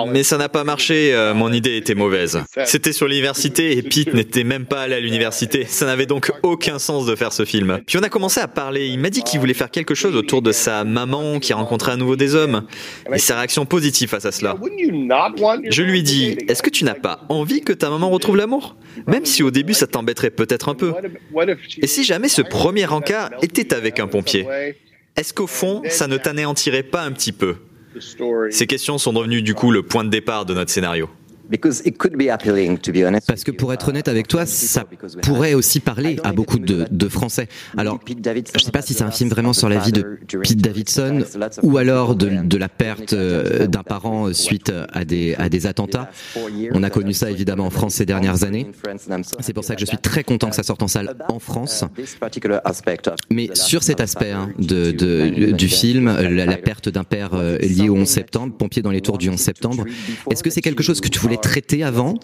Mais 0.07 0.23
ça 0.23 0.37
n'a 0.37 0.49
pas 0.49 0.63
marché, 0.63 1.13
euh, 1.13 1.33
mon 1.33 1.51
idée 1.51 1.77
était 1.77 1.95
mauvaise. 1.95 2.43
C'était 2.65 2.93
sur 2.93 3.07
l'université 3.07 3.77
et 3.77 3.81
Pete 3.81 4.13
n'était 4.13 4.43
même 4.43 4.65
pas 4.65 4.81
allé 4.81 4.95
à 4.95 4.99
l'université. 4.99 5.65
Ça 5.65 5.85
n'avait 5.85 6.05
donc 6.05 6.31
aucun 6.43 6.79
sens 6.79 7.05
de 7.05 7.15
faire 7.15 7.33
ce 7.33 7.45
film. 7.45 7.79
Puis 7.85 7.97
on 7.97 8.03
a 8.03 8.09
commencé 8.09 8.39
à 8.39 8.47
parler, 8.47 8.87
il 8.87 8.99
m'a 8.99 9.09
dit 9.09 9.23
qu'il 9.23 9.39
voulait 9.39 9.53
faire 9.53 9.71
quelque 9.71 9.95
chose 9.95 10.15
autour 10.15 10.41
de 10.41 10.51
sa 10.51 10.83
maman 10.83 11.39
qui 11.39 11.53
rencontrait 11.53 11.93
à 11.93 11.97
nouveau 11.97 12.15
des 12.15 12.35
hommes 12.35 12.63
et 13.13 13.19
sa 13.19 13.37
réaction 13.37 13.65
positive 13.65 14.09
face 14.09 14.25
à 14.25 14.31
cela. 14.31 14.55
Je 15.69 15.83
lui 15.83 15.99
ai 15.99 16.03
dit, 16.03 16.37
est-ce 16.47 16.61
que 16.61 16.69
tu 16.69 16.83
n'as 16.83 16.93
pas 16.93 17.20
envie 17.29 17.61
que 17.61 17.73
ta 17.73 17.89
maman 17.89 18.09
retrouve 18.09 18.37
l'amour 18.37 18.75
Même 19.07 19.25
si 19.25 19.43
au 19.43 19.51
début 19.51 19.73
ça 19.73 19.87
t'embêterait 19.87 20.31
peut-être 20.31 20.69
un 20.69 20.75
peu. 20.75 20.93
Et 21.81 21.87
si 21.87 22.03
jamais 22.03 22.29
ce 22.29 22.41
premier 22.41 22.87
encart 22.87 23.31
était 23.41 23.73
avec 23.73 23.99
un 23.99 24.07
pompier 24.07 24.47
Est-ce 25.15 25.33
qu'au 25.33 25.47
fond, 25.47 25.81
ça 25.89 26.07
ne 26.07 26.17
t'anéantirait 26.17 26.83
pas 26.83 27.01
un 27.03 27.11
petit 27.11 27.31
peu? 27.31 27.55
Ces 28.49 28.67
questions 28.67 28.97
sont 28.97 29.13
devenues 29.13 29.41
du 29.41 29.53
coup 29.53 29.71
le 29.71 29.83
point 29.83 30.03
de 30.03 30.09
départ 30.09 30.45
de 30.45 30.53
notre 30.53 30.71
scénario. 30.71 31.09
Parce 33.27 33.43
que 33.43 33.51
pour 33.51 33.73
être 33.73 33.89
honnête 33.89 34.07
avec 34.07 34.27
toi, 34.27 34.45
ça 34.45 34.85
pourrait 35.21 35.53
aussi 35.53 35.79
parler 35.79 36.19
à 36.23 36.31
beaucoup 36.31 36.59
de, 36.59 36.85
de 36.89 37.07
Français. 37.09 37.47
Alors, 37.77 37.99
je 38.07 38.13
ne 38.13 38.59
sais 38.59 38.71
pas 38.71 38.81
si 38.81 38.93
c'est 38.93 39.03
un 39.03 39.11
film 39.11 39.29
vraiment 39.29 39.53
sur 39.53 39.69
la 39.69 39.79
vie 39.79 39.91
de 39.91 40.19
Pete 40.27 40.57
Davidson 40.57 41.23
ou 41.63 41.77
alors 41.77 42.15
de, 42.15 42.29
de 42.43 42.57
la 42.57 42.69
perte 42.69 43.13
euh, 43.13 43.67
d'un 43.67 43.83
parent 43.83 44.31
suite 44.33 44.71
à 44.93 45.05
des, 45.05 45.35
à 45.35 45.49
des 45.49 45.67
attentats. 45.67 46.09
On 46.73 46.83
a 46.83 46.89
connu 46.89 47.13
ça 47.13 47.29
évidemment 47.31 47.65
en 47.65 47.69
France 47.69 47.95
ces 47.95 48.05
dernières 48.05 48.43
années. 48.43 48.67
C'est 49.39 49.53
pour 49.53 49.63
ça 49.63 49.75
que 49.75 49.81
je 49.81 49.85
suis 49.85 49.97
très 49.97 50.23
content 50.23 50.49
que 50.49 50.55
ça 50.55 50.63
sorte 50.63 50.83
en 50.83 50.87
salle 50.87 51.15
en 51.29 51.39
France. 51.39 51.83
Mais 53.29 53.49
sur 53.53 53.83
cet 53.83 53.99
aspect 54.01 54.31
hein, 54.31 54.51
de, 54.59 54.91
de, 54.91 55.51
du 55.51 55.67
film, 55.67 56.05
la, 56.05 56.45
la 56.45 56.57
perte 56.57 56.89
d'un 56.89 57.03
père 57.03 57.31
euh, 57.33 57.57
lié 57.57 57.89
au 57.89 57.95
11 57.95 58.07
septembre, 58.07 58.53
pompier 58.57 58.81
dans 58.81 58.91
les 58.91 59.01
tours 59.01 59.17
du 59.17 59.29
11 59.29 59.37
septembre, 59.39 59.85
est-ce 60.29 60.43
que 60.43 60.49
c'est 60.49 60.61
quelque 60.61 60.83
chose 60.83 61.01
que 61.01 61.07
tu 61.07 61.19
voulais 61.19 61.37
traité 61.41 61.83
avant? 61.83 62.19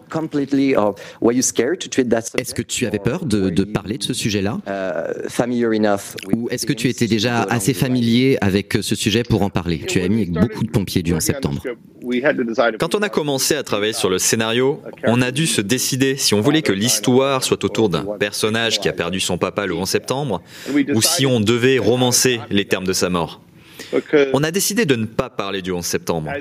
Est-ce 2.40 2.54
que 2.54 2.62
tu 2.62 2.86
avais 2.86 3.00
peur 3.00 3.26
de, 3.26 3.50
de 3.50 3.64
parler 3.64 3.98
de 3.98 4.04
ce 4.04 4.14
sujet-là? 4.14 4.60
Ou 6.34 6.50
est-ce 6.50 6.66
que 6.66 6.74
tu 6.74 6.88
étais 6.90 7.08
déjà 7.08 7.44
assez 7.44 7.74
familier 7.74 8.38
avec 8.42 8.78
ce 8.82 8.96
sujet 8.96 9.24
pour 9.24 9.42
en 9.42 9.50
parler? 9.50 9.80
Tu 9.88 10.00
as 10.02 10.08
mis 10.08 10.22
avec 10.22 10.32
beaucoup 10.32 10.64
de 10.64 10.70
pompiers 10.72 11.04
du 11.04 11.14
11 11.14 11.22
septembre. 11.22 11.62
Quand 12.80 12.96
on 12.96 13.00
a 13.00 13.10
commencé 13.10 13.56
à 13.56 13.64
travailler 13.64 13.94
sur 13.94 14.10
le 14.10 14.18
scénario, 14.20 14.82
on 15.06 15.22
a 15.22 15.32
dû 15.32 15.48
se 15.48 15.62
décider. 15.62 16.16
Si 16.16 16.34
on 16.34 16.42
voulait 16.42 16.62
que 16.62 16.72
l'histoire 16.72 17.44
soit 17.44 17.64
autour 17.64 17.90
d'un 17.90 18.06
personnage 18.20 18.80
qui 18.80 18.88
a 18.88 18.94
perdu 18.94 19.20
son 19.20 19.38
papa 19.38 19.66
le 19.66 19.74
11 19.76 19.88
septembre 19.90 20.42
ou 20.94 21.02
si 21.02 21.26
on 21.26 21.40
devait 21.40 21.80
romancer 21.80 22.40
les 22.50 22.66
termes 22.66 22.86
de 22.86 22.94
sa 22.94 23.10
mort. 23.10 23.42
On 24.34 24.44
a 24.44 24.52
décidé 24.52 24.86
de 24.86 24.96
ne 24.96 25.06
pas 25.06 25.30
parler 25.30 25.62
du 25.62 25.72
11 25.72 25.86
septembre. 25.86 26.32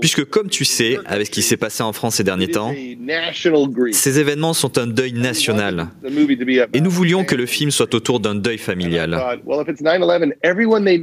Puisque 0.00 0.24
comme 0.24 0.48
tu 0.48 0.64
sais, 0.64 0.98
avec 1.06 1.26
ce 1.26 1.30
qui 1.30 1.42
s'est 1.42 1.56
passé 1.56 1.82
en 1.82 1.92
France 1.92 2.16
ces 2.16 2.24
derniers 2.24 2.48
temps, 2.48 2.74
ces 3.92 4.18
événements 4.18 4.54
sont 4.54 4.78
un 4.78 4.86
deuil 4.86 5.12
national. 5.12 5.88
Et 6.72 6.80
nous 6.80 6.90
voulions 6.90 7.24
que 7.24 7.34
le 7.34 7.46
film 7.46 7.70
soit 7.70 7.94
autour 7.94 8.20
d'un 8.20 8.34
deuil 8.34 8.58
familial. 8.58 9.20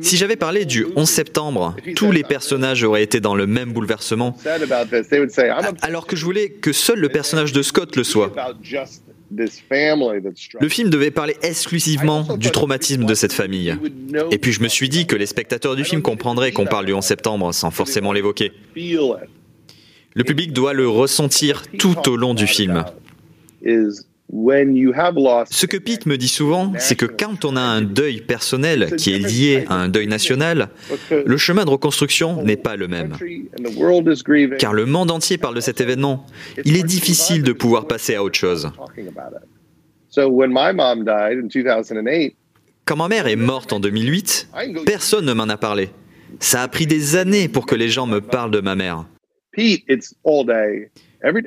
Si 0.01 0.17
j'avais 0.17 0.35
parlé 0.35 0.65
du 0.65 0.85
11 0.95 1.09
septembre, 1.09 1.75
tous 1.95 2.11
les 2.11 2.23
personnages 2.23 2.83
auraient 2.83 3.03
été 3.03 3.19
dans 3.19 3.35
le 3.35 3.47
même 3.47 3.73
bouleversement. 3.73 4.37
Alors 5.81 6.07
que 6.07 6.15
je 6.15 6.25
voulais 6.25 6.49
que 6.49 6.71
seul 6.71 6.99
le 6.99 7.09
personnage 7.09 7.53
de 7.53 7.61
Scott 7.61 7.95
le 7.95 8.03
soit. 8.03 8.33
Le 10.59 10.69
film 10.69 10.89
devait 10.89 11.11
parler 11.11 11.35
exclusivement 11.41 12.37
du 12.37 12.51
traumatisme 12.51 13.05
de 13.05 13.13
cette 13.13 13.33
famille. 13.33 13.75
Et 14.31 14.37
puis 14.37 14.51
je 14.51 14.61
me 14.61 14.67
suis 14.67 14.89
dit 14.89 15.07
que 15.07 15.15
les 15.15 15.25
spectateurs 15.25 15.75
du 15.75 15.83
film 15.83 16.01
comprendraient 16.01 16.51
qu'on 16.51 16.65
parle 16.65 16.85
du 16.85 16.93
11 16.93 17.03
septembre 17.03 17.53
sans 17.53 17.71
forcément 17.71 18.13
l'évoquer. 18.13 18.51
Le 18.75 20.23
public 20.23 20.53
doit 20.53 20.73
le 20.73 20.87
ressentir 20.87 21.63
tout 21.77 22.07
au 22.07 22.15
long 22.15 22.33
du 22.33 22.47
film. 22.47 22.85
Ce 24.29 25.65
que 25.65 25.77
Pete 25.77 26.05
me 26.05 26.17
dit 26.17 26.27
souvent, 26.27 26.73
c'est 26.77 26.95
que 26.95 27.05
quand 27.05 27.45
on 27.45 27.55
a 27.55 27.61
un 27.61 27.81
deuil 27.81 28.21
personnel 28.21 28.95
qui 28.95 29.13
est 29.13 29.19
lié 29.19 29.65
à 29.67 29.75
un 29.75 29.89
deuil 29.89 30.07
national, 30.07 30.69
le 31.11 31.37
chemin 31.37 31.65
de 31.65 31.69
reconstruction 31.69 32.41
n'est 32.43 32.57
pas 32.57 32.75
le 32.75 32.87
même. 32.87 33.15
Car 34.57 34.73
le 34.73 34.85
monde 34.85 35.11
entier 35.11 35.37
parle 35.37 35.55
de 35.55 35.61
cet 35.61 35.81
événement. 35.81 36.25
Il 36.65 36.77
est 36.77 36.83
difficile 36.83 37.43
de 37.43 37.53
pouvoir 37.53 37.87
passer 37.87 38.15
à 38.15 38.23
autre 38.23 38.37
chose. 38.37 38.71
Quand 42.85 42.95
ma 42.97 43.07
mère 43.07 43.27
est 43.27 43.35
morte 43.35 43.73
en 43.73 43.79
2008, 43.79 44.49
personne 44.85 45.25
ne 45.25 45.33
m'en 45.33 45.43
a 45.49 45.57
parlé. 45.57 45.89
Ça 46.39 46.63
a 46.63 46.67
pris 46.67 46.87
des 46.87 47.15
années 47.15 47.47
pour 47.47 47.65
que 47.65 47.75
les 47.75 47.89
gens 47.89 48.07
me 48.07 48.19
parlent 48.19 48.51
de 48.51 48.61
ma 48.61 48.75
mère. 48.75 49.05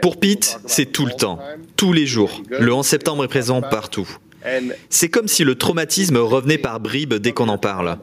Pour 0.00 0.18
Pete, 0.18 0.58
c'est 0.66 0.86
tout 0.86 1.06
le 1.06 1.12
temps, 1.12 1.38
tous 1.76 1.92
les 1.92 2.06
jours. 2.06 2.42
Le 2.48 2.72
11 2.72 2.86
septembre 2.86 3.24
est 3.24 3.28
présent 3.28 3.60
partout. 3.60 4.08
C'est 4.88 5.08
comme 5.08 5.28
si 5.28 5.44
le 5.44 5.54
traumatisme 5.56 6.16
revenait 6.16 6.58
par 6.58 6.80
bribes 6.80 7.14
dès 7.14 7.32
qu'on 7.32 7.48
en 7.48 7.58
parle. 7.58 7.98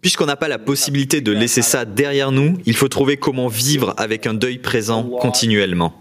Puisqu'on 0.00 0.26
n'a 0.26 0.36
pas 0.36 0.48
la 0.48 0.58
possibilité 0.58 1.20
de 1.20 1.32
laisser 1.32 1.62
ça 1.62 1.84
derrière 1.84 2.32
nous, 2.32 2.56
il 2.64 2.74
faut 2.74 2.88
trouver 2.88 3.16
comment 3.16 3.48
vivre 3.48 3.94
avec 3.96 4.26
un 4.26 4.34
deuil 4.34 4.58
présent 4.58 5.04
continuellement. 5.04 5.94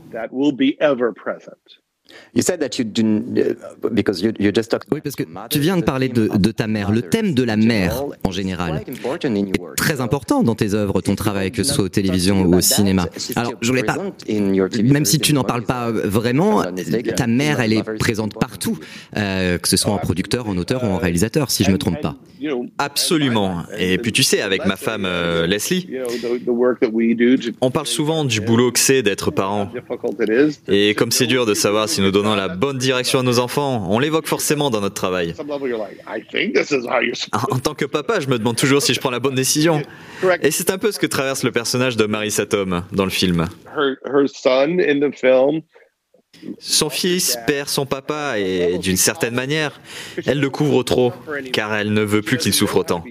Oui, 4.91 5.01
parce 5.03 5.15
que 5.15 5.23
tu 5.49 5.59
viens 5.59 5.77
de 5.77 5.83
parler 5.83 6.09
de, 6.09 6.27
de, 6.27 6.51
ta 6.51 6.67
mère. 6.67 6.91
Le 6.91 7.01
thème 7.01 7.33
de 7.33 7.43
la 7.43 7.57
mère, 7.57 8.03
en 8.23 8.31
général, 8.31 8.83
est 8.87 9.75
très 9.75 10.01
important 10.01 10.43
dans 10.43 10.55
tes 10.55 10.73
œuvres, 10.73 11.01
ton 11.01 11.15
travail, 11.15 11.51
que 11.51 11.63
ce 11.63 11.73
soit 11.73 11.85
aux 11.85 11.89
télévisions 11.89 12.43
ou 12.43 12.55
au 12.55 12.61
cinéma. 12.61 13.07
Alors, 13.35 13.53
je 13.61 13.67
voulais 13.67 13.83
pas, 13.83 13.97
même 14.83 15.05
si 15.05 15.19
tu 15.19 15.33
n'en 15.33 15.43
parles 15.43 15.63
pas 15.63 15.91
vraiment, 15.91 16.63
ta 17.15 17.27
mère, 17.27 17.59
elle 17.59 17.73
est 17.73 17.83
présente 17.97 18.37
partout, 18.39 18.79
euh, 19.17 19.57
que 19.57 19.67
ce 19.67 19.77
soit 19.77 19.93
en 19.93 19.97
producteur, 19.97 20.47
en 20.47 20.57
auteur 20.57 20.83
ou 20.83 20.87
en 20.87 20.97
réalisateur, 20.97 21.51
si 21.51 21.63
je 21.63 21.71
me 21.71 21.77
trompe 21.77 22.01
pas. 22.01 22.15
Absolument. 22.77 23.63
Et 23.77 23.97
puis 23.97 24.11
tu 24.11 24.23
sais, 24.23 24.41
avec 24.41 24.65
ma 24.65 24.77
femme 24.77 25.05
euh, 25.05 25.45
Leslie, 25.45 25.89
on 27.61 27.71
parle 27.71 27.87
souvent 27.87 28.23
du 28.23 28.41
boulot 28.41 28.71
que 28.71 28.79
c'est 28.79 29.03
d'être 29.03 29.31
parent. 29.31 29.69
Et 30.67 30.93
comme 30.95 31.11
c'est 31.11 31.27
dur 31.27 31.45
de 31.45 31.53
savoir 31.53 31.89
si 31.89 31.98
nous 31.99 32.11
donnons 32.11 32.35
la 32.35 32.47
bonne 32.47 32.77
direction 32.77 33.19
à 33.19 33.23
nos 33.23 33.39
enfants, 33.39 33.87
on 33.89 33.99
l'évoque 33.99 34.27
forcément 34.27 34.69
dans 34.69 34.81
notre 34.81 34.95
travail. 34.95 35.33
En 37.49 37.59
tant 37.59 37.73
que 37.73 37.85
papa, 37.85 38.19
je 38.19 38.27
me 38.27 38.37
demande 38.37 38.57
toujours 38.57 38.81
si 38.81 38.93
je 38.93 38.99
prends 38.99 39.11
la 39.11 39.19
bonne 39.19 39.35
décision. 39.35 39.81
Et 40.41 40.51
c'est 40.51 40.69
un 40.69 40.77
peu 40.77 40.91
ce 40.91 40.99
que 40.99 41.07
traverse 41.07 41.43
le 41.43 41.51
personnage 41.51 41.97
de 41.97 42.05
Marissa 42.05 42.45
Tom 42.45 42.83
dans 42.91 43.05
le 43.05 43.11
film. 43.11 43.47
Son 46.59 46.89
fils 46.89 47.37
perd 47.47 47.67
son 47.67 47.85
papa 47.85 48.37
et 48.37 48.77
d'une 48.77 48.97
certaine 48.97 49.33
manière, 49.33 49.81
elle 50.25 50.39
le 50.39 50.49
couvre 50.49 50.83
trop 50.83 51.11
car 51.51 51.73
elle 51.73 51.93
ne 51.93 52.01
veut 52.01 52.21
plus 52.21 52.37
qu'il 52.37 52.53
souffre 52.53 52.77
autant. 52.77 53.03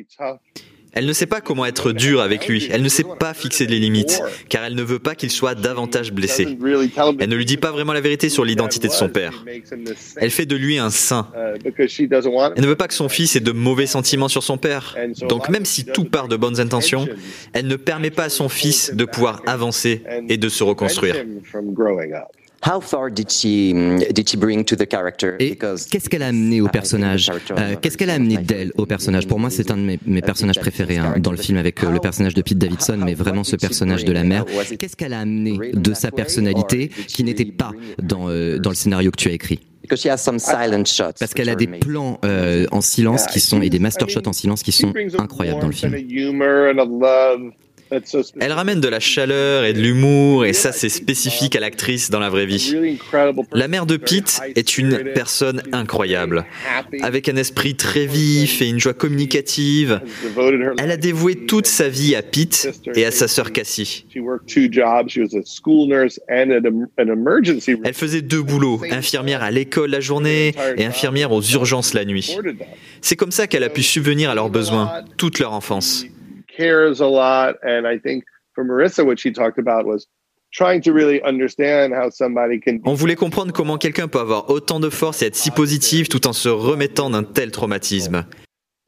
Elle 0.98 1.06
ne 1.06 1.12
sait 1.12 1.26
pas 1.26 1.40
comment 1.40 1.64
être 1.64 1.92
dure 1.92 2.20
avec 2.20 2.48
lui. 2.48 2.68
Elle 2.72 2.82
ne 2.82 2.88
sait 2.88 3.04
pas 3.04 3.32
fixer 3.32 3.66
les 3.66 3.78
limites, 3.78 4.20
car 4.48 4.64
elle 4.64 4.74
ne 4.74 4.82
veut 4.82 4.98
pas 4.98 5.14
qu'il 5.14 5.30
soit 5.30 5.54
davantage 5.54 6.12
blessé. 6.12 6.58
Elle 7.20 7.28
ne 7.28 7.36
lui 7.36 7.44
dit 7.44 7.56
pas 7.56 7.70
vraiment 7.70 7.92
la 7.92 8.00
vérité 8.00 8.28
sur 8.28 8.44
l'identité 8.44 8.88
de 8.88 8.92
son 8.92 9.08
père. 9.08 9.44
Elle 10.16 10.32
fait 10.32 10.44
de 10.44 10.56
lui 10.56 10.76
un 10.76 10.90
saint. 10.90 11.28
Elle 11.64 12.62
ne 12.62 12.66
veut 12.66 12.74
pas 12.74 12.88
que 12.88 12.94
son 12.94 13.08
fils 13.08 13.36
ait 13.36 13.40
de 13.40 13.52
mauvais 13.52 13.86
sentiments 13.86 14.26
sur 14.26 14.42
son 14.42 14.58
père. 14.58 14.96
Donc 15.28 15.48
même 15.48 15.64
si 15.64 15.84
tout 15.84 16.04
part 16.04 16.26
de 16.26 16.34
bonnes 16.34 16.58
intentions, 16.58 17.06
elle 17.52 17.68
ne 17.68 17.76
permet 17.76 18.10
pas 18.10 18.24
à 18.24 18.28
son 18.28 18.48
fils 18.48 18.92
de 18.92 19.04
pouvoir 19.04 19.40
avancer 19.46 20.02
et 20.28 20.36
de 20.36 20.48
se 20.48 20.64
reconstruire. 20.64 21.14
Et 25.38 25.56
qu'est-ce 25.56 26.08
qu'elle 26.08 26.22
a 26.22 26.28
amené 26.28 26.60
au 26.60 26.68
personnage 26.68 27.30
euh, 27.56 27.76
Qu'est-ce 27.80 27.96
qu'elle 27.96 28.10
a 28.10 28.14
amené 28.14 28.36
d'elle 28.38 28.72
au 28.76 28.84
personnage? 28.86 29.26
Pour 29.28 29.38
moi, 29.38 29.48
c'est 29.50 29.70
un 29.70 29.76
de 29.76 29.82
mes, 29.82 29.98
mes 30.06 30.22
personnages 30.22 30.58
préférés 30.58 30.96
hein, 30.98 31.14
dans 31.18 31.30
le 31.30 31.36
film 31.36 31.56
avec 31.58 31.82
euh, 31.84 31.90
le 31.90 32.00
personnage 32.00 32.34
de 32.34 32.42
Pete 32.42 32.58
Davidson, 32.58 32.98
mais 33.04 33.14
vraiment 33.14 33.44
ce 33.44 33.56
personnage 33.56 34.04
de 34.04 34.12
la 34.12 34.24
mère. 34.24 34.44
Qu'est-ce 34.78 34.96
qu'elle 34.96 35.12
a 35.12 35.20
amené 35.20 35.72
de 35.72 35.94
sa 35.94 36.10
personnalité 36.10 36.88
qui 37.06 37.22
n'était 37.24 37.44
pas 37.44 37.72
dans, 38.02 38.28
euh, 38.28 38.58
dans 38.58 38.70
le 38.70 38.76
scénario 38.76 39.10
que 39.12 39.16
tu 39.16 39.28
as 39.28 39.32
écrit? 39.32 39.60
Parce 41.18 41.32
qu'elle 41.32 41.48
a 41.48 41.54
des 41.54 41.66
plans 41.66 42.18
euh, 42.24 42.66
en 42.72 42.80
silence 42.82 43.26
qui 43.26 43.40
sont 43.40 43.62
et 43.62 43.70
des 43.70 43.78
master 43.78 44.08
shots 44.10 44.26
en 44.28 44.32
silence 44.34 44.62
qui 44.62 44.72
sont 44.72 44.92
incroyables 45.18 45.60
dans 45.60 45.68
le 45.68 45.72
film. 45.72 45.94
Elle 48.40 48.52
ramène 48.52 48.80
de 48.80 48.88
la 48.88 49.00
chaleur 49.00 49.64
et 49.64 49.72
de 49.72 49.80
l'humour, 49.80 50.44
et 50.44 50.52
ça 50.52 50.72
c'est 50.72 50.88
spécifique 50.88 51.56
à 51.56 51.60
l'actrice 51.60 52.10
dans 52.10 52.20
la 52.20 52.28
vraie 52.28 52.46
vie. 52.46 52.98
La 53.52 53.68
mère 53.68 53.86
de 53.86 53.96
Pete 53.96 54.40
est 54.54 54.78
une 54.78 55.12
personne 55.14 55.62
incroyable, 55.72 56.44
avec 57.02 57.28
un 57.28 57.36
esprit 57.36 57.74
très 57.74 58.06
vif 58.06 58.60
et 58.62 58.68
une 58.68 58.78
joie 58.78 58.94
communicative. 58.94 60.00
Elle 60.78 60.90
a 60.90 60.96
dévoué 60.96 61.34
toute 61.46 61.66
sa 61.66 61.88
vie 61.88 62.14
à 62.14 62.22
Pete 62.22 62.68
et 62.94 63.04
à 63.04 63.10
sa 63.10 63.28
sœur 63.28 63.52
Cassie. 63.52 64.06
Elle 67.84 67.94
faisait 67.94 68.22
deux 68.22 68.42
boulots, 68.42 68.80
infirmière 68.90 69.42
à 69.42 69.50
l'école 69.50 69.90
la 69.90 70.00
journée 70.00 70.54
et 70.76 70.84
infirmière 70.84 71.32
aux 71.32 71.42
urgences 71.42 71.94
la 71.94 72.04
nuit. 72.04 72.36
C'est 73.00 73.16
comme 73.16 73.30
ça 73.30 73.46
qu'elle 73.46 73.64
a 73.64 73.70
pu 73.70 73.82
subvenir 73.82 74.30
à 74.30 74.34
leurs 74.34 74.50
besoins 74.50 75.04
toute 75.16 75.38
leur 75.38 75.52
enfance. 75.52 76.04
Cares 76.58 77.00
a 77.00 77.06
lot. 77.06 77.54
And 77.62 77.86
I 77.86 77.98
think 77.98 78.24
for 78.54 78.64
Marissa, 78.64 79.04
what 79.04 79.18
she 79.18 79.32
talked 79.32 79.58
about 79.58 79.86
was 79.86 80.06
trying 80.52 80.82
to 80.82 80.92
really 80.92 81.22
understand 81.22 81.92
how 81.94 82.10
somebody 82.10 82.60
can. 82.60 82.80
On 82.84 82.94
voulait 82.94 83.16
comprendre 83.16 83.52
comment 83.52 83.78
quelqu'un 83.78 84.08
peut 84.08 84.18
avoir 84.18 84.50
autant 84.50 84.80
de 84.80 84.90
force 84.90 85.22
et 85.22 85.26
être 85.26 85.36
si 85.36 85.50
positif 85.50 86.08
tout 86.08 86.26
en 86.26 86.32
se 86.32 86.48
remettant 86.48 87.10
d'un 87.10 87.22
tel 87.22 87.50
traumatisme. 87.50 88.24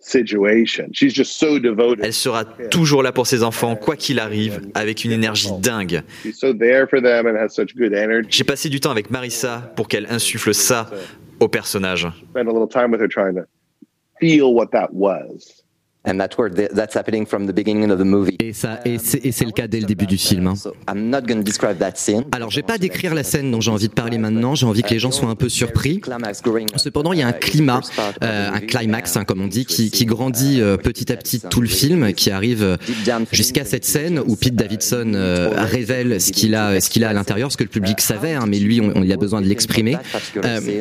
Situation. 0.03 0.89
She's 0.93 1.15
just 1.15 1.39
so 1.39 1.59
devoted. 1.59 2.03
Elle 2.03 2.15
sera 2.15 2.47
toujours 2.47 3.03
là 3.03 3.13
pour 3.13 3.27
ses 3.27 3.43
enfants, 3.43 3.77
quoi 3.77 3.97
qu'il 3.97 4.19
arrive, 4.19 4.63
avec 4.75 5.05
une 5.05 5.13
énergie 5.13 5.51
dingue. 5.61 6.03
She's 6.23 6.39
so 6.39 6.55
there 6.55 6.87
for 6.89 7.03
them 7.03 7.27
and 7.27 7.37
has 7.37 7.51
such 7.51 7.77
good 7.77 7.93
energy. 7.93 8.29
J'ai 8.31 8.45
passé 8.45 8.71
du 8.71 8.81
temps 8.81 8.91
avec 8.91 9.11
Marissa 9.11 9.73
pour 9.77 9.89
qu'elle 9.89 10.07
insuffle 10.09 10.55
ça 10.55 10.91
au 11.39 11.49
personnage. 11.49 12.09
Spend 12.31 12.49
a 12.49 12.53
little 12.53 12.67
time 12.67 12.91
with 12.93 13.01
her 13.03 13.09
trying 13.09 13.35
to 13.35 13.43
feel 14.19 14.55
what 14.55 14.69
that 14.73 14.89
was. 14.91 15.63
And 16.07 16.19
that's 16.19 16.39
where 16.39 16.49
the, 16.49 16.75
that's 16.75 16.97
happening 16.97 17.27
from 17.27 17.47
the 17.47 17.53
beginning 17.53 17.91
of 17.91 17.99
the 17.99 18.05
movie. 18.05 18.37
Et 18.41 18.55
ça, 18.55 18.81
et 18.87 18.97
c'est, 18.99 19.45
le 19.45 19.51
cas 19.51 19.69
dès 19.69 19.81
le 19.81 19.87
début 19.87 20.07
du 20.07 20.17
film. 20.17 20.47
Hein. 20.47 20.55
I'm 20.89 21.11
not 21.11 21.23
going 21.23 21.37
to 21.37 21.43
describe 21.43 21.77
that 21.79 21.93
scene. 21.97 22.25
Alors, 22.33 22.51
je 22.51 22.57
vais 22.57 22.63
pas 22.63 22.79
décrire 22.79 23.15
la 23.15 23.23
scène 23.23 23.51
dont 23.51 23.61
j'ai 23.61 23.71
envie 23.71 23.89
de 23.89 23.93
parler 23.93 24.17
maintenant. 24.17 24.55
J'ai 24.55 24.65
envie 24.65 24.83
que 24.83 24.89
les 24.89 24.99
gens 24.99 25.11
soient 25.11 25.29
un 25.29 25.35
peu 25.35 25.51
surpris. 25.51 26.01
Cependant, 26.77 27.13
il 27.13 27.19
y 27.19 27.23
a 27.23 27.27
un 27.27 27.33
climat, 27.33 27.83
euh, 28.23 28.51
un 28.51 28.61
climax, 28.61 29.19
hein, 29.19 29.25
comme 29.25 29.43
on 29.43 29.47
dit, 29.47 29.67
qui, 29.67 29.91
qui 29.91 30.07
grandit 30.07 30.63
euh, 30.63 30.79
petit 30.79 31.13
à 31.13 31.17
petit 31.17 31.39
tout 31.39 31.61
le 31.61 31.69
film, 31.69 32.15
qui 32.15 32.31
arrive 32.31 32.63
euh, 32.63 32.77
jusqu'à 33.31 33.67
cette 33.67 33.85
scène 33.85 34.21
où 34.27 34.37
Pete 34.37 34.55
Davidson 34.55 35.13
euh, 35.15 35.51
révèle 35.55 36.19
ce 36.19 36.33
qu'il 36.33 36.55
a, 36.55 36.81
ce 36.81 36.89
qu'il 36.89 37.05
a 37.05 37.11
à 37.11 37.13
l'intérieur, 37.13 37.53
ce 37.53 37.59
que 37.59 37.65
le 37.65 37.69
public 37.69 38.01
savait, 38.01 38.33
hein, 38.33 38.47
mais 38.49 38.59
lui, 38.59 38.81
on, 38.81 38.91
on, 38.97 39.03
il 39.03 39.13
a 39.13 39.19
besoin 39.19 39.43
de 39.43 39.47
l'exprimer. 39.47 39.99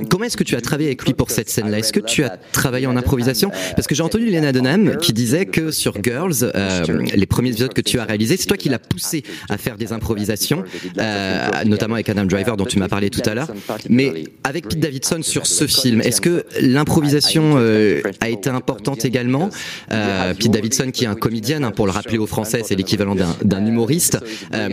Comment 0.10 0.24
est-ce 0.24 0.38
que 0.38 0.46
tu 0.46 0.56
as 0.56 0.62
travaillé 0.62 0.88
avec 0.88 1.04
lui 1.04 1.14
pour 1.14 1.30
cette 1.30 1.50
scène-là? 1.50 1.80
Est-ce 1.80 1.92
que 1.92 2.00
tu 2.00 2.24
as 2.24 2.38
travaillé 2.54 2.88
en 2.88 2.96
improvisation? 2.96 3.52
Parce 3.76 3.86
que 3.86 3.96
j'ai 3.96 4.04
entendu 4.04 4.30
Lena 4.30 4.54
Dunham 4.54 4.96
qui 4.96 5.09
disait 5.14 5.46
que 5.46 5.72
sur 5.72 5.94
Girls, 6.04 6.36
euh, 6.44 6.86
les 7.14 7.26
premiers 7.26 7.50
épisodes 7.50 7.74
que 7.74 7.82
tu 7.82 8.00
as 8.00 8.06
réalisés, 8.06 8.38
c'est 8.38 8.48
toi 8.48 8.58
qui 8.58 8.70
l'as 8.70 8.80
poussé 8.80 9.24
à 9.50 9.58
faire 9.58 9.76
des 9.78 9.94
improvisations, 9.94 10.64
euh, 10.98 11.48
notamment 11.66 11.96
avec 11.96 12.10
Adam 12.10 12.26
Driver 12.26 12.58
dont 12.58 12.66
tu 12.66 12.80
m'as 12.80 12.88
parlé 12.88 13.10
tout 13.10 13.22
à 13.26 13.34
l'heure. 13.34 13.52
Mais 13.90 14.26
avec 14.44 14.68
Pete 14.68 14.80
Davidson 14.80 15.20
sur 15.22 15.48
ce 15.48 15.68
film, 15.68 16.02
est-ce 16.02 16.22
que 16.22 16.46
l'improvisation 16.62 17.56
euh, 17.58 18.02
a 18.20 18.30
été 18.30 18.50
importante 18.50 19.06
également? 19.06 19.50
Euh, 19.92 20.34
Pete 20.34 20.52
Davidson 20.52 20.92
qui 20.92 21.06
est 21.06 21.08
un 21.08 21.16
comédien, 21.16 21.64
hein, 21.64 21.72
pour 21.72 21.86
le 21.86 21.92
rappeler 21.92 22.18
aux 22.18 22.28
Français, 22.28 22.62
c'est 22.66 22.76
l'équivalent 22.76 23.16
d'un 23.16 23.66
humoriste. 23.66 24.18
Euh, 24.54 24.70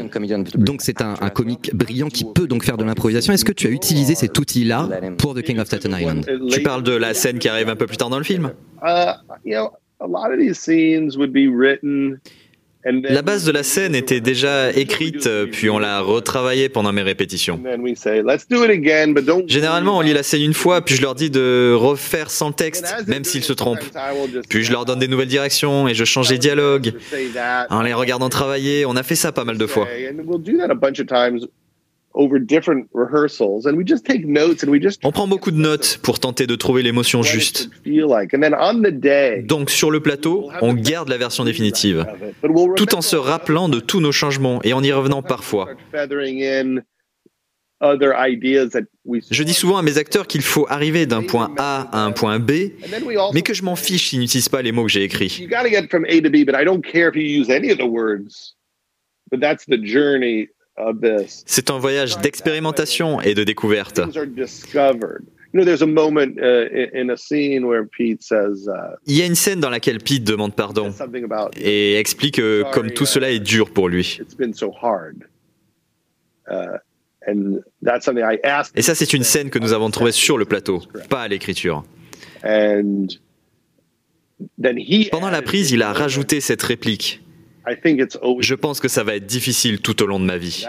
donc 0.55 0.83
c'est 0.83 1.01
un, 1.01 1.15
un 1.21 1.31
comique 1.31 1.75
brillant 1.75 2.09
qui 2.09 2.25
peut 2.25 2.47
donc 2.47 2.65
faire 2.65 2.77
de 2.77 2.85
l'improvisation. 2.85 3.33
Est-ce 3.33 3.45
que 3.45 3.53
tu 3.53 3.67
as 3.67 3.71
utilisé 3.71 4.15
cet 4.15 4.39
outil-là 4.39 4.89
pour 5.19 5.35
The 5.35 5.43
King 5.43 5.59
of 5.59 5.67
Staten 5.67 5.97
Island? 5.99 6.27
Tu 6.51 6.63
parles 6.63 6.83
de 6.83 6.93
la 6.93 7.15
scène 7.15 7.39
qui 7.39 7.49
arrive 7.49 7.69
un 7.69 7.77
peu 7.77 7.87
plus 7.87 7.97
tard 7.97 8.11
dans 8.11 8.19
le 8.19 8.25
film? 8.25 8.53
You 10.01 10.07
know, 10.07 10.07
a 10.07 10.07
lot 10.07 10.33
of 10.33 10.39
these 10.39 10.59
scenes 10.59 11.17
would 11.17 11.33
be 11.33 11.49
written 11.49 12.21
la 12.87 13.23
base 13.23 13.45
de 13.45 13.51
la 13.51 13.63
scène 13.63 13.95
était 13.95 14.21
déjà 14.21 14.71
écrite, 14.73 15.29
puis 15.51 15.71
on 15.71 15.79
l'a 15.79 16.01
retravaillée 16.01 16.69
pendant 16.69 16.93
mes 16.93 17.03
répétitions. 17.03 17.61
Généralement, 19.47 19.99
on 19.99 20.01
lit 20.03 20.13
la 20.13 20.23
scène 20.23 20.43
une 20.43 20.55
fois, 20.55 20.81
puis 20.83 20.95
je 20.95 21.03
leur 21.03 21.15
dis 21.15 21.31
de 21.31 21.75
refaire 21.75 22.31
sans 22.31 22.53
texte, 22.53 22.95
même 23.09 23.25
s'ils 23.25 23.43
se 23.43 23.53
trompent. 23.53 23.85
Puis 24.49 24.63
je 24.63 24.73
leur 24.73 24.85
donne 24.85 25.01
des 25.01 25.09
nouvelles 25.09 25.27
directions 25.29 25.89
et 25.89 25.95
je 25.95 26.05
change 26.05 26.31
les 26.31 26.39
dialogues. 26.39 26.95
En 27.71 27.83
les 27.83 27.93
regardant 27.93 28.29
travailler, 28.29 28.87
on 28.87 28.95
a 28.95 29.03
fait 29.03 29.17
ça 29.17 29.33
pas 29.33 29.45
mal 29.45 29.59
de 29.59 29.67
fois. 29.67 29.89
On 35.05 35.13
prend 35.13 35.29
beaucoup 35.29 35.51
de 35.51 35.59
notes 35.59 36.01
pour 36.03 36.19
tenter 36.19 36.47
de 36.47 36.55
trouver 36.57 36.83
l'émotion 36.83 37.23
juste. 37.23 37.69
Donc 39.43 39.71
sur 39.71 39.91
le 39.91 40.01
plateau, 40.01 40.51
on 40.63 40.73
garde 40.73 41.11
la 41.11 41.19
version 41.19 41.45
définitive, 41.45 42.07
tout 42.77 42.95
en 42.95 43.03
se 43.03 43.17
rappelant 43.17 43.69
de 43.69 43.81
tous 43.81 44.01
nos 44.01 44.13
changements 44.13 44.61
et 44.65 44.73
en 44.73 44.83
y 44.83 44.93
revenant 44.93 45.23
parfois. 45.23 45.69
Je 49.31 49.43
dis 49.43 49.53
souvent 49.53 49.77
à 49.77 49.83
mes 49.83 49.99
acteurs 49.99 50.27
qu'il 50.27 50.41
faut 50.41 50.67
arriver 50.71 51.05
d'un 51.05 51.23
point 51.23 51.55
A 51.59 51.89
à 51.93 52.01
un 52.03 52.13
point 52.13 52.39
B, 52.39 52.51
mais 53.35 53.43
que 53.43 53.53
je 53.53 53.63
m'en 53.63 53.77
fiche 53.77 54.09
s'ils 54.09 54.21
n'utilisent 54.21 54.49
pas 54.49 54.63
les 54.63 54.73
mots 54.73 54.85
que 54.85 54.91
j'ai 54.91 55.03
écrits. 55.03 55.47
C'est 61.47 61.71
un 61.71 61.79
voyage 61.79 62.19
d'expérimentation 62.19 63.21
et 63.21 63.35
de 63.35 63.45
découverte. 63.45 63.99
Uh, 63.99 64.29
Il 69.07 69.17
y 69.17 69.23
a 69.23 69.27
une 69.27 69.35
scène 69.35 69.61
dans 69.61 69.71
laquelle 69.71 69.99
Pete 69.99 70.25
demande 70.25 70.55
pardon 70.55 70.93
et 71.59 71.99
explique 71.99 72.37
que 72.37 72.65
comme 72.73 72.91
tout 72.91 73.07
cela 73.07 73.31
est 73.31 73.41
dur 73.41 73.71
pour 73.71 73.89
lui. 73.89 74.21
Et 78.75 78.83
ça, 78.83 78.95
c'est 78.95 79.13
une 79.13 79.25
scène 79.25 79.51
que 79.51 79.59
nous 79.59 79.73
avons 79.73 79.91
trouvée 79.91 80.13
sur 80.13 80.39
le 80.39 80.45
plateau, 80.45 80.83
pas 81.09 81.23
à 81.23 81.29
l'écriture. 81.29 81.85
Pendant 85.11 85.31
la 85.31 85.43
prise, 85.43 85.71
il 85.73 85.83
a 85.83 85.93
rajouté 85.93 86.41
cette 86.41 86.63
réplique. 86.63 87.23
Je 88.41 88.55
pense 88.55 88.81
que 88.81 88.89
ça 88.89 89.05
va 89.05 89.17
être 89.17 89.27
difficile 89.27 89.81
tout 89.81 90.03
au 90.03 90.07
long 90.07 90.21
de 90.21 90.25
ma 90.25 90.39
vie. 90.39 90.65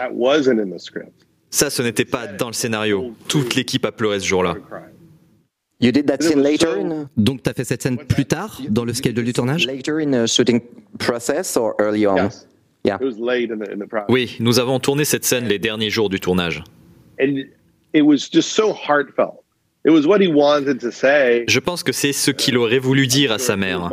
Ça, 1.50 1.70
ce 1.70 1.82
n'était 1.82 2.04
pas 2.04 2.26
dans 2.26 2.48
le 2.48 2.52
scénario. 2.52 3.14
Toute 3.28 3.54
l'équipe 3.54 3.84
a 3.84 3.92
pleuré 3.92 4.20
ce 4.20 4.26
jour-là. 4.26 4.56
Donc, 7.16 7.42
tu 7.42 7.50
as 7.50 7.54
fait 7.54 7.64
cette 7.64 7.82
scène 7.82 7.98
plus 7.98 8.24
tard 8.24 8.60
dans 8.68 8.84
le 8.84 8.92
schedule 8.92 9.24
du 9.24 9.32
tournage? 9.32 9.68
Oui, 14.08 14.36
nous 14.40 14.58
avons 14.58 14.80
tourné 14.80 15.04
cette 15.04 15.24
scène 15.24 15.44
les 15.46 15.58
derniers 15.58 15.90
jours 15.90 16.08
du 16.08 16.18
tournage. 16.20 16.64
Je 21.48 21.58
pense 21.60 21.82
que 21.82 21.92
c'est 21.92 22.12
ce 22.12 22.30
qu'il 22.30 22.58
aurait 22.58 22.78
voulu 22.78 23.06
dire 23.06 23.32
à 23.32 23.38
sa 23.38 23.56
mère. 23.56 23.90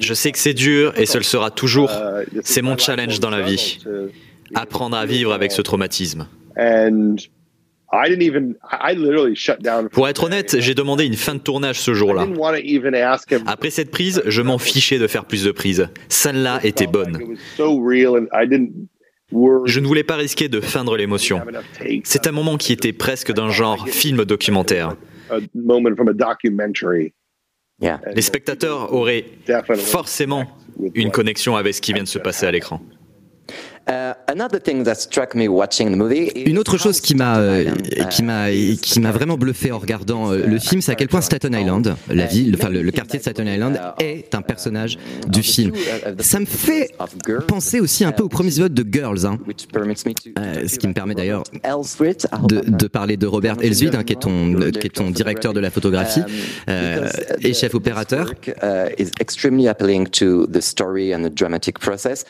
Je 0.00 0.14
sais 0.14 0.32
que 0.32 0.38
c'est 0.38 0.54
dur 0.54 0.92
et 0.96 1.06
ce 1.06 1.18
le 1.18 1.24
sera 1.24 1.50
toujours. 1.50 1.90
C'est 2.42 2.62
mon 2.62 2.76
challenge 2.78 3.20
dans 3.20 3.30
la 3.30 3.42
vie. 3.42 3.78
Apprendre 4.54 4.96
à 4.96 5.06
vivre 5.06 5.32
avec 5.32 5.52
ce 5.52 5.62
traumatisme. 5.62 6.28
Pour 9.92 10.08
être 10.08 10.24
honnête, 10.24 10.56
j'ai 10.58 10.74
demandé 10.74 11.04
une 11.04 11.14
fin 11.14 11.34
de 11.34 11.40
tournage 11.40 11.80
ce 11.80 11.94
jour-là. 11.94 12.26
Après 13.46 13.70
cette 13.70 13.90
prise, 13.90 14.22
je 14.26 14.42
m'en 14.42 14.58
fichais 14.58 14.98
de 14.98 15.06
faire 15.06 15.24
plus 15.24 15.44
de 15.44 15.52
prises. 15.52 15.88
Celle-là 16.08 16.60
était 16.64 16.86
bonne. 16.86 17.18
Je 19.66 19.80
ne 19.80 19.86
voulais 19.86 20.04
pas 20.04 20.16
risquer 20.16 20.48
de 20.48 20.60
feindre 20.60 20.96
l'émotion. 20.96 21.40
C'est 22.04 22.26
un 22.26 22.32
moment 22.32 22.56
qui 22.56 22.72
était 22.72 22.92
presque 22.92 23.32
d'un 23.32 23.50
genre 23.50 23.88
film 23.88 24.24
documentaire. 24.24 24.96
Les 27.80 28.22
spectateurs 28.22 28.92
auraient 28.92 29.26
forcément 29.76 30.46
une 30.94 31.10
connexion 31.10 31.56
avec 31.56 31.74
ce 31.74 31.80
qui 31.80 31.92
vient 31.92 32.02
de 32.02 32.08
se 32.08 32.18
passer 32.18 32.46
à 32.46 32.50
l'écran. 32.50 32.80
Une 36.46 36.58
autre 36.58 36.78
chose 36.78 37.00
qui 37.00 37.14
m'a 37.14 37.38
euh, 37.38 37.70
qui 38.10 38.22
m'a 38.22 38.50
qui 38.50 39.00
m'a 39.00 39.12
vraiment 39.12 39.36
bluffé 39.36 39.72
en 39.72 39.78
regardant 39.78 40.32
euh, 40.32 40.46
le 40.46 40.58
film, 40.58 40.80
c'est 40.80 40.92
à 40.92 40.94
quel 40.94 41.08
point 41.08 41.20
Staten 41.20 41.52
Island, 41.54 41.94
la 42.08 42.24
ville, 42.26 42.54
enfin 42.58 42.70
le, 42.70 42.80
le 42.82 42.90
quartier 42.90 43.18
de 43.18 43.22
Staten 43.22 43.46
Island, 43.46 43.78
est 44.00 44.34
un 44.34 44.42
personnage 44.42 44.96
du 45.28 45.42
film. 45.42 45.72
Ça 46.20 46.40
me 46.40 46.46
fait 46.46 46.90
penser 47.46 47.80
aussi 47.80 48.04
un 48.04 48.12
peu 48.12 48.22
au 48.22 48.28
premier 48.28 48.48
épisode 48.48 48.72
de 48.74 48.86
Girls, 48.90 49.26
hein. 49.26 49.38
Euh, 50.38 50.66
ce 50.66 50.78
qui 50.78 50.88
me 50.88 50.94
permet 50.94 51.14
d'ailleurs 51.14 51.42
de, 52.48 52.60
de 52.66 52.86
parler 52.86 53.16
de 53.16 53.26
Robert 53.26 53.56
Elswit, 53.60 53.94
hein, 53.94 54.02
qui 54.04 54.14
est 54.14 54.20
ton 54.20 54.54
qui 54.70 54.86
est 54.86 54.94
ton 54.94 55.10
directeur 55.10 55.52
de 55.52 55.60
la 55.60 55.70
photographie 55.70 56.22
euh, 56.68 57.08
et 57.42 57.52
chef 57.52 57.74
opérateur. 57.74 58.32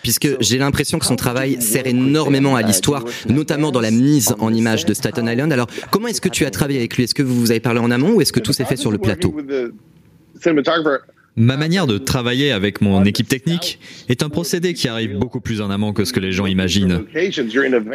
Puisque 0.02 0.28
j'ai 0.40 0.58
l'impression 0.58 0.98
que 0.98 1.06
son 1.06 1.16
travail 1.16 1.43
sert 1.60 1.86
énormément 1.86 2.56
à 2.56 2.62
l'histoire, 2.62 3.04
notamment 3.28 3.70
dans 3.70 3.80
la 3.80 3.90
mise 3.90 4.34
en 4.38 4.52
image 4.52 4.84
de 4.84 4.94
Staten 4.94 5.26
Island. 5.26 5.52
Alors, 5.52 5.66
comment 5.90 6.08
est-ce 6.08 6.20
que 6.20 6.28
tu 6.28 6.44
as 6.44 6.50
travaillé 6.50 6.78
avec 6.78 6.96
lui? 6.96 7.04
Est-ce 7.04 7.14
que 7.14 7.22
vous 7.22 7.34
vous 7.34 7.50
avez 7.50 7.60
parlé 7.60 7.80
en 7.80 7.90
amont 7.90 8.14
ou 8.14 8.20
est-ce 8.20 8.32
que 8.32 8.40
tout 8.40 8.52
s'est 8.52 8.64
fait 8.64 8.76
sur 8.76 8.90
le 8.90 8.98
plateau? 8.98 9.34
Ma 11.36 11.56
manière 11.56 11.88
de 11.88 11.98
travailler 11.98 12.52
avec 12.52 12.80
mon 12.80 13.04
équipe 13.04 13.26
technique 13.26 13.80
est 14.08 14.22
un 14.22 14.28
procédé 14.28 14.72
qui 14.72 14.86
arrive 14.86 15.18
beaucoup 15.18 15.40
plus 15.40 15.60
en 15.60 15.68
amont 15.68 15.92
que 15.92 16.04
ce 16.04 16.12
que 16.12 16.20
les 16.20 16.30
gens 16.30 16.46
imaginent. 16.46 17.04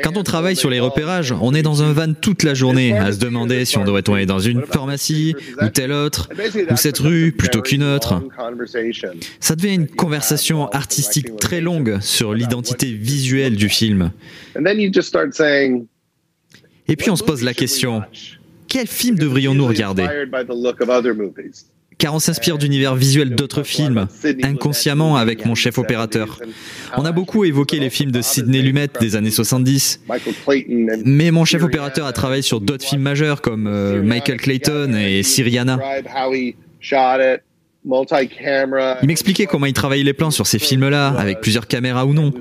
Quand 0.03 0.17
on 0.17 0.23
travaille 0.23 0.57
sur 0.57 0.69
les 0.69 0.81
repérages, 0.81 1.33
on 1.39 1.53
est 1.53 1.61
dans 1.61 1.81
un 1.81 1.93
van 1.93 2.13
toute 2.13 2.43
la 2.43 2.53
journée 2.53 2.91
à 2.97 3.13
se 3.13 3.19
demander 3.19 3.63
si 3.63 3.77
on 3.77 3.85
devrait 3.85 4.01
tourner 4.01 4.25
dans 4.25 4.39
une 4.39 4.63
pharmacie 4.63 5.35
ou 5.61 5.69
telle 5.69 5.93
autre, 5.93 6.27
ou 6.69 6.75
cette 6.75 6.99
rue 6.99 7.31
plutôt 7.31 7.61
qu'une 7.61 7.83
autre. 7.83 8.21
Ça 9.39 9.55
devient 9.55 9.75
une 9.75 9.87
conversation 9.87 10.67
artistique 10.69 11.37
très 11.37 11.61
longue 11.61 11.99
sur 12.01 12.33
l'identité 12.33 12.91
visuelle 12.91 13.55
du 13.55 13.69
film. 13.69 14.11
Et 16.87 16.95
puis 16.97 17.09
on 17.09 17.15
se 17.15 17.23
pose 17.23 17.43
la 17.43 17.53
question, 17.53 18.03
quel 18.67 18.87
film 18.87 19.17
devrions-nous 19.17 19.65
regarder? 19.65 20.05
Car 21.99 22.15
on 22.15 22.19
s'inspire 22.19 22.57
d'univers 22.57 22.95
visuels 22.95 23.35
d'autres 23.35 23.63
films, 23.63 24.07
inconsciemment 24.41 25.17
avec 25.17 25.45
mon 25.45 25.53
chef 25.53 25.77
opérateur. 25.77 26.39
On 26.97 27.05
a 27.05 27.11
beaucoup 27.11 27.43
évoqué 27.43 27.77
les 27.77 27.89
films 27.89 28.11
de 28.11 28.21
Sidney 28.21 28.61
Lumet 28.61 28.87
des 28.99 29.15
années 29.15 29.29
70, 29.29 30.01
mais 31.05 31.29
mon 31.29 31.45
chef 31.45 31.61
opérateur 31.61 32.07
a 32.07 32.13
travaillé 32.13 32.41
sur 32.41 32.61
d'autres 32.61 32.85
films 32.85 33.01
majeurs 33.01 33.41
comme 33.41 33.67
euh, 33.67 34.01
Michael 34.01 34.37
Clayton 34.37 34.93
et 34.95 35.21
Syriana. 35.23 35.77
Il 39.01 39.07
m'expliquait 39.07 39.45
comment 39.45 39.65
il 39.65 39.73
travaillait 39.73 40.03
les 40.03 40.13
plans 40.13 40.31
sur 40.31 40.47
ces 40.47 40.59
films-là, 40.59 41.09
avec 41.09 41.41
plusieurs 41.41 41.67
caméras 41.67 42.05
ou 42.05 42.13
non. 42.13 42.33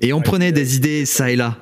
Et 0.00 0.12
on 0.12 0.20
prenait 0.20 0.52
des 0.52 0.76
idées 0.76 1.06
ça 1.06 1.30
et 1.30 1.36
là. 1.36 1.58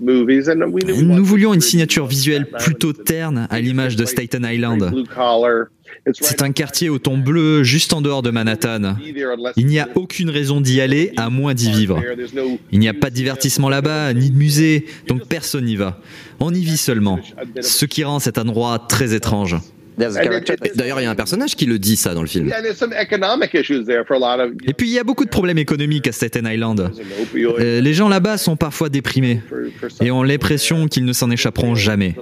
Nous 0.00 1.24
voulions 1.24 1.54
une 1.54 1.60
signature 1.60 2.06
visuelle 2.06 2.46
plutôt 2.46 2.92
terne 2.92 3.46
à 3.50 3.60
l'image 3.60 3.96
de 3.96 4.04
Staten 4.04 4.44
Island. 4.44 4.92
C'est 6.12 6.42
un 6.42 6.52
quartier 6.52 6.88
au 6.88 6.98
ton 6.98 7.18
bleu 7.18 7.62
juste 7.62 7.92
en 7.92 8.00
dehors 8.00 8.22
de 8.22 8.30
Manhattan. 8.30 8.96
Il 9.56 9.66
n'y 9.66 9.78
a 9.78 9.88
aucune 9.94 10.30
raison 10.30 10.60
d'y 10.60 10.80
aller 10.80 11.12
à 11.16 11.30
moins 11.30 11.54
d'y 11.54 11.70
vivre. 11.70 12.00
Il 12.70 12.78
n'y 12.78 12.88
a 12.88 12.94
pas 12.94 13.10
de 13.10 13.14
divertissement 13.14 13.68
là-bas, 13.68 14.12
ni 14.14 14.30
de 14.30 14.36
musée, 14.36 14.86
donc 15.06 15.26
personne 15.26 15.64
n'y 15.64 15.76
va. 15.76 16.00
On 16.40 16.54
y 16.54 16.62
vit 16.62 16.76
seulement, 16.76 17.18
ce 17.60 17.84
qui 17.84 18.04
rend 18.04 18.20
cet 18.20 18.38
endroit 18.38 18.78
très 18.88 19.14
étrange. 19.14 19.56
D'ailleurs, 19.98 21.00
il 21.00 21.04
y 21.04 21.06
a 21.06 21.10
un 21.10 21.14
personnage 21.14 21.56
qui 21.56 21.66
le 21.66 21.78
dit 21.78 21.96
ça 21.96 22.14
dans 22.14 22.22
le 22.22 22.28
film. 22.28 22.50
Et 24.66 24.72
puis, 24.72 24.88
il 24.88 24.92
y 24.92 24.98
a 24.98 25.04
beaucoup 25.04 25.24
de 25.24 25.30
problèmes 25.30 25.58
économiques 25.58 26.06
à 26.06 26.12
Staten 26.12 26.46
Island. 26.46 26.90
Euh, 27.36 27.80
les 27.80 27.94
gens 27.94 28.08
là-bas 28.08 28.38
sont 28.38 28.56
parfois 28.56 28.88
déprimés 28.88 29.40
et 30.00 30.10
ont 30.10 30.22
l'impression 30.22 30.86
qu'ils 30.86 31.04
ne 31.04 31.12
s'en 31.12 31.30
échapperont 31.30 31.74
jamais. 31.74 32.14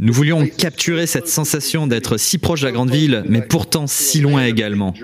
Nous 0.00 0.12
voulions 0.12 0.46
capturer 0.46 1.06
cette 1.06 1.26
sensation 1.26 1.88
d'être 1.88 2.18
si 2.18 2.38
proche 2.38 2.60
de 2.60 2.66
la 2.66 2.72
grande 2.72 2.90
ville, 2.90 3.24
mais 3.28 3.42
pourtant 3.42 3.88
si 3.88 4.20
loin 4.20 4.44
également. 4.44 4.94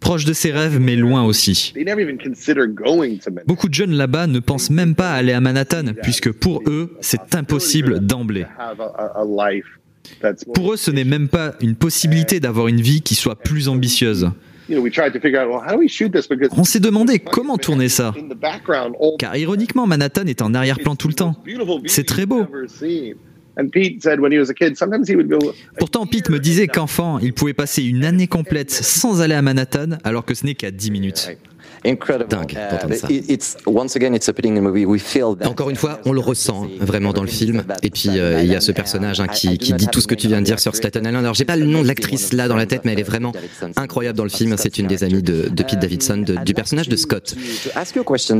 Proche 0.00 0.24
de 0.24 0.32
ses 0.32 0.50
rêves, 0.50 0.80
mais 0.80 0.96
loin 0.96 1.22
aussi. 1.24 1.72
Beaucoup 3.46 3.68
de 3.68 3.74
jeunes 3.74 3.92
là-bas 3.92 4.26
ne 4.26 4.40
pensent 4.40 4.70
même 4.70 4.96
pas 4.96 5.12
à 5.12 5.14
aller 5.14 5.32
à 5.32 5.40
Manhattan, 5.40 5.92
puisque 6.02 6.32
pour 6.32 6.62
eux, 6.66 6.96
c'est 7.00 7.36
impossible 7.36 8.00
d'emblée. 8.00 8.46
Pour 10.54 10.72
eux, 10.72 10.76
ce 10.76 10.90
n'est 10.90 11.04
même 11.04 11.28
pas 11.28 11.54
une 11.60 11.76
possibilité 11.76 12.40
d'avoir 12.40 12.66
une 12.66 12.80
vie 12.80 13.02
qui 13.02 13.14
soit 13.14 13.36
plus 13.36 13.68
ambitieuse. 13.68 14.28
On 14.70 16.64
s'est 16.64 16.80
demandé 16.80 17.20
comment 17.20 17.58
tourner 17.58 17.88
ça. 17.88 18.12
Car 19.18 19.36
ironiquement, 19.36 19.86
Manhattan 19.86 20.26
est 20.26 20.42
en 20.42 20.52
arrière-plan 20.52 20.96
tout 20.96 21.08
le 21.08 21.14
temps. 21.14 21.36
C'est 21.86 22.06
très 22.06 22.26
beau. 22.26 22.46
Pourtant, 25.78 26.06
Pete 26.06 26.30
me 26.30 26.38
disait 26.38 26.68
qu'enfant, 26.68 27.18
il 27.18 27.34
pouvait 27.34 27.54
passer 27.54 27.82
une 27.82 28.04
année 28.04 28.28
complète 28.28 28.70
sans 28.70 29.20
aller 29.20 29.34
à 29.34 29.42
Manhattan, 29.42 29.98
alors 30.04 30.24
que 30.24 30.34
ce 30.34 30.46
n'est 30.46 30.54
qu'à 30.54 30.70
10 30.70 30.90
minutes. 30.90 31.36
Dingue 35.36 35.48
Encore 35.48 35.70
une 35.70 35.76
fois, 35.76 36.00
on 36.04 36.12
le 36.12 36.20
ressent 36.20 36.66
vraiment 36.80 37.12
dans 37.12 37.22
le 37.22 37.28
film. 37.28 37.64
Et 37.82 37.90
puis 37.90 38.18
euh, 38.18 38.42
il 38.42 38.50
y 38.50 38.56
a 38.56 38.60
ce 38.60 38.72
personnage 38.72 39.20
hein, 39.20 39.28
qui, 39.28 39.58
qui, 39.58 39.72
dit 39.74 39.86
tout 39.86 40.00
ce 40.00 40.06
que 40.06 40.14
tu 40.14 40.28
viens 40.28 40.40
de 40.40 40.46
dire 40.46 40.60
sur 40.60 40.74
Staten 40.74 41.04
Island. 41.04 41.24
Alors 41.24 41.34
j'ai 41.34 41.44
pas 41.44 41.56
le 41.56 41.66
nom 41.66 41.82
de 41.82 41.88
l'actrice 41.88 42.32
là 42.32 42.48
dans 42.48 42.56
la 42.56 42.66
tête, 42.66 42.84
mais 42.84 42.92
elle 42.92 43.00
est 43.00 43.04
vraiment 43.04 43.32
incroyable 43.76 44.16
dans 44.16 44.24
le 44.24 44.30
film. 44.30 44.54
C'est 44.58 44.78
une 44.78 44.86
des 44.86 45.04
amies 45.04 45.22
de, 45.22 45.48
de 45.48 45.62
Pete 45.62 45.78
Davidson, 45.78 46.18
de, 46.18 46.36
du 46.44 46.54
personnage 46.54 46.88
de 46.88 46.96
Scott. 46.96 47.34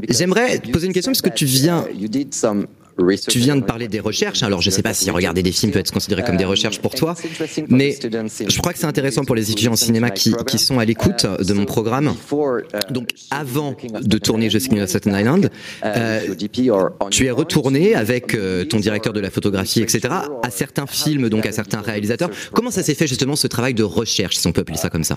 J'aimerais 0.09 0.59
te 0.59 0.71
poser 0.71 0.87
une 0.87 0.93
question 0.93 1.13
parce 1.13 1.23
que 1.23 1.31
tu 1.31 1.45
viens 1.45 1.85
tu 3.29 3.39
viens 3.39 3.57
de 3.57 3.65
parler 3.65 3.89
des 3.89 4.01
recherches. 4.01 4.43
Alors, 4.43 4.61
je 4.61 4.71
ne 4.71 4.75
sais 4.75 4.83
pas 4.83 4.95
si 4.95 5.11
regarder 5.11 5.43
des 5.43 5.53
films 5.53 5.73
peut 5.73 5.79
être 5.79 5.93
considéré 5.93 6.23
comme 6.23 6.37
des 6.37 6.45
recherches 6.45 6.81
pour 6.81 6.95
toi, 6.95 7.15
mais 7.69 7.97
je 8.01 8.59
crois 8.59 8.73
que 8.73 8.79
c'est 8.79 8.87
intéressant 8.87 9.25
pour 9.25 9.35
les 9.35 9.51
étudiants 9.51 9.73
en 9.73 9.77
cinéma 9.77 10.11
qui, 10.11 10.35
qui 10.47 10.59
sont 10.59 10.79
à 10.79 10.85
l'écoute 10.85 11.27
de 11.27 11.53
mon 11.53 11.65
programme. 11.65 12.15
Donc, 12.91 13.11
avant 13.31 13.77
de 14.01 14.19
tourner 14.19 14.51
Je 14.51 14.59
suis 14.59 14.79
à 14.81 14.87
Staten 14.87 15.15
Island, 15.15 15.51
euh, 15.85 16.21
tu 17.11 17.27
es 17.27 17.31
retourné 17.31 17.95
avec 17.95 18.35
euh, 18.35 18.65
ton 18.65 18.79
directeur 18.79 19.13
de 19.13 19.21
la 19.21 19.31
photographie, 19.31 19.83
etc., 19.83 20.15
à 20.43 20.51
certains 20.51 20.87
films, 20.87 21.29
donc 21.29 21.47
à 21.47 21.53
certains 21.53 21.81
réalisateurs. 21.81 22.31
Comment 22.53 22.71
ça 22.71 22.83
s'est 22.83 22.95
fait 22.95 23.07
justement 23.07 23.37
ce 23.37 23.47
travail 23.47 23.75
de 23.75 23.83
recherche, 23.83 24.37
si 24.37 24.47
on 24.47 24.53
peut 24.53 24.63
appeler 24.63 24.79
ça 24.79 24.91
comme 24.91 25.05
ça? 25.05 25.17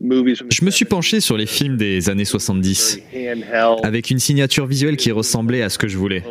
Je 0.00 0.64
me 0.64 0.70
suis 0.70 0.84
penché 0.84 1.20
sur 1.20 1.36
les 1.36 1.46
films 1.46 1.76
des 1.76 2.08
années 2.08 2.24
70, 2.24 3.00
avec 3.82 4.10
une 4.10 4.18
signature 4.18 4.66
visuelle 4.66 4.96
qui 4.96 5.10
ressemblait 5.12 5.62
à 5.62 5.68
ce 5.68 5.78
que 5.78 5.88
je 5.88 5.96
voulais. 5.96 6.22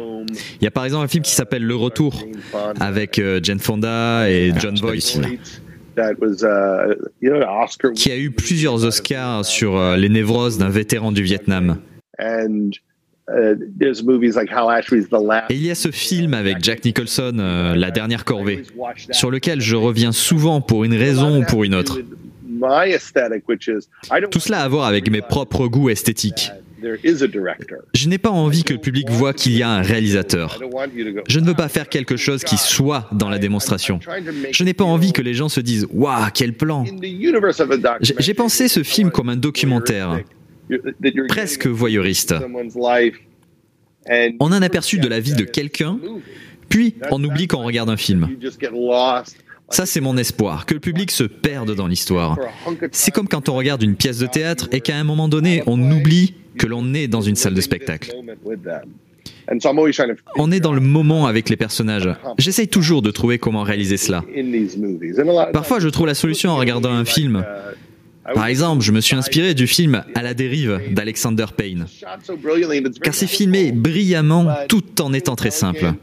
Il 0.60 0.64
y 0.64 0.68
a 0.68 0.72
par 0.72 0.86
exemple 0.86 1.06
un 1.06 1.08
film 1.08 1.24
qui 1.24 1.32
s'appelle 1.32 1.64
Le 1.64 1.76
Retour, 1.76 2.24
avec 2.80 3.20
euh, 3.20 3.40
Jane 3.42 3.60
Fonda 3.60 4.30
et 4.30 4.52
John 4.58 4.76
Voight, 4.76 5.22
qui 7.96 8.12
a 8.12 8.18
eu 8.18 8.32
plusieurs 8.32 8.84
Oscars 8.84 9.46
sur 9.46 9.78
euh, 9.78 9.96
les 9.96 10.10
névroses 10.10 10.58
d'un 10.58 10.70
vétéran 10.70 11.12
du 11.12 11.24
Vietnam. 11.24 11.78
Et 15.50 15.56
il 15.56 15.66
y 15.66 15.72
a 15.72 15.76
ce 15.76 15.92
film 15.92 16.34
avec 16.34 16.58
Jack 16.62 16.86
Nicholson, 16.86 17.38
euh, 17.40 17.76
La 17.76 17.92
dernière 17.92 18.26
corvée, 18.26 18.64
sur 19.12 19.32
lequel 19.32 19.62
je 19.62 19.76
reviens 19.76 20.12
souvent 20.12 20.62
pour 20.62 20.84
une 20.84 20.94
raison 20.94 21.42
ou 21.42 21.46
pour 21.46 21.64
une 21.64 21.74
autre. 21.76 22.00
Tout 24.32 24.40
cela 24.40 24.62
a 24.62 24.64
à 24.64 24.68
voir 24.68 24.86
avec 24.86 25.10
mes 25.10 25.22
propres 25.22 25.68
goûts 25.68 25.90
esthétiques. 25.90 26.52
Je 27.94 28.10
n'ai 28.10 28.18
pas 28.18 28.30
envie 28.30 28.64
que 28.64 28.74
le 28.74 28.80
public 28.80 29.10
voit 29.10 29.34
qu'il 29.34 29.54
y 29.54 29.64
a 29.64 29.70
un 29.70 29.82
réalisateur. 29.82 30.60
Je 31.28 31.40
ne 31.40 31.46
veux 31.46 31.54
pas 31.54 31.68
faire 31.70 31.90
quelque 31.90 32.18
chose 32.18 32.44
qui 32.44 32.58
soit 32.58 33.08
dans 33.12 33.30
la 33.30 33.40
démonstration. 33.40 34.00
Je 34.52 34.64
n'ai 34.64 34.74
pas 34.74 34.84
envie 34.84 35.14
que 35.14 35.22
les 35.22 35.34
gens 35.34 35.50
se 35.50 35.60
disent 35.62 35.88
Waouh, 35.92 36.28
quel 36.34 36.54
plan 36.54 36.86
J'ai 38.20 38.34
pensé 38.34 38.68
ce 38.68 38.84
film 38.84 39.12
comme 39.12 39.30
un 39.30 39.36
documentaire, 39.36 40.20
presque 41.28 41.68
voyeuriste. 41.68 42.36
On 44.40 44.52
a 44.52 44.56
un 44.56 44.62
aperçu 44.62 45.00
de 45.00 45.08
la 45.08 45.20
vie 45.20 45.34
de 45.34 45.44
quelqu'un, 45.44 46.00
puis 46.70 46.96
on 47.12 47.24
oublie 47.24 47.48
qu'on 47.48 47.64
regarde 47.64 47.90
un 47.90 47.98
film. 47.98 48.30
Ça, 49.70 49.86
c'est 49.86 50.02
mon 50.02 50.18
espoir, 50.18 50.66
que 50.66 50.74
le 50.74 50.80
public 50.80 51.12
se 51.12 51.24
perde 51.24 51.76
dans 51.76 51.88
l'histoire. 51.88 52.38
C'est 52.92 53.12
comme 53.12 53.28
quand 53.28 53.50
on 53.50 53.56
regarde 53.56 53.82
une 53.84 53.96
pièce 53.96 54.20
de 54.20 54.28
théâtre 54.28 54.68
et 54.72 54.82
qu'à 54.82 54.96
un 54.98 55.04
moment 55.04 55.28
donné, 55.28 55.64
on 55.66 55.80
oublie 55.92 56.36
que 56.58 56.68
l'on 56.68 56.94
est 56.94 57.08
dans 57.08 57.22
une 57.22 57.36
salle 57.36 57.54
de 57.54 57.62
spectacle. 57.62 58.14
On 60.38 60.52
est 60.52 60.60
dans 60.60 60.74
le 60.74 60.82
moment 60.82 61.28
avec 61.28 61.50
les 61.50 61.58
personnages. 61.58 62.10
J'essaye 62.38 62.68
toujours 62.68 63.02
de 63.02 63.12
trouver 63.12 63.38
comment 63.38 63.64
réaliser 63.64 63.98
cela. 63.98 64.24
Parfois, 65.52 65.80
je 65.80 65.90
trouve 65.90 66.08
la 66.08 66.16
solution 66.16 66.52
en 66.52 66.58
regardant 66.58 66.92
un 66.92 67.06
film. 67.06 67.44
Par 68.34 68.48
exemple, 68.48 68.84
je 68.84 68.92
me 68.92 69.02
suis 69.02 69.16
inspiré 69.16 69.54
du 69.54 69.68
film 69.68 70.04
À 70.16 70.24
la 70.24 70.34
dérive 70.34 70.82
d'Alexander 70.92 71.46
Payne, 71.56 71.86
car 73.04 73.14
c'est 73.14 73.28
filmé 73.28 73.72
brillamment 73.72 74.48
tout 74.68 75.02
en 75.02 75.14
étant 75.14 75.36
très 75.36 75.52
simple. 75.52 75.94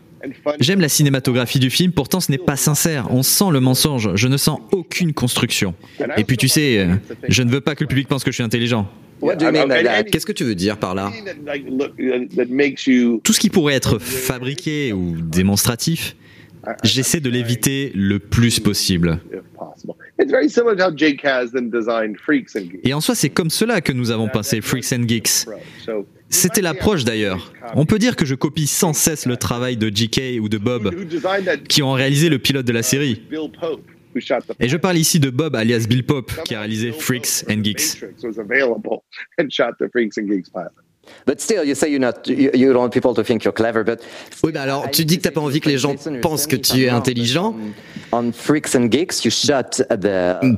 J'aime 0.61 0.81
la 0.81 0.89
cinématographie 0.89 1.59
du 1.59 1.71
film, 1.71 1.93
pourtant 1.93 2.21
ce 2.21 2.31
n'est 2.31 2.39
pas 2.39 2.57
sincère. 2.57 3.09
On 3.11 3.23
sent 3.23 3.51
le 3.53 3.61
mensonge, 3.61 4.11
je 4.15 4.29
ne 4.29 4.37
sens 4.37 4.61
aucune 4.71 5.13
construction. 5.13 5.75
Et 6.17 6.25
puis 6.25 6.37
tu 6.37 6.49
sais, 6.49 6.89
je 7.29 7.43
ne 7.43 7.51
veux 7.51 7.61
pas 7.61 7.75
que 7.75 7.85
le 7.85 7.89
public 7.89 8.09
pense 8.09 8.25
que 8.25 8.31
je 8.31 8.37
suis 8.37 8.45
intelligent. 8.45 8.89
Qu'est-ce 9.23 10.27
que 10.27 10.33
tu 10.33 10.45
veux 10.45 10.55
dire 10.55 10.79
par 10.79 10.95
là? 10.95 11.13
Tout 13.23 13.33
ce 13.33 13.41
qui 13.41 13.51
pourrait 13.51 13.75
être 13.75 13.99
fabriqué 13.99 14.93
ou 14.93 15.17
démonstratif, 15.21 16.17
j'essaie 16.83 17.21
de 17.21 17.31
l'éviter 17.31 17.93
le 17.95 18.19
plus 18.19 18.61
possible. 18.61 19.21
Et 22.85 22.95
en 22.95 23.01
soi, 23.01 23.15
c'est 23.15 23.31
comme 23.31 23.51
cela 23.51 23.81
que 23.81 23.93
nous 23.93 24.11
avons 24.11 24.29
pensé 24.29 24.61
Freaks 24.61 24.93
and 24.93 25.09
Geeks. 25.09 25.47
C'était 26.33 26.63
l'approche 26.63 27.05
d'ailleurs. 27.05 27.53
On 27.75 27.85
peut 27.85 27.99
dire 27.99 28.17
que 28.17 28.25
je 28.25 28.35
copie 28.35 28.67
sans 28.67 28.93
cesse 28.93 29.27
le 29.27 29.37
travail 29.37 29.77
de 29.77 29.89
JK 29.95 30.41
ou 30.41 30.49
de 30.49 30.59
Bob, 30.59 30.91
qui 31.69 31.83
ont 31.83 31.93
réalisé 31.93 32.29
le 32.29 32.39
pilote 32.39 32.67
de 32.67 32.73
la 32.73 32.83
série. 32.83 33.23
Et 34.61 34.69
je 34.69 34.77
parle 34.77 34.99
ici 34.99 35.21
de 35.21 35.31
Bob 35.31 35.55
alias 35.55 35.87
Bill 35.89 36.05
Pope, 36.05 36.33
qui 36.45 36.55
a 36.55 36.61
réalisé 36.61 36.93
Freaks 36.93 37.45
and 37.49 37.63
Geeks. 37.63 38.03
Oui, 44.43 44.53
bah 44.53 44.63
alors 44.63 44.91
tu 44.91 45.05
dis 45.05 45.19
que 45.19 45.23
t'as 45.23 45.31
pas 45.31 45.41
envie 45.41 45.61
que 45.61 45.69
les 45.69 45.79
gens 45.79 45.95
pensent 46.23 46.47
que 46.47 46.57
tu 46.57 46.83
es 46.85 46.89
intelligent. 46.89 47.57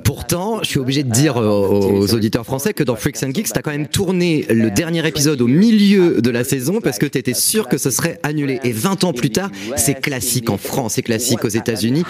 Pourtant, 0.02 0.58
je 0.62 0.68
suis 0.68 0.80
obligé 0.80 1.04
de 1.04 1.10
dire 1.10 1.36
aux 1.36 2.12
auditeurs 2.12 2.44
français 2.44 2.72
que 2.72 2.82
dans 2.82 2.96
Freaks 2.96 3.22
and 3.22 3.30
Geeks, 3.32 3.52
t'as 3.52 3.62
quand 3.62 3.70
même 3.70 3.86
tourné 3.86 4.44
le 4.50 4.70
dernier 4.70 5.06
épisode 5.06 5.40
au 5.40 5.46
milieu 5.46 6.20
de 6.20 6.30
la 6.30 6.42
saison 6.42 6.80
parce 6.80 6.98
que 6.98 7.06
t'étais 7.06 7.34
sûr 7.34 7.68
que 7.68 7.78
ce 7.78 7.90
serait 7.90 8.18
annulé. 8.24 8.58
Et 8.64 8.72
20 8.72 9.04
ans 9.04 9.12
plus 9.12 9.30
tard, 9.30 9.50
c'est 9.76 10.00
classique 10.00 10.50
en 10.50 10.58
France, 10.58 10.94
c'est 10.94 11.02
classique 11.02 11.44
aux 11.44 11.48
États-Unis. 11.48 12.02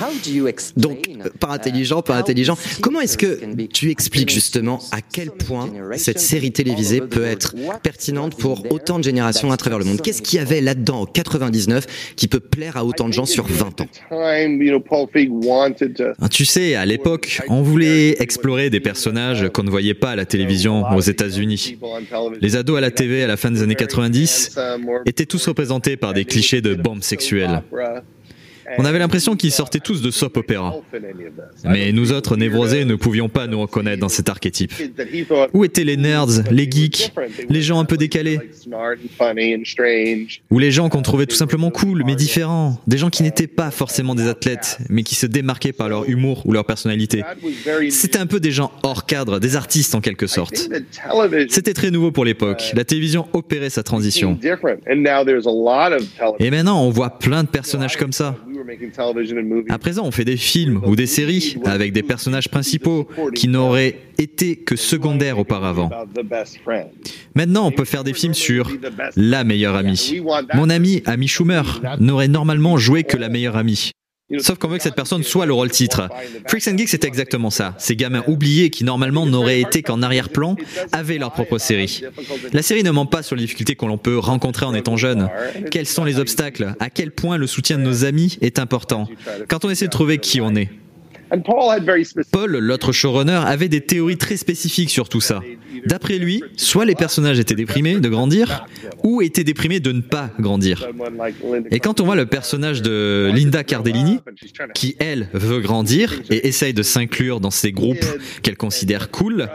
Donc, 0.76 1.11
pas 1.40 1.50
intelligent, 1.50 2.00
pas 2.00 2.16
intelligent. 2.16 2.57
Comment 2.80 3.00
est-ce 3.00 3.18
que 3.18 3.40
tu 3.66 3.90
expliques 3.90 4.30
justement 4.30 4.80
à 4.92 5.00
quel 5.02 5.30
point 5.30 5.68
cette 5.96 6.20
série 6.20 6.52
télévisée 6.52 7.02
peut 7.02 7.24
être 7.24 7.54
pertinente 7.83 8.37
pour 8.37 8.72
autant 8.72 8.98
de 8.98 9.04
générations 9.04 9.52
à 9.52 9.59
travers 9.59 9.78
le 9.78 9.85
monde? 9.85 10.00
Qu'est-ce 10.00 10.22
qu'il 10.22 10.38
y 10.38 10.42
avait 10.42 10.62
là-dedans 10.62 11.02
en 11.02 11.07
99 11.07 12.14
qui 12.16 12.28
peut 12.28 12.40
plaire 12.40 12.78
à 12.78 12.85
autant 12.87 13.09
de 13.09 13.12
gens 13.12 13.26
sur 13.26 13.46
20 13.46 13.83
ans? 13.83 13.87
Tu 16.31 16.44
sais, 16.44 16.75
à 16.75 16.87
l'époque, 16.87 17.40
on 17.49 17.62
voulait 17.62 18.16
explorer 18.23 18.70
des 18.70 18.81
personnages 18.81 19.49
qu'on 19.51 19.62
ne 19.62 19.70
voyait 19.70 19.94
pas 19.94 20.11
à 20.11 20.16
la 20.16 20.25
télévision 20.25 20.85
aux 20.94 21.01
États-Unis. 21.01 21.79
Les 22.40 22.57
ados 22.57 22.79
à 22.79 22.81
la 22.81 22.90
TV 22.90 23.23
à 23.23 23.27
la 23.27 23.37
fin 23.37 23.51
des 23.51 23.62
années 23.62 23.75
90 23.75 24.59
étaient 25.07 25.27
tous 25.27 25.47
représentés 25.47 25.97
par 25.97 26.14
des 26.14 26.25
clichés 26.25 26.61
de 26.61 26.75
bombes 26.75 27.03
sexuelles. 27.03 27.62
On 28.79 28.85
avait 28.85 28.98
l'impression 28.98 29.37
qu'ils 29.37 29.53
sortaient 29.53 29.81
tous 29.81 30.03
de 30.03 30.11
soap 30.11 30.37
opéra. 30.37 30.74
Mais 31.64 31.92
nous 31.92 32.12
autres 32.12 32.37
névrosés 32.37 32.85
ne 32.85 32.94
pouvions 32.94 33.29
pas 33.29 33.46
nous 33.46 33.61
reconnaître 33.61 34.00
dans 34.00 34.09
cet 34.09 34.29
archétype. 34.29 34.72
Où 35.53 35.64
étaient 35.64 35.85
les 35.85 35.96
nerds, 35.96 36.50
les 36.50 36.70
geeks, 36.70 37.12
les 37.48 37.62
gens 37.62 37.79
un 37.79 37.85
peu 37.85 37.96
décalés? 37.96 38.40
Ou 40.50 40.59
les 40.59 40.70
gens 40.70 40.88
qu'on 40.88 41.03
trouvait 41.03 41.27
tout 41.27 41.37
simplement 41.37 41.70
cool, 41.70 42.03
mais 42.05 42.14
différents 42.14 42.81
Des 42.87 42.98
gens 42.98 43.11
qui 43.11 43.22
n'étaient 43.22 43.46
pas 43.46 43.70
forcément 43.70 44.14
des 44.14 44.29
athlètes, 44.29 44.79
mais 44.88 45.03
qui 45.03 45.14
se 45.14 45.27
démarquaient 45.27 45.72
par 45.72 45.88
leur 45.88 46.09
humour 46.09 46.46
ou 46.46 46.53
leur 46.53 46.64
personnalité. 46.64 47.22
C'était 47.90 48.18
un 48.18 48.27
peu 48.27 48.40
des 48.40 48.50
gens 48.50 48.72
hors 48.83 49.07
cadre, 49.07 49.40
des 49.40 49.57
artistes 49.57 49.94
en 49.94 50.00
quelque 50.00 50.27
sorte. 50.27 50.68
C'était 51.48 51.74
très 51.74 51.90
nouveau 51.90 52.12
pour 52.12 52.24
l'époque. 52.24 52.72
La 52.74 52.85
télévision 52.85 53.27
opérait 53.33 53.70
sa 53.70 53.83
transition. 53.83 54.38
Et 56.38 56.50
maintenant, 56.50 56.83
on 56.83 56.90
voit 56.90 57.18
plein 57.18 57.42
de 57.42 57.48
personnages 57.48 57.96
comme 57.96 58.12
ça. 58.12 58.37
À 59.69 59.79
présent, 59.79 60.07
on 60.07 60.11
fait 60.11 60.25
des 60.25 60.37
films 60.37 60.81
ou 60.87 60.97
des 60.97 61.07
séries 61.07 61.57
avec 61.64 61.93
des 61.93 62.03
personnages 62.03 62.49
principaux 62.49 63.09
qui 63.35 63.49
n'auraient 63.49 63.99
été 64.19 64.57
que 64.57 64.77
secondaires 64.77 65.38
auparavant. 65.38 65.90
Maintenant, 67.35 67.67
on 67.67 67.71
peut 67.73 67.85
faire 67.85 68.05
des 68.05 68.12
films 68.14 68.35
sur 68.35 68.71
la 69.17 69.45
meilleure 69.45 69.75
amie. 69.77 70.21
Mon 70.55 70.71
ami, 70.71 71.03
Amy 71.07 71.29
Schumer, 71.29 71.83
n'aurait 72.01 72.29
normalement 72.29 72.77
joué 72.77 73.05
que 73.05 73.17
la 73.17 73.29
meilleure 73.29 73.57
amie. 73.57 73.90
Sauf 74.39 74.59
qu'on 74.59 74.69
veut 74.69 74.79
que 74.79 74.83
cette 74.83 74.95
personne 74.95 75.23
soit 75.23 75.45
le 75.45 75.53
rôle 75.53 75.71
titre. 75.71 76.09
Freaks 76.49 76.69
and 76.69 76.79
Geeks, 76.79 76.89
c'est 76.89 77.05
exactement 77.05 77.51
ça. 77.51 77.75
Ces 77.79 77.95
gamins 77.95 78.25
oubliés 78.27 78.71
qui 78.71 78.83
normalement 78.83 79.27
n'auraient 79.27 79.61
été 79.61 79.83
qu'en 79.83 80.03
arrière-plan 80.03 80.57
avaient 80.93 81.19
leur 81.19 81.33
propre 81.33 81.59
série. 81.59 82.03
La 82.53 82.63
série 82.63 82.83
ne 82.83 82.91
ment 82.91 83.07
pas 83.07 83.23
sur 83.23 83.37
les 83.37 83.43
difficultés 83.43 83.77
qu'on 83.77 83.99
peut 83.99 84.19
rencontrer 84.19 84.65
en 84.65 84.75
étant 84.75 84.97
jeune. 84.97 85.29
Quels 85.71 85.87
sont 85.87 86.05
les 86.05 86.19
obstacles? 86.19 86.75
À 86.81 86.89
quel 86.89 87.11
point 87.11 87.37
le 87.37 87.47
soutien 87.47 87.77
de 87.77 87.83
nos 87.83 88.05
amis 88.05 88.39
est 88.41 88.59
important? 88.59 89.09
Quand 89.49 89.65
on 89.65 89.71
essaie 89.71 89.87
de 89.87 89.91
trouver 89.91 90.19
qui 90.19 90.41
on 90.41 90.55
est. 90.55 90.71
Paul, 92.31 92.57
l'autre 92.59 92.92
showrunner, 92.92 93.40
avait 93.47 93.68
des 93.68 93.81
théories 93.81 94.16
très 94.16 94.37
spécifiques 94.37 94.90
sur 94.90 95.09
tout 95.09 95.20
ça. 95.20 95.40
D'après 95.87 96.18
lui, 96.18 96.42
soit 96.57 96.85
les 96.85 96.94
personnages 96.94 97.38
étaient 97.38 97.55
déprimés 97.55 98.01
de 98.01 98.09
grandir, 98.09 98.66
ou 99.03 99.23
étaient 99.23 99.44
déprimés 99.44 99.81
de 99.81 99.92
ne 99.92 100.01
pas 100.01 100.31
grandir. 100.38 100.88
Et 101.70 101.81
quand 101.81 102.01
on 102.01 102.05
voit 102.05 102.16
le 102.16 102.27
personnage 102.27 102.83
de 102.83 103.31
Linda 103.35 103.64
Cardellini, 103.64 104.18
qui 104.75 104.97
elle 104.99 105.29
veut 105.33 105.61
grandir 105.61 106.23
et 106.31 106.47
essaye 106.47 106.75
de 106.75 106.83
s'inclure 106.83 107.40
dans 107.40 107.51
ces 107.51 107.73
groupes 107.73 108.05
qu'elle 108.42 108.57
considère 108.57 109.11
cool, 109.11 109.49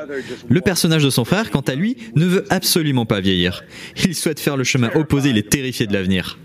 le 0.48 0.62
personnage 0.62 1.04
de 1.04 1.10
son 1.10 1.26
frère, 1.26 1.52
quant 1.52 1.62
à 1.62 1.76
lui, 1.76 1.98
ne 2.16 2.26
veut 2.26 2.46
absolument 2.50 3.06
pas 3.06 3.22
vieillir. 3.22 3.64
Il 4.06 4.16
souhaite 4.16 4.40
faire 4.40 4.58
le 4.58 4.64
chemin 4.64 4.90
opposé, 4.96 5.30
il 5.30 5.38
est 5.38 5.50
terrifié 5.50 5.88
de 5.88 5.94
l'avenir. 5.94 6.38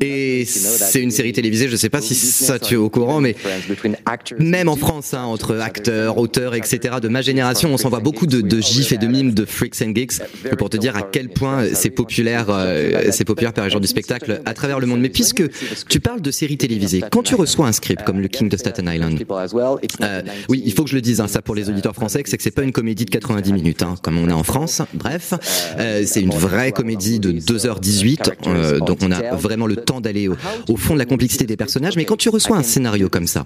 Et 0.00 0.44
c'est 0.44 1.00
une 1.00 1.12
série 1.12 1.32
télévisée, 1.32 1.68
je 1.68 1.72
ne 1.72 1.76
sais 1.76 1.88
pas 1.88 2.00
si 2.00 2.14
ça 2.14 2.58
tu 2.58 2.74
es 2.74 2.76
au 2.76 2.90
courant, 2.90 3.20
mais 3.20 3.36
même 4.38 4.68
en 4.68 4.76
France, 4.76 5.14
hein, 5.14 5.22
entre 5.22 5.56
acteurs, 5.58 6.18
auteurs, 6.18 6.54
etc., 6.54 6.96
de 7.00 7.08
ma 7.08 7.22
génération, 7.22 7.72
on 7.72 7.76
s'envoie 7.76 8.00
beaucoup 8.00 8.26
de, 8.26 8.40
de, 8.40 8.60
gifs 8.60 8.92
et 8.92 8.98
de 8.98 9.06
mimes 9.06 9.32
de 9.32 9.44
Freaks 9.44 9.80
and 9.82 9.92
Geeks 9.94 10.20
pour 10.58 10.70
te 10.70 10.76
dire 10.76 10.96
à 10.96 11.02
quel 11.02 11.28
point 11.28 11.66
c'est 11.72 11.90
populaire, 11.90 12.46
euh, 12.48 13.10
c'est 13.12 13.24
populaire 13.24 13.52
par 13.52 13.64
les 13.64 13.70
gens 13.70 13.80
du 13.80 13.86
spectacle 13.86 14.42
à 14.44 14.54
travers 14.54 14.80
le 14.80 14.86
monde. 14.86 15.00
Mais 15.00 15.08
puisque 15.08 15.44
tu 15.88 16.00
parles 16.00 16.20
de 16.20 16.30
séries 16.32 16.58
télévisées, 16.58 17.02
quand 17.10 17.22
tu 17.22 17.36
reçois 17.36 17.68
un 17.68 17.72
script 17.72 18.02
comme 18.04 18.20
le 18.20 18.28
King 18.28 18.48
de 18.48 18.56
Staten 18.56 18.90
Island, 18.92 19.18
euh, 20.02 20.22
oui, 20.48 20.62
il 20.64 20.72
faut 20.72 20.82
que 20.82 20.90
je 20.90 20.96
le 20.96 21.02
dise, 21.02 21.20
hein, 21.20 21.28
ça 21.28 21.42
pour 21.42 21.54
les 21.54 21.70
auditeurs 21.70 21.94
français, 21.94 22.22
c'est 22.24 22.36
que 22.36 22.42
c'est 22.42 22.50
pas 22.50 22.62
une 22.62 22.72
comédie 22.72 23.04
de 23.04 23.10
90 23.10 23.52
minutes, 23.52 23.82
hein, 23.82 23.94
comme 24.02 24.18
on 24.18 24.28
est 24.28 24.32
en 24.32 24.42
France. 24.42 24.82
Bref, 24.94 25.34
euh, 25.78 26.02
c'est 26.06 26.20
une 26.20 26.34
vraie 26.34 26.72
comédie 26.72 27.20
de 27.20 27.32
2h18. 27.32 28.32
Euh, 28.64 28.78
donc 28.80 28.98
on 29.02 29.10
a 29.10 29.34
vraiment 29.34 29.66
le 29.66 29.76
temps 29.76 30.00
d'aller 30.00 30.28
au, 30.28 30.76
fond 30.76 30.94
de 30.94 30.98
la 30.98 31.04
complexité 31.04 31.46
des 31.46 31.56
personnages. 31.56 31.96
Mais 31.96 32.04
quand 32.04 32.16
tu 32.16 32.28
reçois 32.28 32.56
un 32.56 32.62
scénario 32.62 33.08
comme 33.08 33.26
ça, 33.26 33.44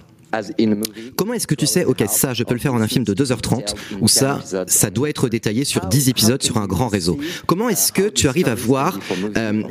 comment 1.15 1.33
est-ce 1.33 1.47
que 1.47 1.55
tu 1.55 1.65
sais, 1.65 1.85
ok, 1.85 2.03
ça, 2.07 2.33
je 2.33 2.43
peux 2.43 2.53
le 2.53 2.59
faire 2.59 2.73
en 2.73 2.81
un 2.81 2.87
film 2.87 3.03
de 3.03 3.13
2h30, 3.13 3.75
ou 4.01 4.07
ça, 4.07 4.39
ça 4.67 4.89
doit 4.89 5.09
être 5.09 5.29
détaillé 5.29 5.65
sur 5.65 5.85
10 5.87 6.09
épisodes 6.09 6.41
sur 6.41 6.57
un 6.57 6.67
grand 6.67 6.87
réseau? 6.87 7.19
Comment 7.45 7.69
est-ce 7.69 7.91
que 7.91 8.09
tu 8.09 8.27
arrives 8.27 8.47
à 8.47 8.55
voir 8.55 8.99
euh, 9.37 9.63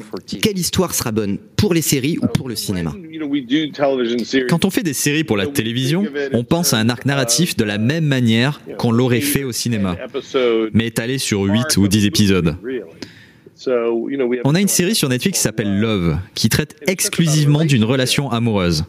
quelle 0.43 0.59
histoire 0.59 0.95
sera 0.95 1.13
bonne 1.13 1.39
pour 1.57 1.75
les 1.75 1.83
séries 1.83 2.19
ou 2.21 2.27
pour 2.27 2.49
le 2.49 2.57
cinéma? 2.57 2.95
Quand 4.49 4.65
on 4.65 4.71
fait 4.71 4.83
des 4.83 4.95
séries 4.95 5.25
pour 5.25 5.37
la 5.37 5.47
télévision, 5.47 6.05
on 6.33 6.45
pense 6.45 6.75
à 6.75 6.79
un 6.79 6.89
arc 6.89 7.05
narratif 7.05 7.57
de 7.57 7.65
la 7.65 7.79
même 7.79 8.05
manière 8.05 8.61
qu'on 8.79 8.93
l'aurait 8.93 9.21
fait 9.21 9.45
au 9.45 9.53
cinéma, 9.53 9.97
mais 10.73 10.87
étalé 10.87 11.19
sur 11.19 11.43
8 11.43 11.77
ou 11.77 11.89
10 11.89 12.07
épisodes. 12.07 12.57
On 13.66 14.55
a 14.55 14.61
une 14.61 14.68
série 14.68 14.94
sur 14.94 15.09
Netflix 15.09 15.38
qui 15.38 15.42
s'appelle 15.42 15.81
Love, 15.81 16.16
qui 16.35 16.49
traite 16.49 16.77
exclusivement 16.87 17.64
d'une 17.64 17.85
relation 17.85 18.31
amoureuse. 18.31 18.85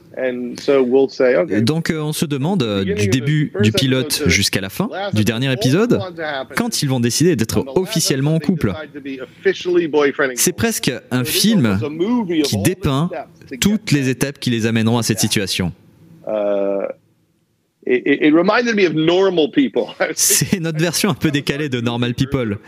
Donc 1.62 1.89
euh, 1.89 2.01
on 2.01 2.13
se 2.13 2.25
demande 2.25 2.63
euh, 2.63 2.84
du 2.84 3.08
début 3.08 3.51
du 3.62 3.71
pilote 3.71 4.23
jusqu'à 4.27 4.62
la 4.62 4.69
fin 4.69 4.89
du 5.13 5.23
dernier 5.23 5.51
épisode, 5.51 5.99
quand 6.55 6.84
ils 6.84 6.89
vont 6.89 6.99
décider 6.99 7.36
d'être 7.36 7.65
officiellement 7.75 8.36
en 8.36 8.39
couple. 8.39 8.73
C'est 10.36 10.53
presque 10.53 10.91
un 11.12 11.23
film 11.23 11.79
qui 12.43 12.58
dépeint 12.58 13.10
toutes 13.60 13.91
les 13.91 14.10
étapes 14.10 14.39
qui 14.39 14.49
les 14.49 14.65
amèneront 14.65 14.97
à 14.97 15.03
cette 15.03 15.19
situation. 15.19 15.71
C'est 20.15 20.60
notre 20.60 20.80
version 20.80 21.10
un 21.10 21.15
peu 21.15 21.32
décalée 21.32 21.69
de 21.69 21.82
Normal 21.82 22.13
People. 22.13 22.60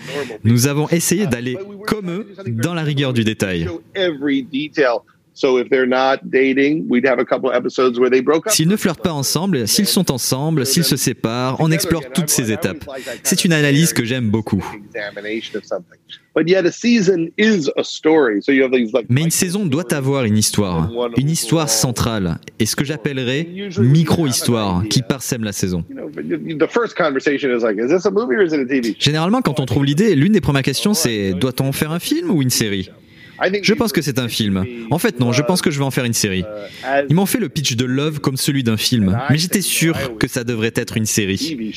Nous 0.43 0.67
avons 0.67 0.89
essayé 0.89 1.27
d'aller 1.27 1.57
comme 1.85 2.09
eux 2.09 2.27
dans 2.47 2.73
la 2.73 2.83
rigueur 2.83 3.13
du 3.13 3.23
détail. 3.23 3.67
S'ils 8.47 8.67
ne 8.67 8.75
flirtent 8.75 9.01
pas 9.01 9.13
ensemble, 9.13 9.67
s'ils 9.67 9.87
sont 9.87 10.11
ensemble, 10.11 10.65
s'ils 10.65 10.83
se 10.83 10.97
séparent, 10.97 11.57
on 11.59 11.71
explore 11.71 12.03
toutes 12.13 12.29
ces 12.29 12.51
étapes. 12.51 12.85
C'est 13.23 13.45
une 13.45 13.53
analyse 13.53 13.93
que 13.93 14.03
j'aime 14.03 14.29
beaucoup. 14.29 14.63
Mais 19.09 19.21
une 19.21 19.31
saison 19.31 19.65
doit 19.65 19.93
avoir 19.93 20.23
une 20.23 20.37
histoire, 20.37 20.89
une 21.17 21.29
histoire 21.29 21.69
centrale, 21.69 22.39
et 22.59 22.65
ce 22.65 22.75
que 22.75 22.85
j'appellerais 22.85 23.47
micro-histoire 23.79 24.83
qui 24.89 25.01
parsème 25.01 25.43
la 25.43 25.51
saison. 25.51 25.83
Généralement, 28.99 29.41
quand 29.41 29.59
on 29.59 29.65
trouve 29.65 29.85
l'idée, 29.85 30.15
l'une 30.15 30.33
des 30.33 30.41
premières 30.41 30.61
questions 30.61 30.93
c'est 30.93 31.33
doit-on 31.33 31.71
faire 31.71 31.91
un 31.91 31.99
film 31.99 32.31
ou 32.31 32.41
une 32.41 32.49
série? 32.49 32.89
Je 33.61 33.73
pense 33.73 33.91
que 33.91 34.01
c'est 34.01 34.19
un 34.19 34.27
film. 34.27 34.65
En 34.89 34.99
fait, 34.99 35.19
non, 35.19 35.31
je 35.31 35.41
pense 35.41 35.61
que 35.61 35.71
je 35.71 35.79
vais 35.79 35.85
en 35.85 35.91
faire 35.91 36.05
une 36.05 36.13
série. 36.13 36.45
Ils 37.09 37.15
m'ont 37.15 37.25
fait 37.25 37.39
le 37.39 37.49
pitch 37.49 37.75
de 37.75 37.85
Love 37.85 38.19
comme 38.19 38.37
celui 38.37 38.63
d'un 38.63 38.77
film, 38.77 39.19
mais 39.29 39.37
j'étais 39.37 39.61
sûr 39.61 40.17
que 40.17 40.27
ça 40.27 40.43
devrait 40.43 40.73
être 40.75 40.97
une 40.97 41.05
série. 41.05 41.73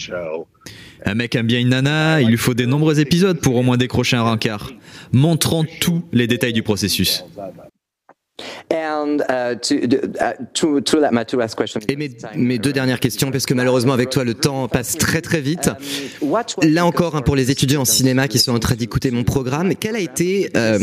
Un 1.06 1.14
mec 1.14 1.34
aime 1.34 1.46
bien 1.46 1.60
une 1.60 1.68
nana, 1.68 2.22
il 2.22 2.28
lui 2.28 2.38
faut 2.38 2.54
des 2.54 2.66
nombreux 2.66 2.98
épisodes 2.98 3.38
pour 3.38 3.56
au 3.56 3.62
moins 3.62 3.76
décrocher 3.76 4.16
un 4.16 4.22
rencard, 4.22 4.70
montrant 5.12 5.64
tous 5.80 6.02
les 6.12 6.26
détails 6.26 6.54
du 6.54 6.62
processus. 6.62 7.24
Et 11.88 11.96
mes, 12.36 12.58
deux 12.58 12.72
dernières 12.72 12.98
questions, 12.98 13.30
parce 13.30 13.46
que 13.46 13.54
malheureusement 13.54 13.92
avec 13.92 14.10
toi 14.10 14.24
le 14.24 14.34
temps 14.34 14.66
passe 14.66 14.98
très 14.98 15.20
très 15.20 15.40
vite. 15.40 15.70
Là 16.62 16.84
encore, 16.84 17.14
hein, 17.14 17.22
pour 17.22 17.36
les 17.36 17.52
étudiants 17.52 17.82
en 17.82 17.84
cinéma 17.84 18.26
qui 18.26 18.38
sont 18.38 18.52
en 18.52 18.58
train 18.58 18.74
d'écouter 18.74 19.12
mon 19.12 19.22
programme, 19.22 19.74
quel 19.78 19.94
a 19.94 20.00
été 20.00 20.50
euh, 20.56 20.78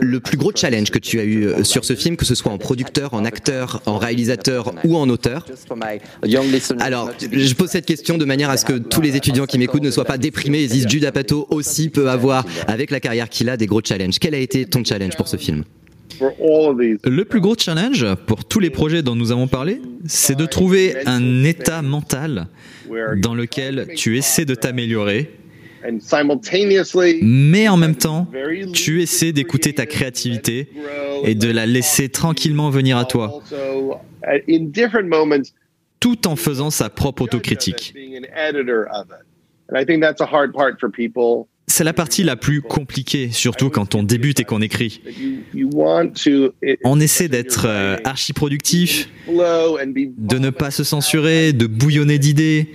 le 0.00 0.20
plus 0.20 0.36
gros 0.36 0.50
challenge 0.54 0.90
que 0.90 0.98
tu 0.98 1.20
as 1.20 1.24
eu 1.24 1.44
euh, 1.44 1.62
sur 1.62 1.84
ce 1.84 1.94
film, 1.94 2.16
que 2.16 2.24
ce 2.24 2.34
soit 2.34 2.50
en 2.50 2.58
producteur, 2.58 3.14
en 3.14 3.24
acteur, 3.24 3.82
en 3.86 3.98
réalisateur 3.98 4.74
ou 4.84 4.96
en 4.96 5.08
auteur? 5.08 5.46
Alors, 6.80 7.10
je 7.20 7.54
pose 7.54 7.70
cette 7.70 7.86
question 7.86 8.18
de 8.18 8.24
manière 8.24 8.50
à 8.50 8.56
ce 8.56 8.64
que 8.64 8.72
tous 8.72 9.00
les 9.00 9.14
étudiants 9.14 9.46
qui 9.46 9.58
m'écoutent 9.58 9.84
ne 9.84 9.90
soient 9.90 10.04
pas 10.04 10.18
déprimés 10.18 10.62
et 10.62 10.66
disent 10.66 10.88
Jude 10.88 11.04
Apatow 11.04 11.46
aussi 11.50 11.88
peut 11.88 12.10
avoir, 12.10 12.44
avec 12.66 12.90
la 12.90 12.98
carrière 12.98 13.28
qu'il 13.28 13.48
a, 13.48 13.56
des 13.56 13.66
gros 13.66 13.80
challenges? 13.84 14.18
Quel 14.18 14.34
a 14.34 14.38
été 14.38 14.64
ton 14.64 14.82
challenge 14.84 15.16
pour 15.16 15.28
ce 15.28 15.36
film? 15.36 15.64
Le 16.20 17.22
plus 17.24 17.40
gros 17.40 17.54
challenge 17.56 18.06
pour 18.26 18.44
tous 18.44 18.60
les 18.60 18.70
projets 18.70 19.02
dont 19.02 19.16
nous 19.16 19.32
avons 19.32 19.48
parlé, 19.48 19.80
c'est 20.06 20.36
de 20.36 20.46
trouver 20.46 20.96
un 21.06 21.44
état 21.44 21.82
mental 21.82 22.46
dans 23.16 23.34
lequel 23.34 23.88
tu 23.96 24.16
essaies 24.16 24.44
de 24.44 24.54
t'améliorer, 24.54 25.30
mais 27.22 27.68
en 27.68 27.76
même 27.76 27.94
temps, 27.94 28.28
tu 28.74 29.02
essaies 29.02 29.32
d'écouter 29.32 29.72
ta 29.72 29.86
créativité 29.86 30.68
et 31.24 31.34
de 31.34 31.50
la 31.50 31.66
laisser 31.66 32.08
tranquillement 32.08 32.70
venir 32.70 32.98
à 32.98 33.04
toi, 33.04 33.42
tout 36.00 36.26
en 36.26 36.36
faisant 36.36 36.70
sa 36.70 36.90
propre 36.90 37.22
autocritique. 37.22 37.94
C'est 41.80 41.84
la 41.84 41.94
partie 41.94 42.24
la 42.24 42.36
plus 42.36 42.60
compliquée, 42.60 43.30
surtout 43.32 43.70
quand 43.70 43.94
on 43.94 44.02
débute 44.02 44.38
et 44.38 44.44
qu'on 44.44 44.60
écrit. 44.60 45.00
On 46.84 47.00
essaie 47.00 47.28
d'être 47.28 47.64
euh, 47.66 47.96
archi 48.04 48.34
productif, 48.34 49.08
de 49.26 50.38
ne 50.38 50.50
pas 50.50 50.70
se 50.70 50.84
censurer, 50.84 51.54
de 51.54 51.66
bouillonner 51.66 52.18
d'idées. 52.18 52.70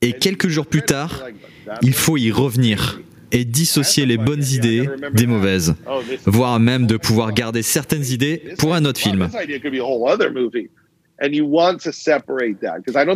Et 0.00 0.12
quelques 0.14 0.48
jours 0.48 0.66
plus 0.66 0.80
tard, 0.80 1.26
il 1.82 1.92
faut 1.92 2.16
y 2.16 2.30
revenir 2.30 3.02
et 3.32 3.44
dissocier 3.44 4.06
les 4.06 4.16
bonnes 4.16 4.44
idées 4.44 4.88
des 5.12 5.26
mauvaises, 5.26 5.74
voire 6.26 6.60
même 6.60 6.86
de 6.86 6.96
pouvoir 6.96 7.32
garder 7.32 7.62
certaines 7.62 8.06
idées 8.06 8.54
pour 8.58 8.74
un 8.74 8.84
autre 8.84 9.00
film. 9.00 9.28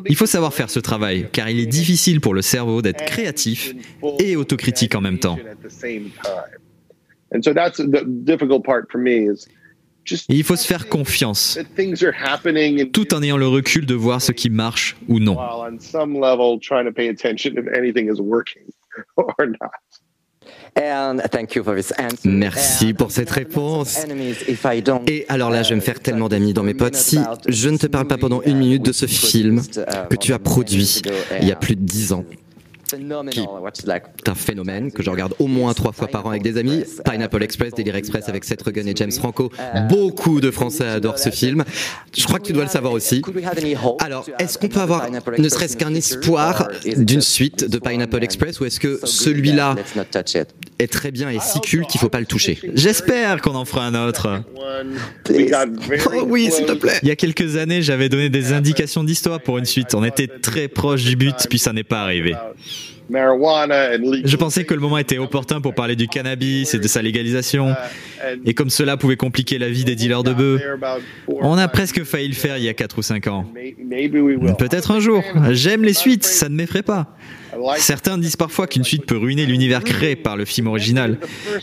Il 0.07 0.17
faut 0.17 0.27
savoir 0.27 0.53
faire 0.53 0.71
ce 0.71 0.81
travail, 0.81 1.29
car 1.33 1.49
il 1.49 1.59
est 1.59 1.67
difficile 1.67 2.21
pour 2.21 2.35
le 2.35 2.43
cerveau 2.43 2.83
d'être 2.83 3.05
créatif 3.07 3.75
et 4.19 4.37
autocritique 4.37 4.95
en 4.95 5.01
même 5.01 5.19
temps. 5.19 5.39
Il 10.29 10.45
faut 10.45 10.57
se 10.57 10.67
faire 10.67 10.89
confiance, 10.89 11.59
tout 12.93 13.15
en 13.15 13.23
ayant 13.23 13.39
le 13.39 13.47
recul 13.47 13.87
de 13.87 13.95
voir 13.95 14.21
ce 14.21 14.33
qui 14.33 14.51
marche 14.51 14.97
ou 15.09 15.19
non. 15.19 15.39
Merci 22.25 22.95
pour 22.95 23.11
cette 23.13 23.31
réponse. 23.31 23.97
Et 25.07 25.25
alors 25.29 25.51
là, 25.51 25.63
je 25.63 25.71
vais 25.71 25.77
me 25.77 25.81
faire 25.81 26.01
tellement 26.01 26.29
d'amis 26.29 26.53
dans 26.53 26.63
mes 26.65 26.75
potes. 26.75 26.97
Si 26.97 27.19
je 27.49 27.69
ne 27.69 27.77
te 27.77 27.87
parle 27.87 28.07
pas 28.09 28.19
pendant 28.19 28.43
une 28.43 28.59
minute 28.59 28.83
de 28.85 28.93
ce 28.93 29.07
film 29.07 29.63
que 30.11 30.17
tu 30.17 30.33
as 30.33 30.39
produit 30.39 31.01
il 31.41 31.49
y 31.49 31.53
a 31.53 31.57
plus 31.57 31.77
de 31.77 31.81
dix 31.83 32.13
ans, 32.13 32.25
qui 33.31 33.41
est 33.41 34.29
un 34.29 34.35
phénomène 34.35 34.93
que 34.93 35.03
je 35.03 35.11
regarde 35.11 35.35
au 35.39 35.47
moins 35.47 35.75
trois 35.75 35.93
fois 35.93 36.09
par 36.09 36.27
an 36.27 36.31
avec 36.31 36.43
des 36.43 36.57
amis. 36.59 36.85
Pineapple 37.05 37.43
Express, 37.43 37.75
Délire 37.75 37.97
Express 37.97 38.29
avec 38.29 38.45
Seth 38.45 38.63
Rogen 38.63 38.87
et 38.89 38.95
James 38.97 39.13
Franco. 39.13 39.51
Beaucoup 39.89 40.41
de 40.41 40.51
Français 40.51 40.87
adorent 40.87 41.19
ce 41.19 41.31
film. 41.31 41.65
Je 42.17 42.25
crois 42.25 42.39
que 42.39 42.47
tu 42.47 42.53
dois 42.53 42.65
le 42.65 42.71
savoir 42.71 42.93
aussi. 42.93 43.23
Alors, 44.01 44.27
est-ce 44.39 44.59
qu'on 44.59 44.69
peut 44.69 44.81
avoir 44.81 45.09
ne 45.11 45.49
serait-ce 45.49 45.77
qu'un 45.77 45.95
espoir 45.95 46.69
d'une 46.97 47.21
suite 47.21 47.69
de 47.69 47.79
Pineapple 47.79 48.23
Express 48.23 48.61
ou 48.61 48.65
est-ce 48.65 48.81
que 48.81 49.01
celui-là 49.05 49.77
est 50.79 50.93
très 50.93 51.11
bien 51.11 51.31
et 51.31 51.39
si 51.41 51.61
culte 51.61 51.89
qu'il 51.89 52.01
faut 52.01 52.09
pas 52.09 52.21
le 52.21 52.27
toucher? 52.27 52.59
J'espère 52.75 53.41
qu'on 53.41 53.55
en 53.55 53.65
fera 53.65 53.87
un 53.87 54.09
autre. 54.09 54.43
Oh 55.31 56.25
oui, 56.27 56.51
s'il 56.51 56.67
te 56.67 56.73
plaît. 56.73 56.99
Il 57.03 57.09
y 57.09 57.13
a 57.13 57.17
quelques 57.17 57.57
années, 57.57 57.83
j'avais 57.83 58.09
donné 58.09 58.29
des 58.29 58.53
indications 58.53 59.05
d'histoire 59.05 59.41
pour 59.41 59.59
une 59.59 59.65
suite. 59.65 59.95
On 59.95 60.05
était 60.05 60.29
très 60.29 60.69
proche 60.69 61.05
du 61.05 61.17
but, 61.17 61.35
puis 61.49 61.59
ça 61.59 61.73
n'est 61.73 61.85
pas 61.85 62.03
arrivé. 62.03 62.35
Je 63.11 64.37
pensais 64.37 64.65
que 64.65 64.75
le 64.75 64.81
moment 64.81 64.99
était 64.99 65.19
opportun 65.19 65.61
pour 65.61 65.75
parler 65.75 65.97
du 65.97 66.09
cannabis 66.09 66.75
et 66.75 66.79
de 66.79 66.89
sa 66.89 67.03
légalisation. 67.03 67.75
Et 68.45 68.55
comme 68.55 68.71
cela 68.71 68.97
pouvait 68.97 69.17
compliquer 69.17 69.59
la 69.59 69.69
vie 69.69 69.85
des 69.85 69.95
dealers 69.97 70.23
de 70.23 70.33
bœufs, 70.33 70.61
on 71.29 71.59
a 71.59 71.69
presque 71.69 72.05
failli 72.05 72.29
le 72.29 72.35
faire 72.35 72.57
il 72.57 72.65
y 72.65 72.69
a 72.69 72.75
4 72.75 72.99
ou 72.99 73.03
5 73.03 73.27
ans. 73.27 73.47
Peut-être 74.59 74.91
un 74.91 75.01
jour. 75.01 75.23
J'aime 75.51 75.85
les 75.85 75.93
suites, 75.95 76.25
ça 76.25 76.49
ne 76.49 76.55
m'effraie 76.55 76.83
pas. 76.83 77.15
Certains 77.79 78.19
disent 78.19 78.37
parfois 78.37 78.67
qu'une 78.67 78.85
suite 78.85 79.07
peut 79.07 79.17
ruiner 79.17 79.47
l'univers 79.47 79.83
créé 79.85 80.17
par 80.17 80.37
le 80.37 80.45
film 80.45 80.67
original, 80.67 81.19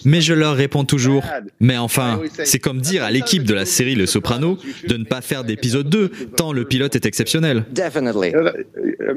mais 0.05 0.21
je 0.21 0.33
leur 0.33 0.55
réponds 0.55 0.85
toujours, 0.85 1.23
mais 1.59 1.77
enfin, 1.77 2.21
c'est 2.43 2.59
comme 2.59 2.81
dire 2.81 3.03
à 3.03 3.11
l'équipe 3.11 3.43
de 3.43 3.53
la 3.53 3.65
série 3.65 3.95
Le 3.95 4.05
Soprano 4.05 4.57
de 4.87 4.97
ne 4.97 5.03
pas 5.03 5.21
faire 5.21 5.43
d'épisode 5.43 5.89
2, 5.89 6.09
tant 6.35 6.53
le 6.53 6.65
pilote 6.65 6.95
est 6.95 7.05
exceptionnel. 7.05 7.65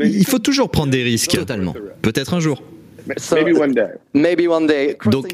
Il 0.02 0.26
faut 0.26 0.38
toujours 0.38 0.70
prendre 0.70 0.90
des 0.90 1.02
risques. 1.02 1.30
Totalement. 1.30 1.74
Peut-être 2.02 2.34
un 2.34 2.40
jour. 2.40 2.62
Donc, 5.10 5.26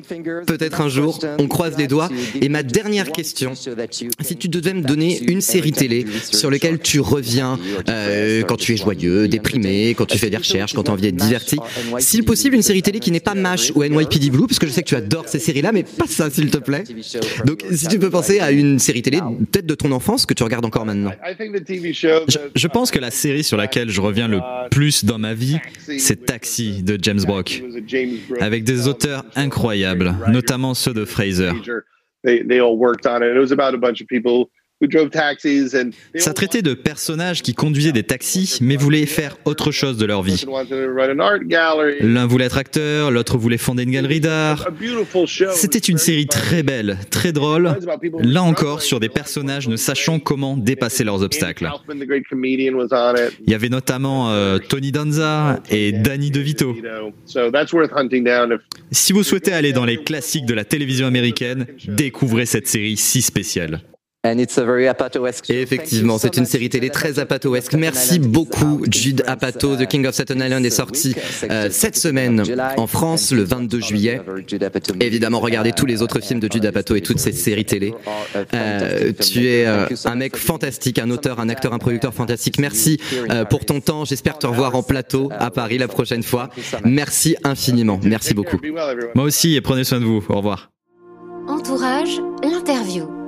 peut-être 0.47 0.81
un 0.81 0.89
jour, 0.89 1.19
on 1.39 1.47
croise 1.49 1.77
les 1.79 1.87
doigts. 1.87 2.09
Et 2.41 2.49
ma 2.49 2.63
dernière 2.63 3.11
question, 3.13 3.53
si 3.55 4.37
tu 4.37 4.49
devais 4.49 4.75
me 4.75 4.83
donner 4.83 5.21
une 5.29 5.41
série 5.41 5.73
télé 5.73 6.07
sur 6.31 6.51
laquelle 6.51 6.79
tu 6.79 7.01
reviens 7.01 7.59
euh, 7.89 8.43
quand 8.43 8.57
tu 8.57 8.73
es 8.73 8.77
joyeux, 8.77 9.29
déprimé, 9.29 9.95
quand 9.97 10.07
tu 10.07 10.19
fais 10.19 10.31
des 10.31 10.37
recherches, 10.37 10.75
quand 10.75 10.83
tu 10.85 10.91
as 10.91 10.95
envie 10.95 11.03
d'être 11.03 11.17
diverti, 11.17 11.57
s'il 11.99 12.25
possible, 12.25 12.55
une 12.57 12.63
série 12.63 12.83
télé 12.83 12.99
qui 13.01 13.11
n'est 13.11 13.21
pas 13.21 13.35
MASH 13.35 13.73
ou 13.75 13.85
NYPD 13.85 14.31
Blue, 14.31 14.47
parce 14.47 14.59
que 14.59 14.67
je 14.67 14.73
sais 14.73 14.83
que 14.83 14.89
tu 14.89 14.97
adores 14.97 15.29
ces 15.29 15.39
séries-là, 15.39 15.73
mais 15.73 15.83
pas 15.83 16.07
ça, 16.07 16.31
s'il 16.31 16.51
te 16.51 16.59
plaît. 16.59 16.85
Donc, 17.45 17.63
si 17.73 17.87
tu 17.89 17.99
peux 17.99 18.11
penser 18.11 18.41
à 18.41 18.51
une 18.51 18.79
série 18.79 19.03
télé, 19.03 19.19
peut-être 19.53 19.67
de 19.67 19.75
ton 19.75 19.93
enfance, 19.93 20.27
que 20.27 20.35
tu 20.35 20.43
regardes 20.43 20.65
encore 20.65 20.87
maintenant. 20.87 21.11
Je, 22.29 22.39
je 22.55 22.67
pense 22.67 22.91
que 22.91 22.99
la 22.99 23.11
série 23.11 23.45
sur 23.45 23.57
laquelle 23.57 23.91
je 23.91 24.01
reviens 24.01 24.29
le 24.29 24.39
plus 24.71 25.05
dans 25.05 25.19
ma 25.19 25.35
vie, 25.35 25.59
c'est 25.99 26.25
Taxi 26.27 26.83
de 26.83 26.99
James 27.01 27.21
Brock. 27.27 27.63
Avec 28.41 28.65
des 28.65 28.89
auteurs 28.89 29.25
incroyables, 29.37 30.15
notamment 30.29 30.75
ceux 30.75 30.95
de 30.95 31.05
Fraser. 31.05 31.51
Ça 36.15 36.33
traitait 36.33 36.63
de 36.63 36.75
personnages 36.75 37.43
qui 37.43 37.55
conduisaient 37.55 37.93
des 37.93 38.03
taxis, 38.03 38.59
mais 38.63 38.77
voulaient 38.77 39.07
faire 39.07 39.37
autre 39.45 39.71
chose 39.71 39.99
de 39.99 40.07
leur 40.07 40.23
vie. 40.23 40.45
L'un 42.01 42.27
voulait 42.27 42.47
être 42.47 42.59
acteur, 42.59 43.11
l'autre 43.11 43.37
voulait 43.37 43.59
fonder 43.59 43.83
une 43.83 43.91
galerie 43.91 44.21
d'art. 44.21 44.69
C'était 45.53 45.79
une 45.79 45.99
série 45.99 46.27
très 46.27 46.63
belle, 46.63 46.99
très 47.11 47.33
drôle, 47.33 47.77
là 48.21 48.43
encore 48.43 48.83
sur 48.83 49.01
des 49.01 49.09
personnages 49.09 49.69
ne 49.69 49.77
sachant 49.77 50.19
comment 50.19 50.57
dépasser 50.57 51.05
leurs 51.05 51.23
obstacles. 51.23 51.69
Il 53.47 53.51
y 53.51 53.55
avait 53.55 53.69
notamment 53.69 54.31
euh, 54.31 54.59
Tony 54.59 54.93
Danza 54.93 55.61
et 55.71 55.93
Danny 55.93 56.31
DeVito. 56.31 56.75
Si 58.91 59.13
vous 59.13 59.23
souhaitez 59.23 59.53
aller 59.53 59.73
dans 59.73 59.85
les 59.85 59.99
classiques 59.99 60.47
de 60.47 60.55
la 60.55 60.65
télévision 60.65 61.07
américaine, 61.07 61.67
découvrez 61.87 62.47
cette 62.47 62.67
série 62.67 62.97
si 62.97 63.23
spéciale. 63.23 63.83
Et 64.23 65.63
effectivement, 65.63 66.19
c'est 66.19 66.37
une 66.37 66.45
série 66.45 66.69
télé 66.69 66.91
très 66.91 67.19
apatoesque. 67.19 67.73
Merci 67.73 68.19
beaucoup, 68.19 68.85
Jude 68.91 69.25
Apatow. 69.27 69.77
The 69.77 69.87
King 69.87 70.07
of 70.07 70.15
Staten 70.15 70.43
Island 70.43 70.65
est 70.67 70.71
sorti 70.71 71.15
euh, 71.51 71.69
cette 71.71 71.97
semaine 71.97 72.45
en 72.77 72.87
France, 72.87 73.33
le 73.33 73.43
22 73.43 73.81
juillet. 73.81 74.21
Évidemment, 75.01 75.41
regardez 75.41 75.73
tous 75.73 75.87
les 75.87 76.03
autres 76.03 76.21
films 76.21 76.41
de 76.41 76.53
Jude 76.53 76.67
Apatow 76.67 76.97
et 76.97 77.01
toutes 77.01 77.19
ces 77.19 77.33
séries 77.33 77.65
télé. 77.65 77.95
Euh, 78.55 79.13
tu 79.13 79.47
es 79.47 79.67
euh, 79.67 79.87
un 80.05 80.15
mec 80.17 80.37
fantastique, 80.37 80.99
un 80.99 81.11
auteur, 81.11 81.41
un 81.41 81.49
acteur, 81.49 81.73
un 81.73 81.79
producteur 81.79 82.13
fantastique. 82.13 82.59
Merci 82.59 83.01
euh, 83.31 83.45
pour 83.47 83.65
ton 83.65 83.81
temps. 83.81 84.05
J'espère 84.05 84.39
te 84.39 84.47
revoir 84.47 84.75
en 84.75 84.83
plateau 84.83 85.31
à 85.39 85.51
Paris 85.51 85.79
la 85.79 85.89
prochaine 85.89 86.23
fois. 86.23 86.51
Merci 86.85 87.37
infiniment. 87.45 87.99
Merci 88.05 88.35
beaucoup. 88.35 88.61
Moi 89.15 89.25
aussi, 89.25 89.57
et 89.57 89.61
prenez 89.63 89.85
soin 89.85 90.01
de 90.01 90.05
vous. 90.05 90.23
Au 90.29 90.37
revoir. 90.37 90.71
Entourage, 91.49 92.21
l'interview. 92.43 93.20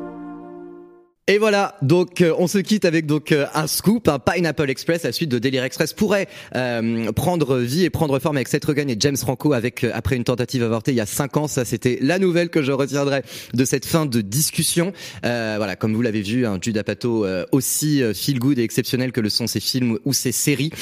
Et 1.28 1.38
voilà, 1.38 1.76
donc 1.82 2.20
euh, 2.20 2.34
on 2.36 2.48
se 2.48 2.58
quitte 2.58 2.84
avec 2.84 3.06
donc 3.06 3.30
euh, 3.30 3.46
un 3.54 3.68
scoop, 3.68 4.08
un 4.08 4.18
Pineapple 4.18 4.68
Express, 4.68 5.04
la 5.04 5.12
suite 5.12 5.30
de 5.30 5.38
Délire 5.38 5.62
Express 5.62 5.92
pourrait 5.92 6.26
euh, 6.56 7.12
prendre 7.12 7.58
vie 7.58 7.84
et 7.84 7.90
prendre 7.90 8.18
forme 8.18 8.38
avec 8.38 8.48
Seth 8.48 8.64
Rogen 8.64 8.90
et 8.90 8.96
James 8.98 9.16
Franco 9.16 9.52
avec 9.52 9.84
après 9.84 10.16
une 10.16 10.24
tentative 10.24 10.64
avortée 10.64 10.90
il 10.90 10.96
y 10.96 11.00
a 11.00 11.06
cinq 11.06 11.36
ans. 11.36 11.46
Ça, 11.46 11.64
c'était 11.64 12.00
la 12.02 12.18
nouvelle 12.18 12.50
que 12.50 12.60
je 12.60 12.72
retiendrai 12.72 13.22
de 13.54 13.64
cette 13.64 13.86
fin 13.86 14.04
de 14.04 14.20
discussion. 14.20 14.92
voilà, 15.22 15.76
comme 15.76 15.94
vous 15.94 16.02
l'avez 16.02 16.22
vu, 16.22 16.44
un 16.44 16.58
Jude 16.60 16.76
Apatow 16.76 17.24
aussi 17.52 18.02
feel 18.14 18.40
good 18.40 18.58
et 18.58 18.64
exceptionnel 18.64 19.12
que 19.12 19.20
le 19.20 19.28
sont 19.28 19.46
ses 19.46 19.60
films 19.60 20.00
ou 20.04 20.12
ses 20.12 20.32
séries. 20.32 20.72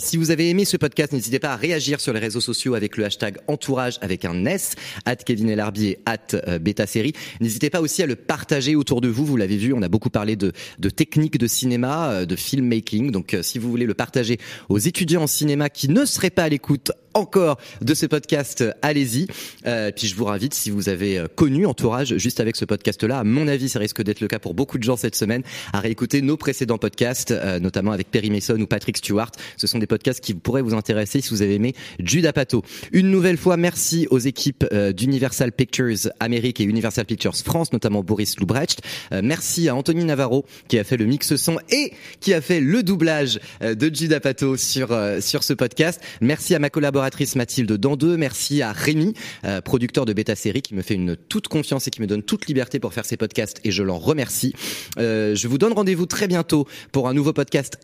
si 0.00 0.16
vous 0.16 0.32
avez 0.32 0.50
aimé 0.50 0.64
ce 0.64 0.78
podcast, 0.78 1.12
n'hésitez 1.12 1.38
pas 1.38 1.52
à 1.52 1.56
réagir 1.56 2.00
sur 2.00 2.12
les 2.12 2.18
réseaux 2.18 2.40
sociaux 2.40 2.74
avec 2.74 2.96
le 2.96 3.04
hashtag 3.04 3.36
entourage 3.46 3.98
avec 4.00 4.24
un 4.24 4.46
S, 4.46 4.74
at 5.04 5.14
Kevin 5.14 5.48
et 5.48 5.98
at 6.06 6.58
Beta 6.58 6.88
Série. 6.88 7.12
N'hésitez 7.40 7.70
pas 7.70 7.80
aussi 7.80 8.02
à 8.02 8.06
le 8.06 8.16
partager 8.16 8.74
autour 8.74 9.00
de 9.00 9.06
vous. 9.06 9.24
Vous 9.24 9.36
l'avez 9.36 9.59
on 9.72 9.82
a 9.82 9.88
beaucoup 9.88 10.10
parlé 10.10 10.36
de, 10.36 10.52
de 10.78 10.90
techniques 10.90 11.38
de 11.38 11.46
cinéma, 11.46 12.10
euh, 12.10 12.26
de 12.26 12.36
filmmaking. 12.36 13.10
Donc, 13.10 13.34
euh, 13.34 13.42
si 13.42 13.58
vous 13.58 13.70
voulez 13.70 13.86
le 13.86 13.94
partager 13.94 14.38
aux 14.68 14.78
étudiants 14.78 15.22
en 15.22 15.26
cinéma 15.26 15.70
qui 15.70 15.88
ne 15.88 16.04
seraient 16.04 16.30
pas 16.30 16.44
à 16.44 16.48
l'écoute 16.48 16.92
encore 17.14 17.58
de 17.80 17.94
ce 17.94 18.06
podcast, 18.06 18.64
allez-y. 18.82 19.26
Euh, 19.66 19.90
puis 19.94 20.06
je 20.06 20.14
vous 20.14 20.28
invite, 20.28 20.54
si 20.54 20.70
vous 20.70 20.88
avez 20.88 21.18
euh, 21.18 21.26
connu 21.34 21.66
Entourage 21.66 22.16
juste 22.16 22.40
avec 22.40 22.56
ce 22.56 22.64
podcast-là, 22.64 23.18
à 23.18 23.24
mon 23.24 23.48
avis, 23.48 23.68
ça 23.68 23.78
risque 23.78 24.02
d'être 24.02 24.20
le 24.20 24.28
cas 24.28 24.38
pour 24.38 24.54
beaucoup 24.54 24.78
de 24.78 24.82
gens 24.82 24.96
cette 24.96 25.16
semaine, 25.16 25.42
à 25.72 25.80
réécouter 25.80 26.22
nos 26.22 26.36
précédents 26.36 26.78
podcasts, 26.78 27.30
euh, 27.30 27.58
notamment 27.58 27.92
avec 27.92 28.10
Perry 28.10 28.30
Mason 28.30 28.58
ou 28.60 28.66
Patrick 28.66 28.96
Stewart. 28.96 29.32
Ce 29.56 29.66
sont 29.66 29.78
des 29.78 29.86
podcasts 29.86 30.20
qui 30.20 30.34
pourraient 30.34 30.62
vous 30.62 30.74
intéresser 30.74 31.20
si 31.20 31.30
vous 31.30 31.42
avez 31.42 31.54
aimé 31.54 31.74
Jude 31.98 32.26
Apatow. 32.26 32.62
Une 32.92 33.10
nouvelle 33.10 33.36
fois, 33.36 33.56
merci 33.56 34.06
aux 34.10 34.18
équipes 34.18 34.64
euh, 34.72 34.92
d'Universal 34.92 35.52
Pictures 35.52 36.10
Amérique 36.20 36.60
et 36.60 36.64
Universal 36.64 37.06
Pictures 37.06 37.36
France, 37.36 37.72
notamment 37.72 38.02
Boris 38.02 38.38
Lubrecht. 38.38 38.80
Euh, 39.12 39.20
merci 39.24 39.68
à 39.68 39.74
Anthony 39.74 40.04
Navarro 40.04 40.44
qui 40.68 40.78
a 40.78 40.84
fait 40.84 40.96
le 40.96 41.06
mix 41.06 41.34
son 41.36 41.58
et 41.70 41.92
qui 42.20 42.34
a 42.34 42.40
fait 42.40 42.60
le 42.60 42.82
doublage 42.82 43.40
de 43.60 43.94
Jude 43.94 44.12
Apatow 44.12 44.56
sur 44.56 44.96
sur 45.20 45.42
ce 45.42 45.52
podcast. 45.52 46.00
Merci 46.20 46.54
à 46.54 46.58
ma 46.58 46.70
collaboratrice 46.70 46.99
Mathilde 47.36 47.72
Dandeux. 47.72 48.16
Merci 48.16 48.62
à 48.62 48.72
Rémi, 48.72 49.14
euh, 49.44 49.60
producteur 49.60 50.04
de 50.04 50.12
Beta 50.12 50.34
Série, 50.34 50.62
qui 50.62 50.74
me 50.74 50.82
fait 50.82 50.94
une 50.94 51.16
toute 51.16 51.48
confiance 51.48 51.86
et 51.88 51.90
qui 51.90 52.00
me 52.00 52.06
donne 52.06 52.22
toute 52.22 52.46
liberté 52.46 52.78
pour 52.78 52.92
faire 52.92 53.04
ces 53.04 53.16
podcasts 53.16 53.60
et 53.64 53.70
je 53.70 53.82
l'en 53.82 53.98
remercie. 53.98 54.54
Euh, 54.98 55.34
je 55.34 55.48
vous 55.48 55.58
donne 55.58 55.72
rendez-vous 55.72 56.06
très 56.06 56.28
bientôt 56.28 56.66
pour 56.92 57.08
un 57.08 57.14
nouveau 57.14 57.32
podcast 57.32 57.78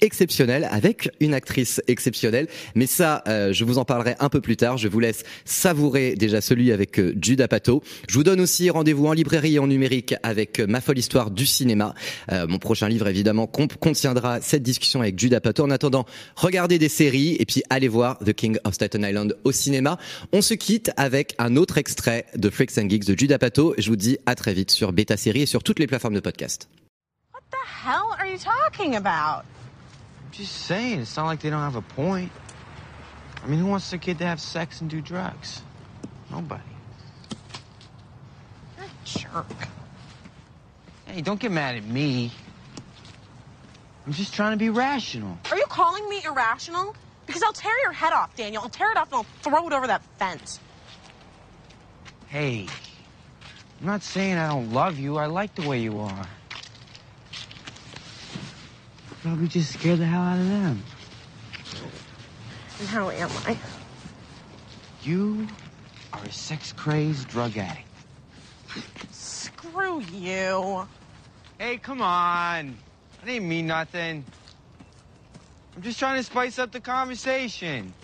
exceptionnel 0.00 0.68
avec 0.70 1.10
une 1.20 1.34
actrice 1.34 1.80
exceptionnelle. 1.88 2.48
Mais 2.74 2.86
ça, 2.86 3.22
euh, 3.28 3.52
je 3.52 3.64
vous 3.64 3.78
en 3.78 3.84
parlerai 3.84 4.16
un 4.20 4.28
peu 4.28 4.40
plus 4.40 4.56
tard. 4.56 4.78
Je 4.78 4.88
vous 4.88 5.00
laisse 5.00 5.24
savourer 5.44 6.14
déjà 6.14 6.40
celui 6.40 6.72
avec 6.72 6.98
euh, 6.98 7.14
Jude 7.20 7.40
Apatow. 7.40 7.82
Je 8.08 8.14
vous 8.14 8.24
donne 8.24 8.40
aussi 8.40 8.70
rendez-vous 8.70 9.06
en 9.06 9.12
librairie 9.12 9.54
et 9.54 9.58
en 9.58 9.66
numérique 9.66 10.14
avec 10.22 10.60
euh, 10.60 10.66
Ma 10.66 10.80
folle 10.80 10.98
histoire 10.98 11.30
du 11.30 11.46
cinéma. 11.46 11.94
Euh, 12.32 12.46
mon 12.46 12.58
prochain 12.58 12.88
livre, 12.88 13.06
évidemment, 13.06 13.46
contiendra 13.46 14.40
cette 14.40 14.62
discussion 14.62 15.00
avec 15.00 15.18
Jude 15.18 15.34
Apatow. 15.34 15.64
En 15.64 15.70
attendant, 15.70 16.04
regardez 16.36 16.78
des 16.78 16.88
séries 16.88 17.36
et 17.38 17.46
puis 17.46 17.62
allez 17.70 17.88
voir 17.88 18.18
The 18.18 18.32
King 18.32 18.58
of 18.64 18.74
Staten 18.74 19.02
Island 19.02 19.36
au 19.44 19.52
cinéma. 19.52 19.98
On 20.32 20.42
se 20.42 20.54
quitte 20.54 20.90
avec 20.96 21.34
un 21.38 21.56
autre 21.56 21.78
extrait 21.78 22.26
de 22.36 22.50
Freaks 22.50 22.78
and 22.78 22.88
Geeks 22.88 23.06
de 23.06 23.18
Jude 23.18 23.32
Apatow. 23.32 23.74
Je 23.78 23.88
vous 23.88 23.96
dis 23.96 24.18
à 24.26 24.34
très 24.34 24.54
vite 24.54 24.70
sur 24.70 24.92
Beta 24.92 25.16
Série 25.16 25.42
et 25.42 25.46
sur 25.46 25.62
toutes 25.62 25.78
les 25.78 25.86
plateformes 25.86 26.14
de 26.14 26.20
podcast. 26.20 26.68
What 27.32 27.42
the 27.50 27.86
hell 27.86 28.10
are 28.18 28.26
you 28.26 28.38
talking 28.38 28.96
about? 28.96 29.44
Just 30.36 30.66
saying, 30.66 30.98
it's 30.98 31.16
not 31.16 31.26
like 31.26 31.40
they 31.40 31.50
don't 31.50 31.60
have 31.60 31.76
a 31.76 31.82
point. 31.82 32.32
I 33.42 33.46
mean, 33.46 33.60
who 33.60 33.66
wants 33.66 33.88
their 33.90 34.00
kid 34.00 34.18
to 34.18 34.26
have 34.26 34.40
sex 34.40 34.80
and 34.80 34.90
do 34.90 35.00
drugs? 35.00 35.62
Nobody. 36.28 36.62
You're 38.76 38.86
a 38.86 38.88
jerk. 39.04 39.46
Hey, 41.06 41.20
don't 41.20 41.38
get 41.38 41.52
mad 41.52 41.76
at 41.76 41.84
me. 41.84 42.32
I'm 44.04 44.12
just 44.12 44.34
trying 44.34 44.52
to 44.52 44.56
be 44.56 44.70
rational. 44.70 45.38
Are 45.52 45.56
you 45.56 45.66
calling 45.68 46.08
me 46.08 46.20
irrational? 46.24 46.96
Because 47.26 47.42
I'll 47.42 47.52
tear 47.52 47.72
your 47.84 47.92
head 47.92 48.12
off, 48.12 48.34
Daniel. 48.34 48.62
I'll 48.62 48.68
tear 48.68 48.90
it 48.90 48.96
off 48.96 49.12
and 49.12 49.18
I'll 49.18 49.26
throw 49.42 49.68
it 49.68 49.72
over 49.72 49.86
that 49.86 50.02
fence. 50.18 50.58
Hey, 52.26 52.66
I'm 53.80 53.86
not 53.86 54.02
saying 54.02 54.36
I 54.36 54.48
don't 54.48 54.72
love 54.72 54.98
you. 54.98 55.16
I 55.16 55.26
like 55.26 55.54
the 55.54 55.66
way 55.68 55.78
you 55.78 56.00
are. 56.00 56.26
Probably 59.24 59.48
just 59.48 59.72
scared 59.72 60.00
the 60.00 60.04
hell 60.04 60.20
out 60.20 60.38
of 60.38 60.46
them. 60.46 60.82
And 62.78 62.88
how 62.88 63.08
am 63.08 63.30
I? 63.46 63.56
You 65.02 65.46
are 66.12 66.22
a 66.22 66.30
sex 66.30 66.74
crazed 66.74 67.28
drug 67.28 67.56
addict. 67.56 67.88
Screw 69.12 70.02
you. 70.12 70.86
Hey, 71.58 71.78
come 71.78 72.02
on. 72.02 72.76
I 73.22 73.24
didn't 73.24 73.48
mean 73.48 73.66
nothing. 73.66 74.24
I'm 75.74 75.82
just 75.82 75.98
trying 75.98 76.18
to 76.18 76.22
spice 76.22 76.58
up 76.58 76.72
the 76.72 76.80
conversation. 76.80 77.94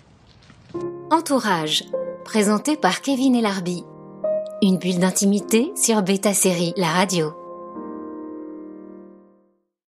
Entourage, 1.11 1.83
présenté 2.25 2.79
par 2.79 3.03
Kevin 3.03 3.35
Elarbi. 3.35 3.85
Une 4.63 4.79
bulle 4.79 5.01
d'intimité 5.01 5.71
sur 5.77 6.01
Beta 6.01 6.33
Série, 6.33 6.73
la 6.79 6.93
radio. 6.93 7.40